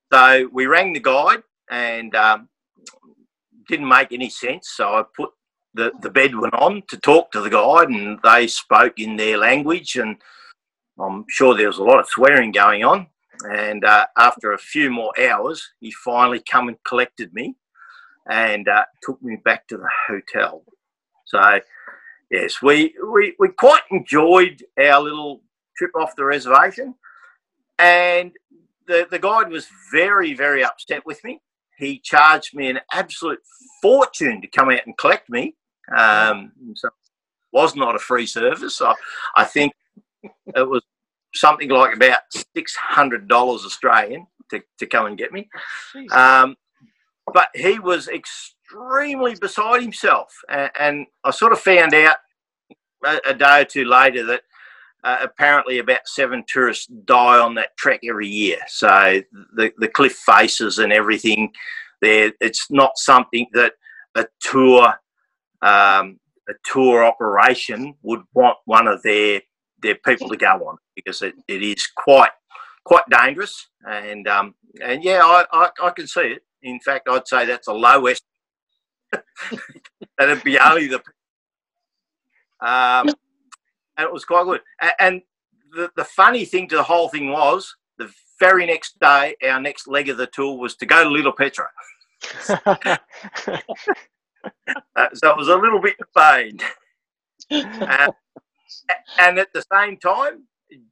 So 0.10 0.50
we 0.54 0.68
rang 0.68 0.94
the 0.94 1.02
guide, 1.02 1.44
and 1.70 2.16
um, 2.16 2.48
didn't 3.68 3.90
make 3.90 4.14
any 4.14 4.30
sense. 4.30 4.70
So 4.74 4.88
I 4.88 5.04
put 5.14 5.32
the, 5.74 5.92
the 6.02 6.10
Bedouin 6.10 6.52
on 6.52 6.82
to 6.88 6.98
talk 6.98 7.30
to 7.34 7.42
the 7.42 7.50
guide, 7.50 7.90
and 7.90 8.18
they 8.24 8.48
spoke 8.48 9.00
in 9.00 9.18
their 9.18 9.38
language, 9.38 9.98
and 9.98 10.16
I'm 10.98 11.26
sure 11.28 11.58
there 11.58 11.68
was 11.68 11.80
a 11.80 11.84
lot 11.84 12.00
of 12.00 12.08
swearing 12.08 12.54
going 12.54 12.86
on. 12.86 13.08
And 13.52 13.84
uh, 13.84 14.06
after 14.18 14.54
a 14.54 14.58
few 14.58 14.90
more 14.90 15.12
hours, 15.20 15.62
he 15.82 15.92
finally 15.92 16.42
come 16.50 16.70
and 16.70 16.78
collected 16.86 17.34
me, 17.34 17.58
and 18.30 18.68
uh, 18.68 18.86
took 19.04 19.22
me 19.22 19.38
back 19.44 19.68
to 19.68 19.78
the 19.78 19.90
hotel. 20.08 20.64
So, 21.26 21.60
yes, 22.32 22.62
we, 22.62 22.94
we 23.12 23.36
we 23.40 23.50
quite 23.50 23.82
enjoyed 23.92 24.64
our 24.80 25.02
little 25.02 25.42
trip 25.78 25.92
off 25.96 26.16
the 26.16 26.26
reservation, 26.26 26.96
and 27.80 28.32
the 28.88 29.08
the 29.10 29.20
guide 29.20 29.50
was 29.50 29.68
very 29.92 30.34
very 30.34 30.64
upset 30.64 31.06
with 31.06 31.24
me. 31.24 31.42
He 31.78 32.00
charged 32.00 32.56
me 32.56 32.70
an 32.70 32.80
absolute 32.92 33.40
fortune 33.82 34.42
to 34.42 34.48
come 34.48 34.70
out 34.70 34.86
and 34.86 34.98
collect 34.98 35.30
me 35.30 35.56
um, 35.96 36.52
so 36.74 36.90
was 37.52 37.76
not 37.76 37.96
a 37.96 38.00
free 38.00 38.26
service. 38.26 38.82
I, 38.82 38.94
I 39.36 39.44
think 39.46 39.74
it 40.24 40.68
was 40.68 40.84
something 41.34 41.70
like 41.70 41.96
about 41.96 42.20
six 42.56 42.76
hundred 42.76 43.28
dollars 43.28 43.64
Australian 43.66 44.28
to, 44.50 44.62
to 44.80 44.86
come 44.86 45.06
and 45.06 45.18
get 45.18 45.32
me. 45.32 45.50
Um, 46.12 46.56
but 47.34 47.50
he 47.56 47.80
was 47.80 48.08
extremely 48.08 49.36
beside 49.36 49.82
himself, 49.82 50.34
and, 50.50 50.72
and 50.80 51.06
I 51.24 51.32
sort 51.32 51.54
of 51.54 51.60
found 51.60 51.94
out 51.94 52.18
a, 53.06 53.20
a 53.30 53.34
day 53.34 53.62
or 53.62 53.66
two 53.66 53.86
later 53.86 54.26
that 54.26 54.42
uh, 55.04 55.18
apparently 55.22 55.80
about 55.80 56.08
seven 56.08 56.44
tourists 56.48 56.88
die 57.06 57.40
on 57.40 57.56
that 57.56 57.78
trek 57.78 58.02
every 58.08 58.28
year. 58.28 58.60
So 58.68 59.22
the 59.56 59.72
the 59.78 59.88
cliff 59.88 60.14
faces 60.14 60.80
and 60.80 60.92
everything 60.94 61.52
there, 62.02 62.32
it's 62.42 62.68
not 62.70 62.98
something 62.98 63.48
that 63.54 63.74
a 64.16 64.28
tour 64.42 64.94
um, 65.62 66.20
a 66.50 66.54
tour 66.66 67.04
operation 67.06 67.96
would 68.04 68.22
want 68.34 68.58
one 68.66 68.88
of 68.88 69.02
their 69.04 69.42
their 69.82 69.96
people 69.96 70.30
to 70.30 70.38
go 70.38 70.68
on 70.68 70.78
because 70.96 71.22
it, 71.22 71.36
it 71.48 71.62
is 71.64 71.88
quite 71.96 72.32
quite 72.86 73.04
dangerous 73.12 73.68
and 73.88 74.28
um, 74.28 74.56
and 74.84 75.04
yeah 75.04 75.22
I, 75.24 75.46
I, 75.52 75.70
I 75.84 75.90
can 75.92 76.08
see 76.08 76.22
it 76.22 76.44
in 76.64 76.80
fact 76.80 77.08
I'd 77.10 77.28
say 77.28 77.46
that's 77.46 77.68
a 77.68 77.74
low 77.74 78.06
estimate 78.06 78.24
that'd 80.18 80.44
be 80.44 80.60
only 80.60 80.88
the 80.88 81.02
um, 82.60 83.08
and 83.98 84.06
it 84.06 84.12
was 84.12 84.26
quite 84.26 84.46
good. 84.46 84.62
And 85.00 85.22
the, 85.72 85.92
the 85.96 86.04
funny 86.04 86.46
thing 86.46 86.68
to 86.70 86.76
the 86.76 86.84
whole 86.84 87.10
thing 87.10 87.30
was 87.30 87.76
the 87.98 88.12
very 88.40 88.66
next 88.66 89.00
day 89.00 89.36
our 89.48 89.60
next 89.60 89.88
leg 89.88 90.10
of 90.10 90.18
the 90.18 90.28
tour 90.28 90.58
was 90.58 90.76
to 90.78 90.86
go 90.86 91.04
to 91.04 91.10
Little 91.10 91.34
Petra. 91.34 91.68
Uh, 94.96 95.08
so 95.14 95.30
it 95.30 95.38
was 95.38 95.50
a 95.50 95.58
little 95.58 95.82
bit 95.82 95.96
pained. 96.16 96.64
Uh, 97.52 98.08
and 99.20 99.40
at 99.40 99.52
the 99.54 99.64
same 99.74 99.98
time, 99.98 100.44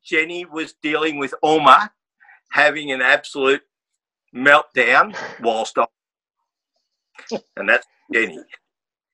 Jenny 0.04 0.44
was 0.44 0.74
dealing 0.82 1.18
with 1.18 1.34
Oma 1.42 1.90
having 2.52 2.92
an 2.92 3.02
absolute 3.02 3.62
meltdown 4.36 5.16
whilst 5.42 5.78
I. 5.78 5.86
And 7.58 7.70
that's 7.70 7.88
Jenny. 8.14 8.40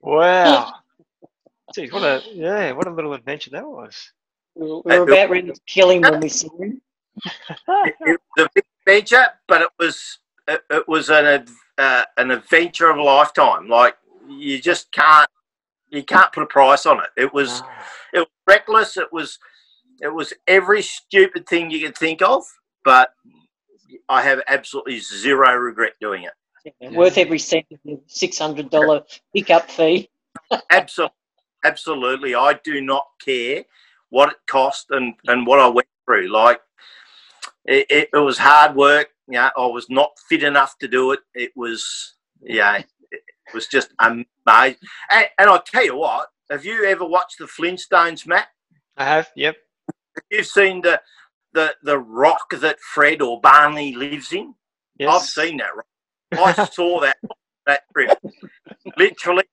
Wow. 0.01 0.73
Geez, 1.75 1.91
what 1.93 2.03
a 2.03 2.21
yeah, 2.33 2.71
what 2.73 2.87
a 2.87 2.91
little 2.91 3.13
adventure 3.13 3.51
that 3.51 3.65
was. 3.65 4.11
We 4.55 4.67
were 4.67 5.03
about 5.03 5.29
ready 5.29 5.47
to 5.47 5.59
kill 5.65 5.91
him 5.91 6.01
when 6.01 6.19
we 6.19 6.27
saw 6.27 6.49
him. 6.57 6.81
it, 7.25 7.95
it 8.01 8.19
was 8.35 8.45
a 8.45 8.49
big 8.53 8.65
adventure, 8.81 9.27
but 9.47 9.61
it 9.61 9.69
was 9.79 10.19
it, 10.47 10.61
it 10.69 10.87
was 10.87 11.09
an 11.09 11.45
uh, 11.77 12.03
an 12.17 12.31
adventure 12.31 12.89
of 12.89 12.97
a 12.97 13.01
lifetime. 13.01 13.69
Like 13.69 13.95
you 14.27 14.59
just 14.59 14.91
can't 14.91 15.29
you 15.89 16.03
can't 16.03 16.31
put 16.33 16.43
a 16.43 16.47
price 16.47 16.85
on 16.85 16.99
it. 16.99 17.09
It 17.15 17.33
was 17.33 17.63
it 18.13 18.19
was 18.19 18.27
reckless. 18.47 18.97
It 18.97 19.11
was 19.13 19.39
it 20.01 20.13
was 20.13 20.33
every 20.47 20.81
stupid 20.81 21.47
thing 21.47 21.71
you 21.71 21.85
could 21.85 21.97
think 21.97 22.21
of, 22.21 22.43
but 22.83 23.13
I 24.09 24.21
have 24.21 24.41
absolutely 24.47 24.99
zero 24.99 25.53
regret 25.55 25.93
doing 25.99 26.23
it. 26.23 26.73
Yeah, 26.79 26.91
worth 26.91 27.17
every 27.17 27.39
cent 27.39 27.65
of 27.71 27.79
the 27.83 27.99
six 28.07 28.37
hundred 28.37 28.69
dollar 28.69 29.03
pickup 29.35 29.69
fee. 29.69 30.09
absolutely, 30.69 31.15
absolutely. 31.65 32.35
I 32.35 32.59
do 32.63 32.81
not 32.81 33.05
care 33.23 33.63
what 34.09 34.29
it 34.29 34.37
cost 34.47 34.87
and 34.91 35.15
and 35.27 35.47
what 35.47 35.59
I 35.59 35.67
went 35.67 35.87
through. 36.05 36.31
Like 36.31 36.61
it, 37.65 37.87
it, 37.89 38.09
it 38.13 38.17
was 38.17 38.37
hard 38.37 38.75
work. 38.75 39.09
Yeah, 39.27 39.49
I 39.57 39.65
was 39.65 39.89
not 39.89 40.11
fit 40.29 40.43
enough 40.43 40.77
to 40.79 40.87
do 40.87 41.11
it. 41.13 41.21
It 41.33 41.51
was 41.55 42.15
yeah, 42.43 42.83
was 43.53 43.67
just 43.67 43.93
amazing. 43.99 44.25
And, 45.09 45.25
and 45.39 45.49
I'll 45.49 45.61
tell 45.61 45.85
you 45.85 45.97
what, 45.97 46.29
have 46.49 46.65
you 46.65 46.85
ever 46.85 47.05
watched 47.05 47.37
the 47.39 47.45
Flintstones, 47.45 48.27
Matt? 48.27 48.47
I 48.97 49.05
have, 49.05 49.29
yep. 49.35 49.55
You've 50.29 50.45
seen 50.45 50.81
the 50.81 51.01
the 51.53 51.75
the 51.83 51.97
rock 51.97 52.49
that 52.59 52.79
Fred 52.79 53.21
or 53.21 53.39
Barney 53.41 53.95
lives 53.95 54.31
in? 54.33 54.55
Yes. 54.97 55.09
I've 55.13 55.27
seen 55.27 55.57
that 55.57 55.75
rock. 55.75 55.85
I 56.57 56.65
saw 56.71 57.01
that 57.01 57.17
that 57.65 57.81
trip. 57.93 58.17
Literally 58.97 59.43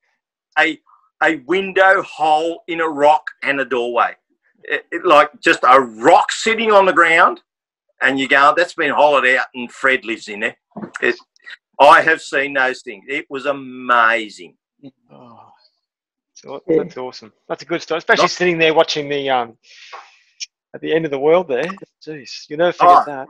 a 0.59 0.81
a 1.23 1.37
window 1.47 2.03
hole 2.03 2.63
in 2.69 2.81
a 2.81 2.89
rock 2.89 3.25
and 3.43 3.61
a 3.61 3.65
doorway. 3.65 4.15
It, 4.65 4.87
it, 4.93 5.05
like 5.05 5.31
just 5.41 5.61
a 5.63 5.81
rock 5.81 6.31
sitting 6.31 6.73
on 6.73 6.87
the 6.87 6.93
ground, 6.93 7.41
and 8.03 8.19
you 8.21 8.29
go, 8.29 8.55
that's 8.57 8.75
been 8.75 8.91
hollowed 8.91 9.27
out, 9.27 9.47
and 9.55 9.71
Fred 9.71 10.05
lives 10.05 10.29
in 10.29 10.41
there. 10.41 10.57
It, 11.01 11.17
I 11.81 12.03
have 12.03 12.21
seen 12.21 12.55
those 12.55 12.83
things. 12.83 13.05
It 13.09 13.27
was 13.31 13.47
amazing. 13.47 14.57
Oh, 15.13 15.41
that's 16.67 16.97
awesome. 16.97 17.33
That's 17.49 17.63
a 17.63 17.67
good 17.67 17.83
story, 17.83 17.99
especially 17.99 18.25
Not, 18.25 18.31
sitting 18.31 18.59
there 18.59 18.75
watching 18.75 19.09
the 19.09 19.29
um 19.31 19.57
at 20.75 20.81
the 20.81 20.93
end 20.93 21.05
of 21.05 21.11
the 21.11 21.19
world 21.19 21.49
there. 21.49 21.71
Jeez, 22.05 22.49
you 22.49 22.57
never 22.57 22.73
forget 22.73 22.97
oh, 22.97 23.05
that. 23.07 23.29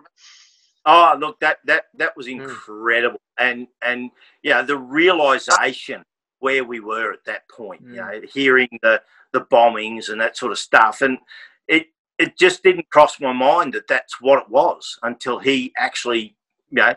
Oh, 0.86 1.16
look, 1.18 1.38
that 1.40 1.58
that 1.66 1.84
that 1.94 2.16
was 2.16 2.26
hmm. 2.26 2.40
incredible, 2.40 3.20
mm. 3.40 3.50
and 3.50 3.66
and 3.82 4.10
yeah, 4.42 4.62
the 4.62 4.76
realization 4.76 6.02
where 6.40 6.64
we 6.64 6.80
were 6.80 7.12
at 7.12 7.24
that 7.26 7.48
point. 7.48 7.84
Mm. 7.84 7.94
You 7.94 8.02
hmm. 8.02 8.10
know, 8.10 8.20
hearing 8.32 8.68
the 8.82 9.02
the 9.32 9.42
bombings 9.42 10.08
and 10.08 10.20
that 10.20 10.36
sort 10.36 10.52
of 10.52 10.58
stuff, 10.58 11.02
and 11.02 11.18
it 11.66 11.86
it 12.18 12.38
just 12.38 12.62
didn't 12.62 12.90
cross 12.90 13.20
my 13.20 13.32
mind 13.32 13.74
that 13.74 13.86
that's 13.86 14.20
what 14.20 14.42
it 14.42 14.48
was 14.48 14.98
until 15.02 15.38
he 15.38 15.72
actually, 15.76 16.36
you 16.70 16.76
know, 16.76 16.94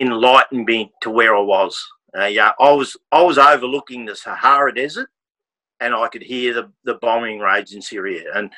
enlightened 0.00 0.66
me 0.66 0.92
to 1.02 1.10
where 1.10 1.36
I 1.36 1.40
was. 1.40 1.80
Uh, 2.16 2.24
yeah, 2.24 2.52
I 2.60 2.72
was 2.72 2.96
I 3.12 3.22
was 3.22 3.38
overlooking 3.38 4.04
the 4.04 4.16
Sahara 4.16 4.74
Desert, 4.74 5.10
and 5.80 5.94
I 5.94 6.08
could 6.08 6.22
hear 6.22 6.54
the, 6.54 6.72
the 6.84 6.94
bombing 6.94 7.38
rage 7.40 7.72
in 7.72 7.82
Syria. 7.82 8.24
And 8.34 8.52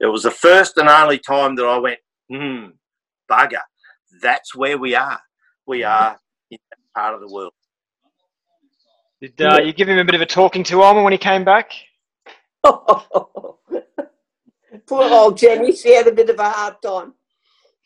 it 0.00 0.06
was 0.06 0.22
the 0.22 0.30
first 0.30 0.76
and 0.78 0.88
only 0.88 1.18
time 1.18 1.56
that 1.56 1.66
I 1.66 1.78
went, 1.78 1.98
hmm, 2.30 2.66
bugger, 3.30 3.60
that's 4.22 4.54
where 4.54 4.78
we 4.78 4.94
are. 4.94 5.20
We 5.66 5.82
are 5.82 6.18
in 6.50 6.58
that 6.70 6.78
part 6.94 7.14
of 7.14 7.20
the 7.20 7.32
world. 7.32 7.52
Did 9.20 9.40
uh, 9.40 9.60
you 9.62 9.72
give 9.72 9.88
him 9.88 9.98
a 9.98 10.04
bit 10.04 10.14
of 10.14 10.22
a 10.22 10.26
talking 10.26 10.64
to 10.64 10.82
Oma 10.82 11.02
when 11.02 11.12
he 11.12 11.18
came 11.18 11.44
back? 11.44 11.72
Poor 12.64 12.78
old 14.90 15.36
Jenny, 15.36 15.72
she 15.76 15.94
had 15.94 16.06
a 16.06 16.12
bit 16.12 16.30
of 16.30 16.38
a 16.38 16.50
hard 16.50 16.80
time 16.82 17.14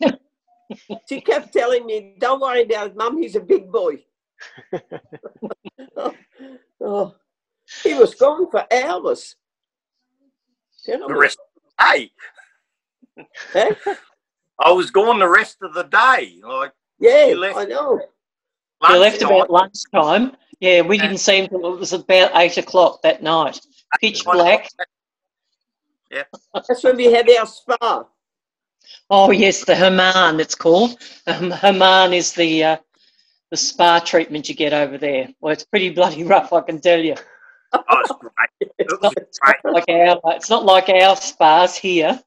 she 1.09 1.21
kept 1.21 1.53
telling 1.53 1.87
me, 1.87 2.17
"Don't 2.19 2.41
worry, 2.41 2.65
Dad, 2.65 2.97
Mum, 2.97 3.21
he's 3.21 3.37
a 3.37 3.41
big 3.41 3.71
boy." 3.71 4.03
oh, 6.81 7.15
he 7.83 7.95
was 7.95 8.15
gone 8.15 8.51
for 8.51 8.65
hours. 8.73 9.37
The 10.87 10.99
rest 11.09 11.39
of 11.39 11.63
the 11.63 11.93
day. 11.93 12.11
Eh? 13.55 13.75
I 14.59 14.73
was 14.73 14.91
gone 14.91 15.19
the 15.19 15.29
rest 15.29 15.59
of 15.63 15.73
the 15.75 15.85
day. 15.85 16.41
Like 16.43 16.73
yeah, 16.99 17.35
I 17.55 17.65
know. 17.65 18.01
We 18.89 18.99
left 18.99 19.23
about 19.23 19.51
lunchtime. 19.51 20.37
Yeah, 20.61 20.83
we 20.83 20.99
didn't 20.99 21.19
see 21.19 21.39
him 21.39 21.45
until 21.45 21.75
it 21.75 21.79
was 21.79 21.93
about 21.93 22.33
eight 22.35 22.57
o'clock 22.59 23.03
that 23.03 23.23
night. 23.23 23.61
Pitch 24.01 24.25
black. 24.25 24.69
Yeah. 26.11 26.25
That's 26.53 26.83
when 26.83 26.97
we 26.97 27.07
had 27.07 27.29
our 27.31 27.47
spa. 27.47 28.07
Oh 29.11 29.31
yes, 29.31 29.65
the 29.65 29.75
Herman 29.75 30.41
It's 30.41 30.55
called 30.55 30.99
um, 31.27 31.51
hammam 31.51 32.13
is 32.13 32.33
the 32.33 32.65
uh, 32.65 32.77
the 33.51 33.57
spa 33.57 34.01
treatment 34.01 34.49
you 34.49 34.55
get 34.55 34.73
over 34.73 34.99
there. 34.99 35.29
Well, 35.41 35.53
it's 35.53 35.65
pretty 35.65 35.91
bloody 35.91 36.25
rough, 36.25 36.53
I 36.53 36.61
can 36.61 36.81
tell 36.81 37.01
you. 37.01 37.15
Oh, 37.89 38.01
it's 38.01 38.13
great. 38.21 38.51
It 38.61 38.73
It's 38.79 38.93
was 38.93 39.01
not, 39.03 39.15
great. 39.41 39.57
like 39.75 39.85
our, 39.89 40.21
it's 40.37 40.51
not 40.51 40.65
like 40.65 40.89
our 40.89 41.17
spas 41.17 41.77
here. 41.77 42.21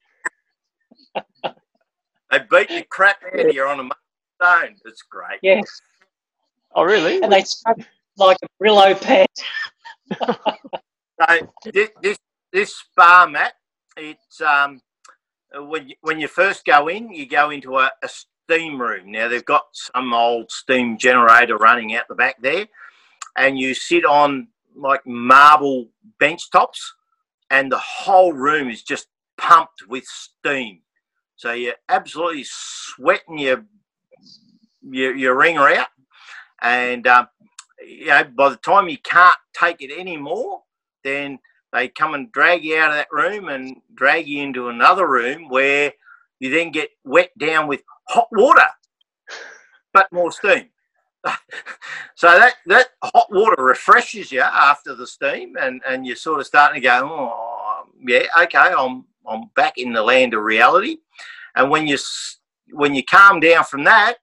They 2.30 2.38
beat 2.50 2.68
the 2.68 2.84
crap 2.90 3.16
out 3.24 3.40
of 3.40 3.54
you 3.54 3.64
on 3.64 3.80
a 3.80 3.90
stone. 4.42 4.76
It's 4.84 5.02
great. 5.02 5.40
Yeah, 5.42 5.60
Oh, 6.74 6.84
really? 6.84 7.22
and 7.22 7.32
they 7.32 7.42
scrub 7.42 7.82
like 8.16 8.38
a 8.42 8.64
Brillo 8.64 9.00
pad. 9.00 9.26
So 11.20 11.48
this 11.72 11.90
this, 12.02 12.18
this 12.52 12.74
spa 12.76 13.26
mat, 13.30 13.54
it's 13.96 14.40
um 14.40 14.80
when 15.54 15.88
you, 15.88 15.96
when 16.02 16.20
you 16.20 16.28
first 16.28 16.64
go 16.64 16.88
in, 16.88 17.10
you 17.12 17.26
go 17.28 17.50
into 17.50 17.78
a, 17.78 17.90
a 18.02 18.08
steam 18.08 18.80
room. 18.80 19.10
Now 19.12 19.28
they've 19.28 19.44
got 19.44 19.64
some 19.72 20.12
old 20.14 20.50
steam 20.50 20.98
generator 20.98 21.56
running 21.56 21.94
out 21.96 22.04
the 22.08 22.14
back 22.14 22.36
there, 22.42 22.66
and 23.36 23.58
you 23.58 23.74
sit 23.74 24.04
on 24.04 24.48
like 24.78 25.06
marble 25.06 25.88
bench 26.18 26.50
tops, 26.50 26.94
and 27.50 27.70
the 27.70 27.78
whole 27.78 28.32
room 28.32 28.68
is 28.68 28.82
just 28.82 29.08
pumped 29.36 29.86
with 29.88 30.04
steam. 30.04 30.80
So 31.36 31.52
you're 31.52 31.74
absolutely 31.88 32.44
sweating 32.46 33.38
your 33.38 33.64
your, 34.82 35.14
your 35.14 35.36
ringer 35.36 35.68
out, 35.68 35.88
and 36.60 37.06
um, 37.06 37.28
you 37.86 38.06
know 38.06 38.24
by 38.24 38.50
the 38.50 38.56
time 38.56 38.88
you 38.88 38.98
can't 38.98 39.36
take 39.58 39.82
it 39.82 39.92
anymore, 39.96 40.62
then 41.04 41.38
they 41.72 41.88
come 41.88 42.14
and 42.14 42.32
drag 42.32 42.64
you 42.64 42.78
out 42.78 42.90
of 42.90 42.96
that 42.96 43.08
room 43.12 43.48
and 43.48 43.76
drag 43.94 44.26
you 44.26 44.42
into 44.42 44.68
another 44.68 45.06
room 45.06 45.48
where 45.48 45.92
you 46.40 46.50
then 46.50 46.70
get 46.72 46.90
wet 47.04 47.30
down 47.38 47.66
with 47.66 47.82
hot 48.08 48.28
water, 48.32 48.66
but 49.92 50.10
more 50.12 50.32
steam. 50.32 50.68
so 52.14 52.28
that, 52.28 52.54
that 52.66 52.88
hot 53.02 53.26
water 53.30 53.62
refreshes 53.62 54.30
you 54.30 54.40
after 54.40 54.94
the 54.94 55.06
steam, 55.06 55.56
and, 55.60 55.80
and 55.86 56.06
you're 56.06 56.16
sort 56.16 56.40
of 56.40 56.46
starting 56.46 56.80
to 56.80 56.86
go, 56.86 57.00
oh, 57.04 57.84
yeah, 58.06 58.24
okay, 58.42 58.72
I'm 58.76 59.04
I'm 59.28 59.50
back 59.54 59.74
in 59.76 59.92
the 59.92 60.02
land 60.02 60.34
of 60.34 60.42
reality. 60.42 60.98
And 61.54 61.70
when 61.70 61.86
you 61.86 61.98
when 62.72 62.94
you 62.94 63.02
calm 63.04 63.40
down 63.40 63.64
from 63.64 63.84
that, 63.84 64.16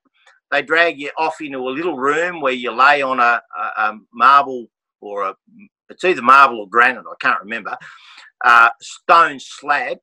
they 0.50 0.62
drag 0.62 0.98
you 0.98 1.10
off 1.18 1.40
into 1.40 1.58
a 1.58 1.70
little 1.70 1.96
room 1.96 2.40
where 2.40 2.52
you 2.52 2.72
lay 2.72 3.02
on 3.02 3.20
a, 3.20 3.40
a, 3.58 3.62
a 3.78 3.98
marble 4.12 4.66
or 5.00 5.22
a 5.24 5.36
it's 5.88 6.04
either 6.04 6.22
marble 6.22 6.60
or 6.60 6.68
granite, 6.68 7.04
I 7.08 7.14
can't 7.20 7.40
remember, 7.40 7.76
uh, 8.44 8.70
stone 8.80 9.38
slab, 9.38 9.98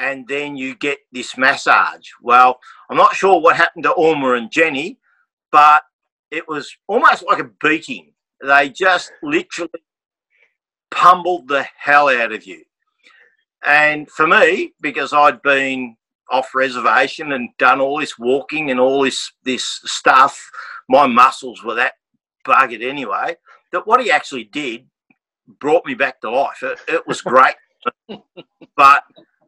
and 0.00 0.26
then 0.26 0.56
you 0.56 0.74
get 0.74 0.98
this 1.12 1.36
massage. 1.36 2.08
Well, 2.20 2.58
I'm 2.88 2.96
not 2.96 3.14
sure 3.14 3.40
what 3.40 3.54
happened 3.54 3.84
to 3.84 3.94
Oma 3.94 4.32
and 4.32 4.50
Jenny, 4.50 4.98
but 5.52 5.84
it 6.30 6.48
was 6.48 6.74
almost 6.86 7.24
like 7.26 7.38
a 7.38 7.50
beating. 7.60 8.12
They 8.42 8.70
just 8.70 9.12
literally 9.22 9.70
pummeled 10.90 11.48
the 11.48 11.66
hell 11.76 12.08
out 12.08 12.32
of 12.32 12.46
you. 12.46 12.64
And 13.64 14.10
for 14.10 14.26
me, 14.26 14.72
because 14.80 15.12
I'd 15.12 15.42
been 15.42 15.96
off 16.30 16.54
reservation 16.54 17.32
and 17.32 17.50
done 17.58 17.80
all 17.80 17.98
this 17.98 18.18
walking 18.18 18.70
and 18.70 18.80
all 18.80 19.02
this 19.02 19.32
this 19.44 19.80
stuff, 19.84 20.50
my 20.88 21.06
muscles 21.06 21.62
were 21.62 21.74
that 21.74 21.94
buggered 22.46 22.82
anyway. 22.82 23.36
That 23.72 23.86
what 23.86 24.02
he 24.02 24.10
actually 24.10 24.44
did 24.44 24.86
brought 25.58 25.84
me 25.84 25.94
back 25.94 26.20
to 26.20 26.30
life. 26.30 26.62
It, 26.62 26.78
it 26.88 27.06
was 27.06 27.20
great. 27.20 27.56
but 28.76 29.02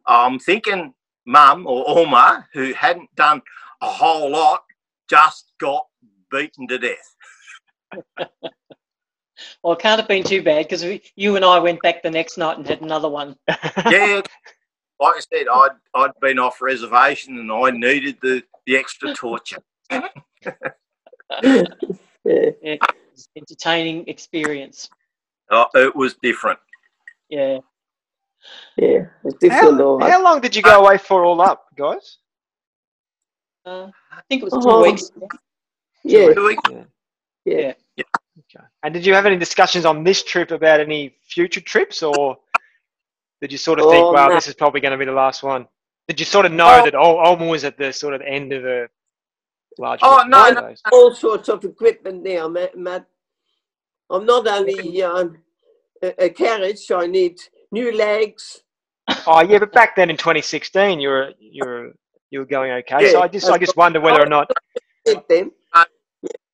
I'm 0.05 0.39
thinking 0.39 0.93
mum 1.25 1.65
or 1.65 1.87
Alma, 1.87 2.47
who 2.53 2.73
hadn't 2.73 3.13
done 3.15 3.41
a 3.81 3.87
whole 3.87 4.31
lot, 4.31 4.63
just 5.09 5.51
got 5.59 5.85
beaten 6.33 6.67
to 6.67 6.77
death. 6.77 7.15
Well, 9.63 9.73
it 9.73 9.79
can't 9.79 9.99
have 9.99 10.07
been 10.07 10.23
too 10.23 10.43
bad 10.43 10.67
because 10.69 10.83
you 11.15 11.35
and 11.35 11.43
I 11.43 11.57
went 11.59 11.81
back 11.81 12.03
the 12.03 12.11
next 12.11 12.37
night 12.37 12.57
and 12.57 12.67
had 12.67 12.81
another 12.81 13.09
one. 13.09 13.35
Yeah, 13.89 14.21
like 14.99 15.15
I 15.15 15.19
said, 15.19 15.47
I'd, 15.51 15.71
I'd 15.95 16.11
been 16.21 16.37
off 16.39 16.61
reservation 16.61 17.37
and 17.39 17.51
I 17.51 17.71
needed 17.71 18.17
the, 18.21 18.43
the 18.65 18.77
extra 18.77 19.13
torture. 19.13 19.57
Yeah. 21.43 21.63
Yeah, 22.25 22.51
it 22.61 22.79
was 23.11 23.27
an 23.35 23.41
entertaining 23.41 24.07
experience. 24.07 24.89
Oh, 25.51 25.65
it 25.73 25.95
was 25.95 26.15
different. 26.21 26.59
Yeah. 27.29 27.57
Yeah, 28.77 29.05
it's 29.25 29.35
different. 29.39 29.79
how, 29.79 29.99
how 29.99 30.23
long 30.23 30.39
did 30.41 30.55
you 30.55 30.61
go 30.61 30.79
away 30.85 30.97
for 30.99 31.25
all 31.25 31.41
up, 31.41 31.65
guys? 31.75 32.19
Uh, 33.65 33.87
I 34.11 34.21
think 34.29 34.43
it 34.43 34.45
was 34.45 34.53
two 34.53 34.69
Oh. 34.69 34.83
weeks. 34.83 35.11
Yeah, 36.03 36.33
Two 36.33 36.45
weeks. 36.47 36.69
yeah. 37.45 37.73
Okay. 37.97 38.65
And 38.83 38.93
did 38.93 39.05
you 39.05 39.13
have 39.13 39.25
any 39.25 39.37
discussions 39.37 39.85
on 39.85 40.03
this 40.03 40.23
trip 40.23 40.51
about 40.51 40.79
any 40.79 41.15
future 41.21 41.61
trips, 41.61 42.01
or 42.01 42.37
did 43.41 43.51
you 43.51 43.57
sort 43.57 43.79
of 43.79 43.89
think, 43.89 44.03
Oh, 44.03 44.11
well, 44.13 44.29
no. 44.29 44.35
this 44.35 44.47
is 44.47 44.55
probably 44.55 44.81
going 44.81 44.91
to 44.91 44.97
be 44.97 45.05
the 45.05 45.11
last 45.11 45.43
one? 45.43 45.67
Did 46.07 46.19
you 46.19 46.25
sort 46.25 46.45
of 46.45 46.51
know 46.51 46.79
Oh. 46.81 46.83
that 46.83 46.95
Ol- 46.95 47.17
Olma 47.23 47.49
was 47.49 47.63
at 47.63 47.77
the 47.77 47.93
sort 47.93 48.13
of 48.15 48.21
end 48.21 48.51
of 48.53 48.65
a 48.65 48.87
large? 49.77 49.99
Oh, 50.01 50.23
no, 50.27 50.49
no. 50.49 50.75
All 50.91 51.13
sorts 51.13 51.47
of 51.49 51.63
equipment 51.63 52.23
now, 52.23 52.47
Matt. 52.47 52.77
Matt. 52.77 53.05
I'm 54.09 54.25
not 54.25 54.47
only 54.47 55.01
um, 55.03 55.37
a, 56.01 56.25
a 56.25 56.29
carriage, 56.29 56.91
I 56.91 57.07
need 57.07 57.39
new 57.71 57.95
legs. 57.95 58.61
Oh, 59.27 59.41
yeah, 59.41 59.59
but 59.59 59.71
back 59.73 59.95
then 59.95 60.09
in 60.09 60.17
2016, 60.17 60.99
you 60.99 61.09
were 61.09 61.31
you 61.39 61.63
were 61.65 61.93
you 62.31 62.39
were 62.39 62.45
going 62.45 62.71
okay. 62.71 63.11
so 63.11 63.21
I 63.21 63.27
just 63.27 63.49
I 63.49 63.57
just 63.57 63.77
wonder 63.77 63.99
whether 64.01 64.21
or 64.21 64.25
not. 64.27 64.49
Did 65.05 65.21
them. 65.29 65.51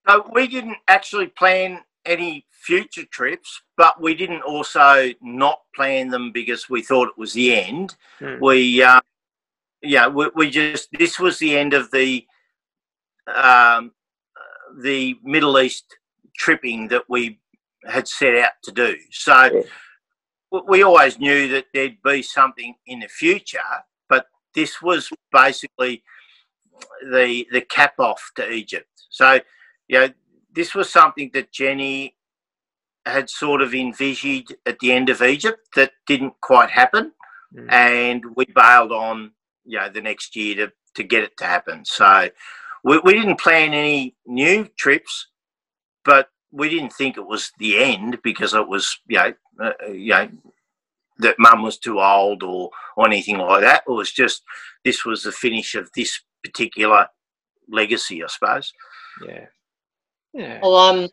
So 0.09 0.25
we 0.33 0.47
didn't 0.47 0.77
actually 0.87 1.27
plan 1.27 1.81
any 2.05 2.45
future 2.51 3.05
trips, 3.11 3.61
but 3.77 4.01
we 4.01 4.15
didn't 4.15 4.41
also 4.41 5.11
not 5.21 5.61
plan 5.75 6.09
them 6.09 6.31
because 6.31 6.67
we 6.67 6.81
thought 6.81 7.09
it 7.09 7.17
was 7.17 7.33
the 7.33 7.53
end. 7.53 7.95
Hmm. 8.17 8.37
We, 8.41 8.81
uh, 8.81 9.01
yeah, 9.83 10.07
we, 10.07 10.29
we 10.33 10.49
just 10.49 10.89
this 10.97 11.19
was 11.19 11.37
the 11.37 11.55
end 11.55 11.75
of 11.75 11.91
the 11.91 12.25
um, 13.27 13.91
the 14.81 15.15
Middle 15.23 15.59
East 15.59 15.85
tripping 16.37 16.87
that 16.87 17.03
we 17.07 17.39
had 17.85 18.07
set 18.07 18.35
out 18.35 18.53
to 18.63 18.71
do. 18.71 18.97
So 19.11 19.65
Yeah. 20.51 20.61
we 20.67 20.81
always 20.81 21.19
knew 21.19 21.47
that 21.49 21.65
there'd 21.73 22.01
be 22.03 22.23
something 22.23 22.73
in 22.87 23.01
the 23.01 23.07
future, 23.07 23.59
but 24.09 24.25
this 24.55 24.81
was 24.81 25.11
basically 25.31 26.03
the 27.03 27.45
the 27.51 27.61
cap 27.61 27.93
off 27.99 28.31
to 28.37 28.51
Egypt. 28.51 28.87
So, 29.11 29.39
you 29.89 29.99
know, 29.99 30.09
this 30.53 30.73
was 30.73 30.89
something 30.89 31.31
that 31.33 31.51
Jenny 31.51 32.15
had 33.05 33.29
sort 33.29 33.61
of 33.61 33.73
envisaged 33.73 34.55
at 34.65 34.79
the 34.79 34.91
end 34.91 35.09
of 35.09 35.21
Egypt 35.21 35.59
that 35.75 35.91
didn't 36.07 36.33
quite 36.41 36.69
happen, 36.69 37.11
Mm. 37.55 37.71
and 37.71 38.23
we 38.35 38.45
bailed 38.45 38.91
on 38.91 39.31
you 39.65 39.79
know 39.79 39.89
the 39.89 40.01
next 40.01 40.35
year 40.35 40.55
to 40.55 40.71
to 40.95 41.03
get 41.03 41.23
it 41.23 41.35
to 41.37 41.45
happen. 41.45 41.83
So, 41.83 42.29
we, 42.83 42.99
we 43.03 43.13
didn't 43.13 43.39
plan 43.39 43.73
any 43.73 44.15
new 44.27 44.67
trips, 44.77 45.27
but 46.05 46.29
we 46.51 46.69
didn't 46.69 46.93
think 46.93 47.17
it 47.17 47.25
was 47.25 47.51
the 47.57 47.77
end 47.79 48.19
because 48.23 48.53
it 48.53 48.67
was 48.67 48.99
you 49.07 49.17
know 49.17 49.33
uh, 49.59 49.71
uh, 49.83 49.91
you 49.91 50.09
know 50.13 50.29
that 51.17 51.39
mum 51.39 51.63
was 51.63 51.79
too 51.79 51.99
old 51.99 52.43
or 52.43 52.69
or 52.95 53.07
anything 53.07 53.39
like 53.39 53.61
that. 53.61 53.83
It 53.87 53.91
was 53.91 54.11
just 54.11 54.43
this 54.85 55.03
was 55.03 55.23
the 55.23 55.31
finish 55.31 55.73
of 55.73 55.89
this 55.95 56.21
particular 56.43 57.07
legacy, 57.67 58.23
I 58.23 58.27
suppose. 58.27 58.71
Yeah. 59.25 59.47
Yeah. 60.33 60.59
Well, 60.61 60.75
um, 60.75 61.09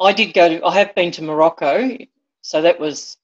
I 0.00 0.12
did 0.12 0.32
go 0.34 0.48
to. 0.48 0.64
I 0.64 0.74
have 0.74 0.94
been 0.94 1.10
to 1.12 1.22
Morocco, 1.22 1.96
so 2.42 2.62
that 2.62 2.78
was 2.78 3.16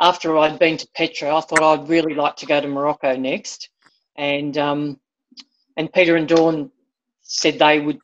after 0.00 0.36
I'd 0.38 0.58
been 0.58 0.76
to 0.78 0.88
Petra. 0.94 1.34
I 1.34 1.40
thought 1.40 1.62
I'd 1.62 1.88
really 1.88 2.14
like 2.14 2.36
to 2.36 2.46
go 2.46 2.60
to 2.60 2.68
Morocco 2.68 3.16
next, 3.16 3.68
and 4.16 4.56
um, 4.58 5.00
and 5.76 5.92
Peter 5.92 6.16
and 6.16 6.28
Dawn 6.28 6.70
said 7.22 7.58
they 7.58 7.80
would 7.80 7.98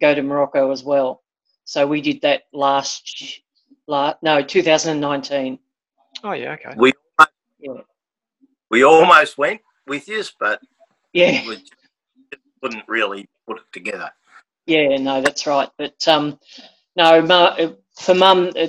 go 0.00 0.14
to 0.14 0.22
Morocco 0.22 0.70
as 0.70 0.82
well. 0.84 1.22
So 1.64 1.86
we 1.86 2.00
did 2.00 2.20
that 2.22 2.42
last, 2.52 3.40
la 3.86 4.14
no, 4.22 4.42
2019. 4.42 5.58
Oh 6.24 6.32
yeah. 6.32 6.52
Okay. 6.52 6.74
We 6.76 6.92
Yeah. 7.60 7.80
we 8.70 8.84
almost 8.84 9.38
went 9.38 9.60
with 9.86 10.08
you, 10.08 10.22
but 10.40 10.60
Yeah. 11.12 11.46
we 11.46 11.56
just 11.56 11.72
couldn't 12.62 12.84
really 12.88 13.28
put 13.46 13.58
it 13.58 13.64
together. 13.72 14.10
Yeah, 14.66 14.96
no, 14.98 15.22
that's 15.22 15.46
right. 15.46 15.70
But 15.78 16.06
um, 16.08 16.38
no, 16.96 17.22
mu- 17.22 17.76
for 18.00 18.14
mum, 18.14 18.52
uh, 18.58 18.68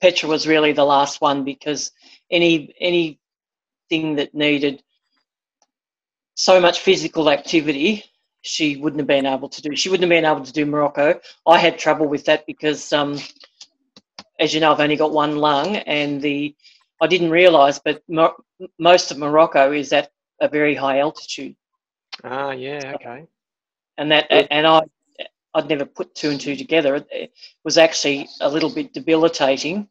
Petra 0.00 0.28
was 0.28 0.46
really 0.48 0.72
the 0.72 0.84
last 0.84 1.20
one 1.20 1.44
because 1.44 1.92
any 2.30 2.74
anything 2.80 3.18
that 4.16 4.34
needed 4.34 4.82
so 6.36 6.60
much 6.60 6.80
physical 6.80 7.30
activity, 7.30 8.04
she 8.42 8.76
wouldn't 8.76 9.00
have 9.00 9.06
been 9.08 9.26
able 9.26 9.48
to 9.50 9.62
do. 9.62 9.76
She 9.76 9.90
wouldn't 9.90 10.10
have 10.10 10.16
been 10.22 10.30
able 10.30 10.44
to 10.44 10.52
do 10.52 10.66
Morocco. 10.66 11.20
I 11.46 11.58
had 11.58 11.78
trouble 11.78 12.08
with 12.08 12.24
that 12.26 12.46
because, 12.46 12.92
um, 12.92 13.18
as 14.40 14.54
you 14.54 14.60
know, 14.60 14.72
I've 14.72 14.80
only 14.80 14.96
got 14.96 15.12
one 15.12 15.36
lung, 15.38 15.76
and 15.76 16.22
the 16.22 16.54
I 17.02 17.08
didn't 17.08 17.30
realise, 17.30 17.80
but 17.84 18.02
Mo- 18.08 18.36
most 18.78 19.10
of 19.12 19.18
Morocco 19.18 19.72
is 19.72 19.92
at 19.92 20.10
a 20.40 20.48
very 20.48 20.74
high 20.76 21.00
altitude 21.00 21.56
Ah 22.24 22.52
yeah. 22.52 22.94
Okay. 22.96 23.26
and 23.98 24.10
that 24.12 24.26
and 24.50 24.66
I 24.66 24.80
I'd 25.54 25.68
never 25.68 25.84
put 25.84 26.14
two 26.14 26.30
and 26.30 26.40
two 26.40 26.56
together. 26.56 27.04
It 27.10 27.32
was 27.64 27.76
actually 27.78 28.28
a 28.40 28.48
little 28.48 28.70
bit 28.70 28.92
debilitating 28.94 29.88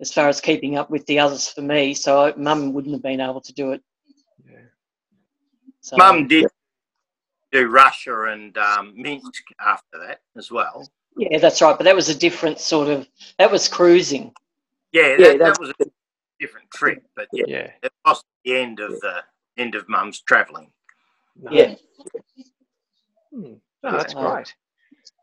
as 0.00 0.12
far 0.12 0.28
as 0.28 0.40
keeping 0.40 0.76
up 0.76 0.90
with 0.90 1.06
the 1.06 1.18
others 1.18 1.48
for 1.48 1.62
me. 1.62 1.94
So 1.94 2.26
I- 2.26 2.34
Mum 2.36 2.72
wouldn't 2.72 2.94
have 2.94 3.02
been 3.02 3.20
able 3.20 3.40
to 3.40 3.52
do 3.52 3.72
it. 3.72 3.82
Yeah. 4.48 4.58
So, 5.80 5.96
Mum 5.96 6.26
did 6.28 6.46
do 7.52 7.68
Russia 7.68 8.24
and 8.24 8.56
um, 8.58 8.92
Minsk 8.96 9.42
after 9.60 9.98
that 9.98 10.20
as 10.36 10.50
well. 10.50 10.88
Yeah, 11.16 11.38
that's 11.38 11.60
right. 11.62 11.76
But 11.76 11.84
that 11.84 11.96
was 11.96 12.08
a 12.08 12.14
different 12.14 12.58
sort 12.58 12.88
of. 12.88 13.06
That 13.38 13.50
was 13.50 13.68
cruising. 13.68 14.32
Yeah, 14.92 15.08
Yeah, 15.08 15.16
that, 15.16 15.38
that's- 15.38 15.58
that 15.58 15.60
was 15.60 15.70
a 15.80 15.84
different 16.40 16.70
trip, 16.70 17.02
but 17.14 17.28
yeah, 17.32 17.44
Yeah. 17.46 17.70
it 17.82 17.92
was 18.04 18.22
the 18.44 18.56
end 18.56 18.80
of 18.80 18.90
the 19.00 19.22
end 19.56 19.74
of 19.74 19.88
Mum's 19.88 20.20
travelling. 20.20 20.70
No. 21.36 21.50
Yeah. 21.50 21.74
Hmm. 23.32 23.54
No, 23.82 23.92
that's 23.92 24.14
great. 24.14 24.54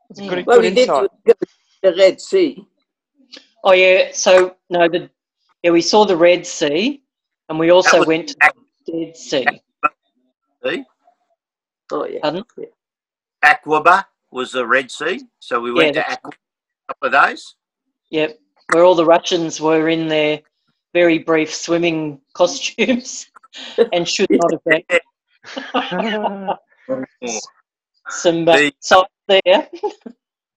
That's 0.10 0.20
a 0.20 0.24
Mm. 0.24 0.30
good, 0.30 0.45
Well, 0.47 0.57
good 0.57 0.64
we 0.64 0.70
did 0.76 0.89
insight. 0.89 1.10
go 1.26 1.34
to 1.34 1.47
the 1.84 1.95
Red 1.95 2.22
Sea. 2.22 2.66
Oh 3.64 3.74
yeah. 3.74 4.12
So 4.14 4.55
no, 4.70 4.88
the 4.89 5.10
yeah 5.64 5.72
we 5.72 5.82
saw 5.82 6.05
the 6.05 6.18
Red 6.18 6.45
Sea, 6.45 7.03
and 7.49 7.60
we 7.60 7.70
also 7.72 8.05
went 8.05 8.30
to 8.30 8.36
the 8.86 8.91
Dead 8.91 9.18
Sea. 9.18 9.45
See, 10.64 10.86
Oh, 11.91 12.05
yeah. 12.05 12.20
Pardon? 12.22 12.43
Aqaba 13.43 14.05
was 14.32 14.51
the 14.51 14.66
Red 14.68 14.91
Sea, 14.91 15.22
so 15.39 15.60
we 15.60 15.72
went 15.72 15.95
Yeah, 15.95 16.03
to 16.03 16.10
Aqaba 16.12 16.34
a 16.34 16.93
couple 16.93 17.07
of 17.07 17.12
days. 17.30 17.55
Yep, 18.12 18.39
where 18.74 18.84
all 18.84 18.93
the 18.95 19.05
Russians 19.05 19.60
were 19.62 19.89
in 19.89 20.07
their 20.07 20.41
very 20.93 21.18
brief 21.20 21.53
swimming 21.53 22.20
costumes 22.34 23.28
and 23.93 24.07
should 24.07 24.30
not 24.30 24.51
have 24.51 24.64
been. 24.66 24.84
Some 28.10 28.47
uh, 28.47 28.55
The- 28.57 28.74
sights 28.80 29.10
there. 29.30 29.67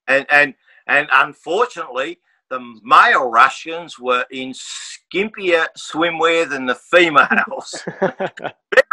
and 0.09 0.27
and 0.31 0.55
and 0.87 1.09
unfortunately, 1.13 2.19
the 2.51 2.61
male 2.83 3.31
Russians 3.31 3.99
were 3.99 4.25
in 4.31 4.53
skimpier 4.53 5.67
swimwear 5.77 6.49
than 6.49 6.67
the 6.67 6.75
females. 6.75 7.83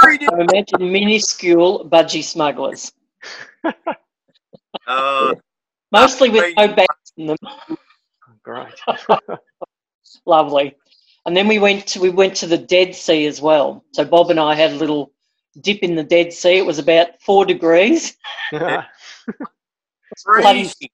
Very 0.01 0.17
So 0.25 0.35
imagine 0.39 0.91
minuscule 0.91 1.89
budgie 1.89 2.23
smugglers, 2.23 2.91
uh, 4.87 5.33
mostly 5.91 6.29
with 6.29 6.53
no 6.57 6.67
backs 6.69 7.11
in 7.17 7.27
them. 7.27 7.37
great. 8.43 8.73
Lovely. 10.25 10.75
And 11.25 11.35
then 11.35 11.47
we 11.47 11.59
went 11.59 11.85
to 11.87 11.99
we 11.99 12.09
went 12.09 12.35
to 12.37 12.47
the 12.47 12.57
Dead 12.57 12.95
Sea 12.95 13.25
as 13.25 13.41
well. 13.41 13.83
So 13.91 14.05
Bob 14.05 14.31
and 14.31 14.39
I 14.39 14.55
had 14.55 14.71
a 14.71 14.75
little 14.75 15.11
dip 15.61 15.79
in 15.79 15.95
the 15.95 16.03
Dead 16.03 16.31
Sea. 16.31 16.57
It 16.57 16.65
was 16.65 16.79
about 16.79 17.21
four 17.21 17.45
degrees. 17.45 18.17
Bloody- 20.25 20.63
freezing. 20.63 20.89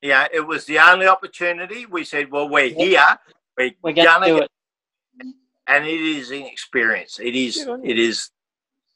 Yeah, 0.00 0.28
it 0.32 0.46
was 0.46 0.64
the 0.64 0.78
only 0.78 1.06
opportunity. 1.08 1.84
We 1.86 2.04
said, 2.04 2.30
"Well, 2.30 2.48
we're 2.48 2.68
here. 2.68 3.18
We're, 3.56 3.72
We're 3.82 3.92
going 3.92 4.20
to 4.22 4.26
do 4.26 4.34
get 4.38 4.42
it. 4.44 5.26
and 5.66 5.84
it 5.84 6.00
is 6.00 6.30
an 6.30 6.42
experience. 6.42 7.18
It 7.18 7.34
is 7.34 7.56
Good 7.56 7.68
on 7.68 7.84
you. 7.84 7.90
it 7.90 7.98
is 7.98 8.30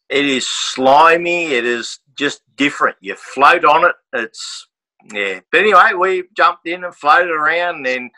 it 0.09 0.25
is 0.25 0.47
slimy. 0.49 1.47
It 1.47 1.65
is 1.65 1.99
just 2.15 2.43
different. 2.57 2.97
You 3.01 3.17
float 3.17 3.65
on 3.65 3.85
it. 3.85 3.97
It's 4.13 4.69
yeah. 5.13 5.41
But 5.51 5.59
anyway, 5.63 5.91
we 5.99 6.23
jumped 6.37 6.69
in 6.69 6.85
and 6.85 6.95
floated 6.95 7.33
around, 7.33 7.77
and 7.77 7.87
then 7.87 8.11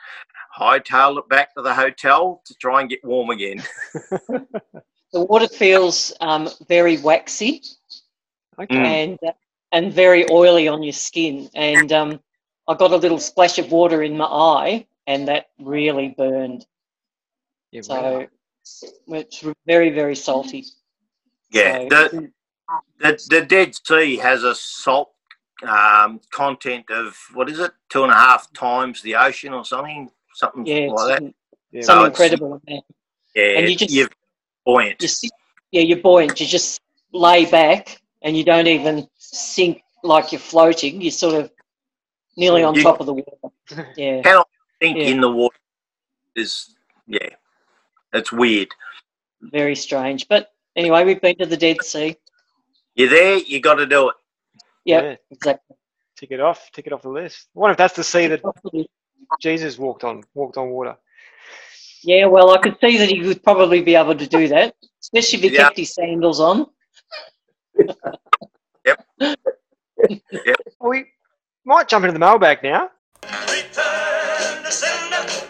hightailed 0.58 1.18
it 1.18 1.28
back 1.30 1.54
to 1.54 1.62
the 1.62 1.72
hotel 1.72 2.42
to 2.44 2.54
try 2.56 2.82
and 2.82 2.90
get 2.90 3.02
warm 3.04 3.30
again. 3.30 3.62
The 5.12 5.24
water 5.24 5.46
feels 5.46 6.12
um, 6.20 6.48
very 6.66 6.98
waxy 6.98 7.62
Okay. 8.58 8.74
Mm. 8.74 8.84
and 8.84 9.18
uh, 9.24 9.30
and 9.74 9.92
very 9.92 10.24
oily 10.30 10.68
on 10.68 10.82
your 10.82 10.92
skin. 10.92 11.50
And 11.54 11.92
um, 11.92 12.20
I 12.68 12.74
got 12.74 12.92
a 12.92 12.96
little 12.96 13.18
splash 13.18 13.58
of 13.58 13.70
water 13.72 14.02
in 14.02 14.16
my 14.16 14.24
eye, 14.24 14.86
and 15.06 15.28
that 15.28 15.48
really 15.58 16.14
burned. 16.16 16.64
Yeah, 17.72 17.82
So 17.82 18.26
it's 19.08 19.44
very 19.66 19.90
very 19.90 20.14
salty. 20.16 20.64
Yeah, 21.50 21.88
So- 21.90 22.08
the, 22.08 22.32
the 23.00 23.26
the 23.28 23.40
Dead 23.42 23.74
Sea 23.86 24.16
has 24.16 24.44
a 24.44 24.54
salt 24.54 25.10
um, 25.68 26.20
content 26.30 26.86
of 26.90 27.18
what 27.34 27.50
is 27.50 27.58
it, 27.58 27.72
two 27.90 28.04
and 28.04 28.12
a 28.12 28.14
half 28.14 28.50
times 28.52 29.02
the 29.02 29.16
ocean 29.16 29.52
or 29.52 29.64
something, 29.64 30.10
something 30.34 30.64
yeah, 30.66 30.86
like 30.90 31.08
that. 31.20 31.22
it's 31.22 31.34
yeah, 31.72 31.82
some 31.82 31.98
No, 31.98 32.04
incredible 32.06 32.46
amount. 32.66 32.84
Yeah, 33.34 33.58
And 33.58 33.68
you 33.68 33.76
just- 33.76 33.92
you're 33.92 34.08
buoyant. 34.64 35.02
you 35.02 35.08
sit, 35.08 35.30
yeah, 35.72 35.82
you're 35.82 35.98
buoyant. 35.98 36.40
You 36.40 36.46
just 36.46 36.80
lay 37.12 37.44
back 37.44 38.00
and 38.22 38.36
you 38.36 38.44
don't 38.44 38.66
even 38.66 39.06
sink 39.34 39.82
like 40.02 40.32
you're 40.32 40.38
floating. 40.40 41.00
You're 41.00 41.10
sort 41.10 41.34
of 41.34 41.50
nearly 42.36 42.62
on 42.62 42.74
You- 42.74 42.82
top 42.82 43.00
of 43.00 43.06
the 43.06 43.14
water. 43.14 43.88
Yeah. 43.96 44.22
cannot 44.22 44.48
think 44.80 44.98
Yeah. 44.98 45.04
in 45.04 45.20
the 45.20 45.30
water 45.30 45.56
is 46.36 46.74
yeah, 47.06 47.28
it's 48.12 48.32
weird. 48.32 48.68
Very 49.42 49.76
strange. 49.76 50.26
But 50.28 50.52
anyway, 50.76 51.04
we've 51.04 51.20
been 51.20 51.36
to 51.36 51.46
the 51.46 51.56
Dead 51.56 51.82
Sea. 51.82 52.16
You're 52.94 53.08
there, 53.10 53.38
you 53.38 53.60
got 53.60 53.74
to 53.74 53.86
do 53.86 54.08
it. 54.10 54.14
Yep, 54.84 55.02
Yeah. 55.04 55.16
exactly. 55.30 55.76
Tick 56.16 56.30
it 56.30 56.40
off. 56.40 56.70
Tick 56.72 56.86
it 56.86 56.92
off 56.92 57.02
the 57.02 57.08
list. 57.08 57.48
I 57.56 57.58
wonder 57.58 57.72
if 57.72 57.78
that's 57.78 57.94
the 57.94 58.04
sea 58.04 58.26
that 58.28 58.42
Jesus 59.40 59.78
walked 59.78 60.04
on. 60.04 60.22
Walked 60.34 60.56
on 60.56 60.70
water. 60.70 60.96
Yeah, 62.02 62.26
well, 62.26 62.50
I 62.50 62.58
could 62.58 62.76
see 62.80 62.98
that 62.98 63.08
he 63.10 63.20
would 63.26 63.42
probably 63.42 63.80
be 63.82 63.94
able 63.96 64.14
to 64.14 64.26
do 64.26 64.46
that, 64.48 64.76
especially 65.00 65.38
if 65.38 65.42
he 65.44 65.50
Yeah. 65.56 65.64
kept 65.64 65.76
his 65.78 65.94
sandals 65.94 66.38
on. 66.40 66.66
We 70.80 71.06
might 71.64 71.88
jump 71.88 72.04
into 72.04 72.12
the 72.12 72.18
mailbag 72.18 72.62
now. 72.62 72.90
Return 73.22 74.62
to 74.62 74.70
sender. 74.70 75.46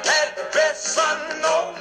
Address 0.00 0.98
unknown. 1.00 1.74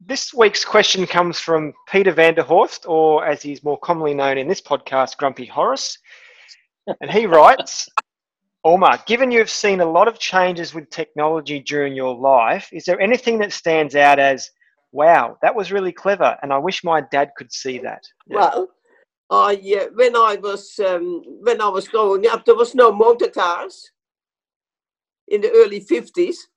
This 0.00 0.32
week's 0.32 0.64
question 0.64 1.06
comes 1.06 1.38
from 1.38 1.74
Peter 1.88 2.12
Vanderhorst, 2.12 2.88
or 2.88 3.26
as 3.26 3.42
he's 3.42 3.62
more 3.62 3.78
commonly 3.78 4.14
known 4.14 4.38
in 4.38 4.48
this 4.48 4.62
podcast, 4.62 5.18
Grumpy 5.18 5.44
Horace. 5.44 5.98
And 7.00 7.10
he 7.10 7.26
writes 7.26 7.88
Oma, 8.64 9.02
given 9.06 9.30
you've 9.30 9.50
seen 9.50 9.80
a 9.80 9.90
lot 9.90 10.08
of 10.08 10.18
changes 10.18 10.72
with 10.72 10.88
technology 10.88 11.60
during 11.60 11.94
your 11.94 12.14
life, 12.16 12.68
is 12.72 12.84
there 12.84 13.00
anything 13.00 13.38
that 13.38 13.52
stands 13.52 13.94
out 13.94 14.18
as, 14.18 14.50
wow, 14.96 15.36
that 15.42 15.54
was 15.54 15.70
really 15.70 15.92
clever, 15.92 16.36
and 16.42 16.52
I 16.52 16.58
wish 16.58 16.82
my 16.82 17.02
dad 17.12 17.30
could 17.36 17.52
see 17.52 17.78
that? 17.80 18.02
Yeah. 18.26 18.36
Well, 18.36 18.68
I 19.30 19.54
uh, 19.80 19.86
when 19.94 20.16
I 20.16 20.38
was 20.42 20.78
um, 20.78 21.22
when 21.42 21.60
I 21.60 21.68
was 21.68 21.86
growing 21.88 22.26
up, 22.26 22.44
there 22.44 22.56
was 22.56 22.74
no 22.74 22.90
motor 22.90 23.28
cars 23.28 23.90
in 25.28 25.42
the 25.42 25.50
early 25.50 25.80
fifties. 25.80 26.48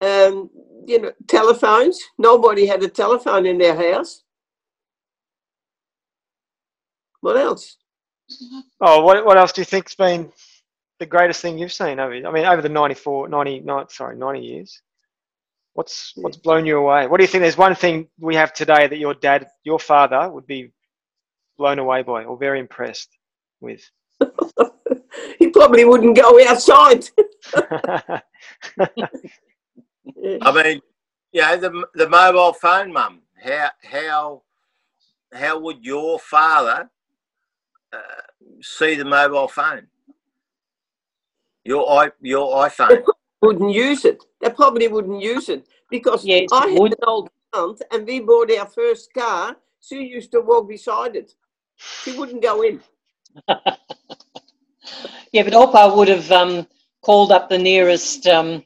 Um, 0.00 0.50
you 0.86 1.00
know, 1.00 1.12
telephones. 1.26 2.00
Nobody 2.18 2.66
had 2.66 2.82
a 2.82 2.88
telephone 2.88 3.46
in 3.46 3.58
their 3.58 3.76
house. 3.76 4.22
What 7.20 7.36
else? 7.36 7.76
Oh, 8.80 9.02
what, 9.02 9.24
what 9.24 9.38
else 9.38 9.52
do 9.52 9.60
you 9.60 9.64
think's 9.64 9.94
been 9.94 10.30
the 10.98 11.06
greatest 11.06 11.40
thing 11.40 11.58
you've 11.58 11.72
seen 11.72 11.98
over? 11.98 12.14
I 12.14 12.30
mean, 12.30 12.44
over 12.44 12.62
the 12.62 12.68
94, 12.68 13.28
90, 13.28 13.64
sorry, 13.88 14.16
90 14.16 14.40
years. 14.40 14.82
What's 15.76 16.14
what's 16.16 16.38
blown 16.38 16.64
you 16.64 16.78
away? 16.78 17.06
What 17.06 17.18
do 17.18 17.24
you 17.24 17.28
think? 17.28 17.42
There's 17.42 17.58
one 17.58 17.74
thing 17.74 18.08
we 18.18 18.34
have 18.34 18.54
today 18.54 18.86
that 18.86 18.96
your 18.98 19.12
dad, 19.12 19.46
your 19.62 19.78
father, 19.78 20.26
would 20.30 20.46
be 20.46 20.72
blown 21.58 21.78
away 21.78 22.02
by 22.02 22.24
or 22.24 22.38
very 22.38 22.60
impressed 22.60 23.10
with. 23.60 23.82
He 25.38 25.48
probably 25.48 25.84
wouldn't 25.84 26.16
go 26.16 26.46
outside. 26.46 27.08
I 27.56 28.22
mean, 30.52 30.80
yeah, 31.32 31.56
the 31.56 31.86
the 31.94 32.08
mobile 32.08 32.52
phone, 32.52 32.92
mum. 32.92 33.22
How 33.42 33.70
how 33.82 34.42
how 35.32 35.58
would 35.58 35.84
your 35.84 36.18
father 36.18 36.90
uh, 37.92 37.98
see 38.62 38.94
the 38.94 39.04
mobile 39.04 39.48
phone? 39.48 39.88
Your 41.64 41.90
i 41.90 42.10
your 42.20 42.54
iPhone. 42.66 43.02
Wouldn't 43.42 43.72
use 43.74 44.04
it. 44.04 44.22
They 44.40 44.50
probably 44.50 44.88
wouldn't 44.88 45.22
use 45.22 45.48
it 45.48 45.66
because 45.90 46.24
Yes, 46.24 46.48
I 46.52 46.68
had 46.68 46.78
would. 46.78 46.92
an 46.92 46.98
old 47.06 47.28
aunt 47.54 47.82
and 47.92 48.06
we 48.06 48.20
bought 48.20 48.50
our 48.52 48.66
first 48.66 49.12
car. 49.14 49.56
She 49.80 50.02
used 50.02 50.32
to 50.32 50.40
walk 50.40 50.68
beside 50.68 51.16
it. 51.16 51.32
She 51.76 52.12
wouldn't 52.18 52.42
go 52.42 52.62
in. 52.62 52.80
Yeah, 55.32 55.42
but 55.42 55.52
Opa 55.52 55.94
would 55.96 56.08
have 56.08 56.30
um, 56.30 56.66
called 57.02 57.32
up 57.32 57.48
the 57.48 57.58
nearest, 57.58 58.26
um, 58.28 58.62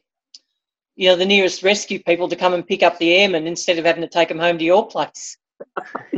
you 0.94 1.08
know, 1.08 1.16
the 1.16 1.24
nearest 1.26 1.62
rescue 1.62 1.98
people 2.02 2.28
to 2.28 2.36
come 2.36 2.52
and 2.52 2.64
pick 2.66 2.82
up 2.82 2.98
the 2.98 3.14
airmen 3.14 3.46
instead 3.46 3.78
of 3.78 3.86
having 3.86 4.02
to 4.02 4.08
take 4.08 4.28
them 4.28 4.38
home 4.38 4.58
to 4.58 4.64
your 4.64 4.86
place. 4.86 5.36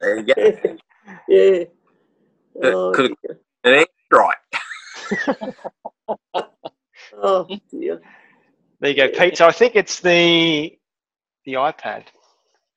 There 0.00 0.18
you 0.18 0.22
go. 0.34 0.78
yeah. 1.28 1.64
Could- 2.60 2.74
Oh, 2.74 2.92
could- 2.94 3.14
dear. 3.22 3.40
An 3.64 3.74
air 3.74 3.86
strike. 4.06 4.36
oh 7.16 7.46
dear. 7.70 8.00
there 8.80 8.90
you 8.90 8.96
go, 8.96 9.08
Pete. 9.08 9.36
So 9.36 9.46
I 9.46 9.52
think 9.52 9.76
it's 9.76 10.00
the 10.00 10.76
the 11.44 11.54
iPad 11.54 12.04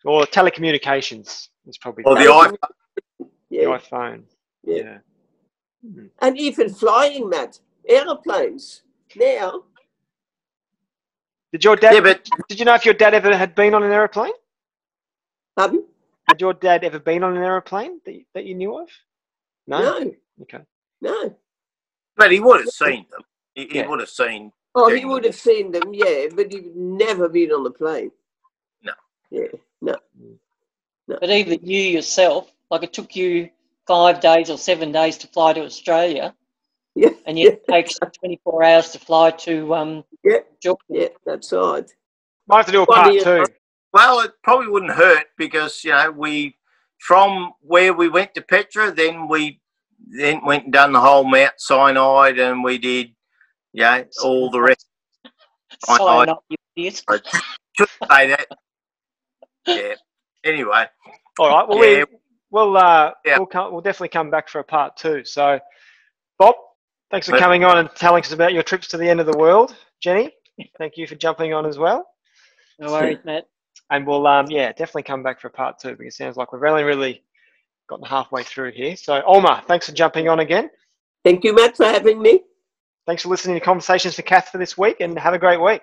or 0.05 0.23
telecommunications 0.23 1.49
is 1.67 1.77
probably 1.79 2.03
Or 2.05 2.15
the 2.15 2.21
Telecommu- 2.25 2.57
iPhone. 2.57 2.57
The 3.19 3.27
Yeah. 3.49 3.77
iPhone. 3.77 4.23
Yeah. 4.63 4.75
Yeah. 4.83 4.97
Hmm. 5.83 6.05
And 6.21 6.37
even 6.39 6.69
flying, 6.69 7.29
Matt. 7.29 7.59
Aeroplanes. 7.87 8.83
Now, 9.15 9.63
Did 11.51 11.63
your 11.65 11.75
dad? 11.75 11.93
Yeah, 11.95 12.01
but 12.01 12.29
Did 12.47 12.59
you 12.59 12.65
know 12.65 12.75
if 12.75 12.85
your 12.85 12.93
dad 12.93 13.13
ever 13.13 13.35
had 13.35 13.55
been 13.55 13.73
on 13.73 13.83
an 13.83 13.91
aeroplane? 13.91 14.31
pardon? 15.57 15.83
Had 16.29 16.39
your 16.39 16.53
dad 16.53 16.83
ever 16.83 16.99
been 16.99 17.23
on 17.23 17.35
an 17.35 17.43
aeroplane 17.43 17.99
that 18.05 18.13
you, 18.13 18.23
that 18.33 18.45
you 18.45 18.55
knew 18.55 18.77
of? 18.77 18.87
No. 19.67 19.79
No, 19.81 20.13
Okay. 20.43 20.59
no. 21.01 21.35
but 22.15 22.31
he 22.31 22.39
would 22.39 22.61
have 22.61 22.69
seen 22.69 23.05
them. 23.11 23.21
He, 23.55 23.67
he 23.67 23.77
Yeah. 23.77 23.87
would 23.87 23.99
have 23.99 24.09
seen. 24.09 24.51
Oh, 24.75 24.89
he 24.93 25.03
would 25.05 25.23
them. 25.23 25.31
have 25.31 25.39
seen 25.39 25.71
them, 25.71 25.93
yeah, 25.93 26.27
but 26.33 26.51
he'd 26.51 26.75
never 26.75 27.27
been 27.27 27.51
on 27.51 27.63
the 27.63 27.71
plane. 27.71 28.11
No. 28.81 28.93
Yeah. 29.29 29.47
No. 29.81 29.95
no. 31.07 31.17
But 31.19 31.29
even 31.29 31.59
you 31.63 31.79
yourself, 31.81 32.51
like 32.69 32.83
it 32.83 32.93
took 32.93 33.15
you 33.15 33.49
five 33.87 34.21
days 34.21 34.49
or 34.49 34.57
seven 34.57 34.91
days 34.91 35.17
to 35.19 35.27
fly 35.27 35.53
to 35.53 35.63
Australia, 35.65 36.33
Yeah. 36.95 37.09
and 37.25 37.37
yet 37.37 37.53
it 37.53 37.67
takes 37.69 37.97
24 37.99 38.63
hours 38.63 38.91
to 38.91 38.99
fly 38.99 39.31
to 39.31 39.75
um, 39.75 40.03
Yeah. 40.23 40.39
Georgia. 40.61 40.79
Yeah, 40.89 41.07
that's 41.25 41.51
right. 41.51 41.89
Might 42.47 42.57
have 42.57 42.65
to 42.67 42.71
do 42.71 42.83
a 42.83 42.85
Funny 42.85 43.23
part 43.23 43.47
two. 43.47 43.53
Well, 43.93 44.21
it 44.21 44.31
probably 44.41 44.67
wouldn't 44.69 44.93
hurt 44.93 45.25
because 45.37 45.83
you 45.83 45.91
know 45.91 46.11
we 46.11 46.55
from 46.99 47.51
where 47.61 47.93
we 47.93 48.07
went 48.07 48.33
to 48.35 48.41
Petra, 48.41 48.91
then 48.91 49.27
we 49.27 49.59
then 49.99 50.43
went 50.45 50.65
and 50.65 50.73
done 50.73 50.93
the 50.93 51.01
whole 51.01 51.23
Mount 51.25 51.53
Sinai, 51.57 52.29
and 52.37 52.63
we 52.63 52.77
did 52.77 53.13
yeah 53.73 54.03
all 54.23 54.49
the 54.49 54.59
rest. 54.61 54.85
I- 55.87 55.97
Sign 55.97 56.29
I- 56.29 56.31
up, 56.33 56.43
you 56.49 56.57
idiot. 56.75 57.03
Should 57.77 57.87
say 58.09 58.27
that. 58.27 58.47
Yeah. 59.67 59.93
Anyway, 60.43 60.85
All 61.39 61.49
right. 61.49 61.67
Well, 61.67 61.77
Yeah. 61.85 62.03
we, 62.09 62.17
we'll 62.49 62.75
uh, 62.77 63.11
Yeah. 63.25 63.37
we'll 63.37 63.45
come, 63.47 63.71
we'll 63.71 63.81
definitely 63.81 64.09
come 64.09 64.29
back 64.31 64.49
for 64.49 64.59
a 64.59 64.63
part 64.63 64.97
two. 64.97 65.23
So, 65.23 65.59
Bob, 66.39 66.55
thanks 67.11 67.27
for 67.27 67.33
But- 67.33 67.39
coming 67.41 67.63
on 67.63 67.77
and 67.77 67.89
telling 67.95 68.23
us 68.23 68.31
about 68.31 68.53
your 68.53 68.63
trips 68.63 68.87
to 68.89 68.97
the 68.97 69.07
end 69.07 69.19
of 69.19 69.25
the 69.27 69.37
world. 69.37 69.75
Jenny, 70.01 70.31
thank 70.77 70.97
you 70.97 71.07
for 71.07 71.15
jumping 71.15 71.53
on 71.53 71.65
as 71.65 71.77
well. 71.77 72.07
No 72.79 72.91
worries, 72.91 73.19
Matt. 73.23 73.45
And 73.91 74.07
we'll 74.07 74.25
um, 74.25 74.47
yeah 74.49 74.69
definitely 74.71 75.03
come 75.03 75.21
back 75.21 75.39
for 75.39 75.47
a 75.47 75.51
part 75.51 75.77
two 75.79 75.91
because 75.95 76.13
it 76.15 76.17
sounds 76.17 76.37
like 76.37 76.51
we've 76.51 76.63
only 76.63 76.83
really 76.83 77.23
gotten 77.87 78.05
halfway 78.05 78.43
through 78.43 78.71
here. 78.71 78.95
So, 78.95 79.21
Omar, 79.25 79.63
thanks 79.67 79.85
for 79.85 79.91
jumping 79.93 80.27
on 80.27 80.39
again. 80.39 80.69
Thank 81.23 81.43
you, 81.43 81.53
Matt, 81.53 81.77
for 81.77 81.85
having 81.85 82.21
me. 82.21 82.41
Thanks 83.11 83.23
for 83.23 83.27
listening 83.27 83.57
to 83.57 83.59
Conversations 83.59 84.15
for 84.15 84.21
Kath 84.21 84.47
for 84.47 84.57
this 84.57 84.77
week, 84.77 85.01
and 85.01 85.19
have 85.19 85.33
a 85.33 85.37
great 85.37 85.59
week. 85.59 85.81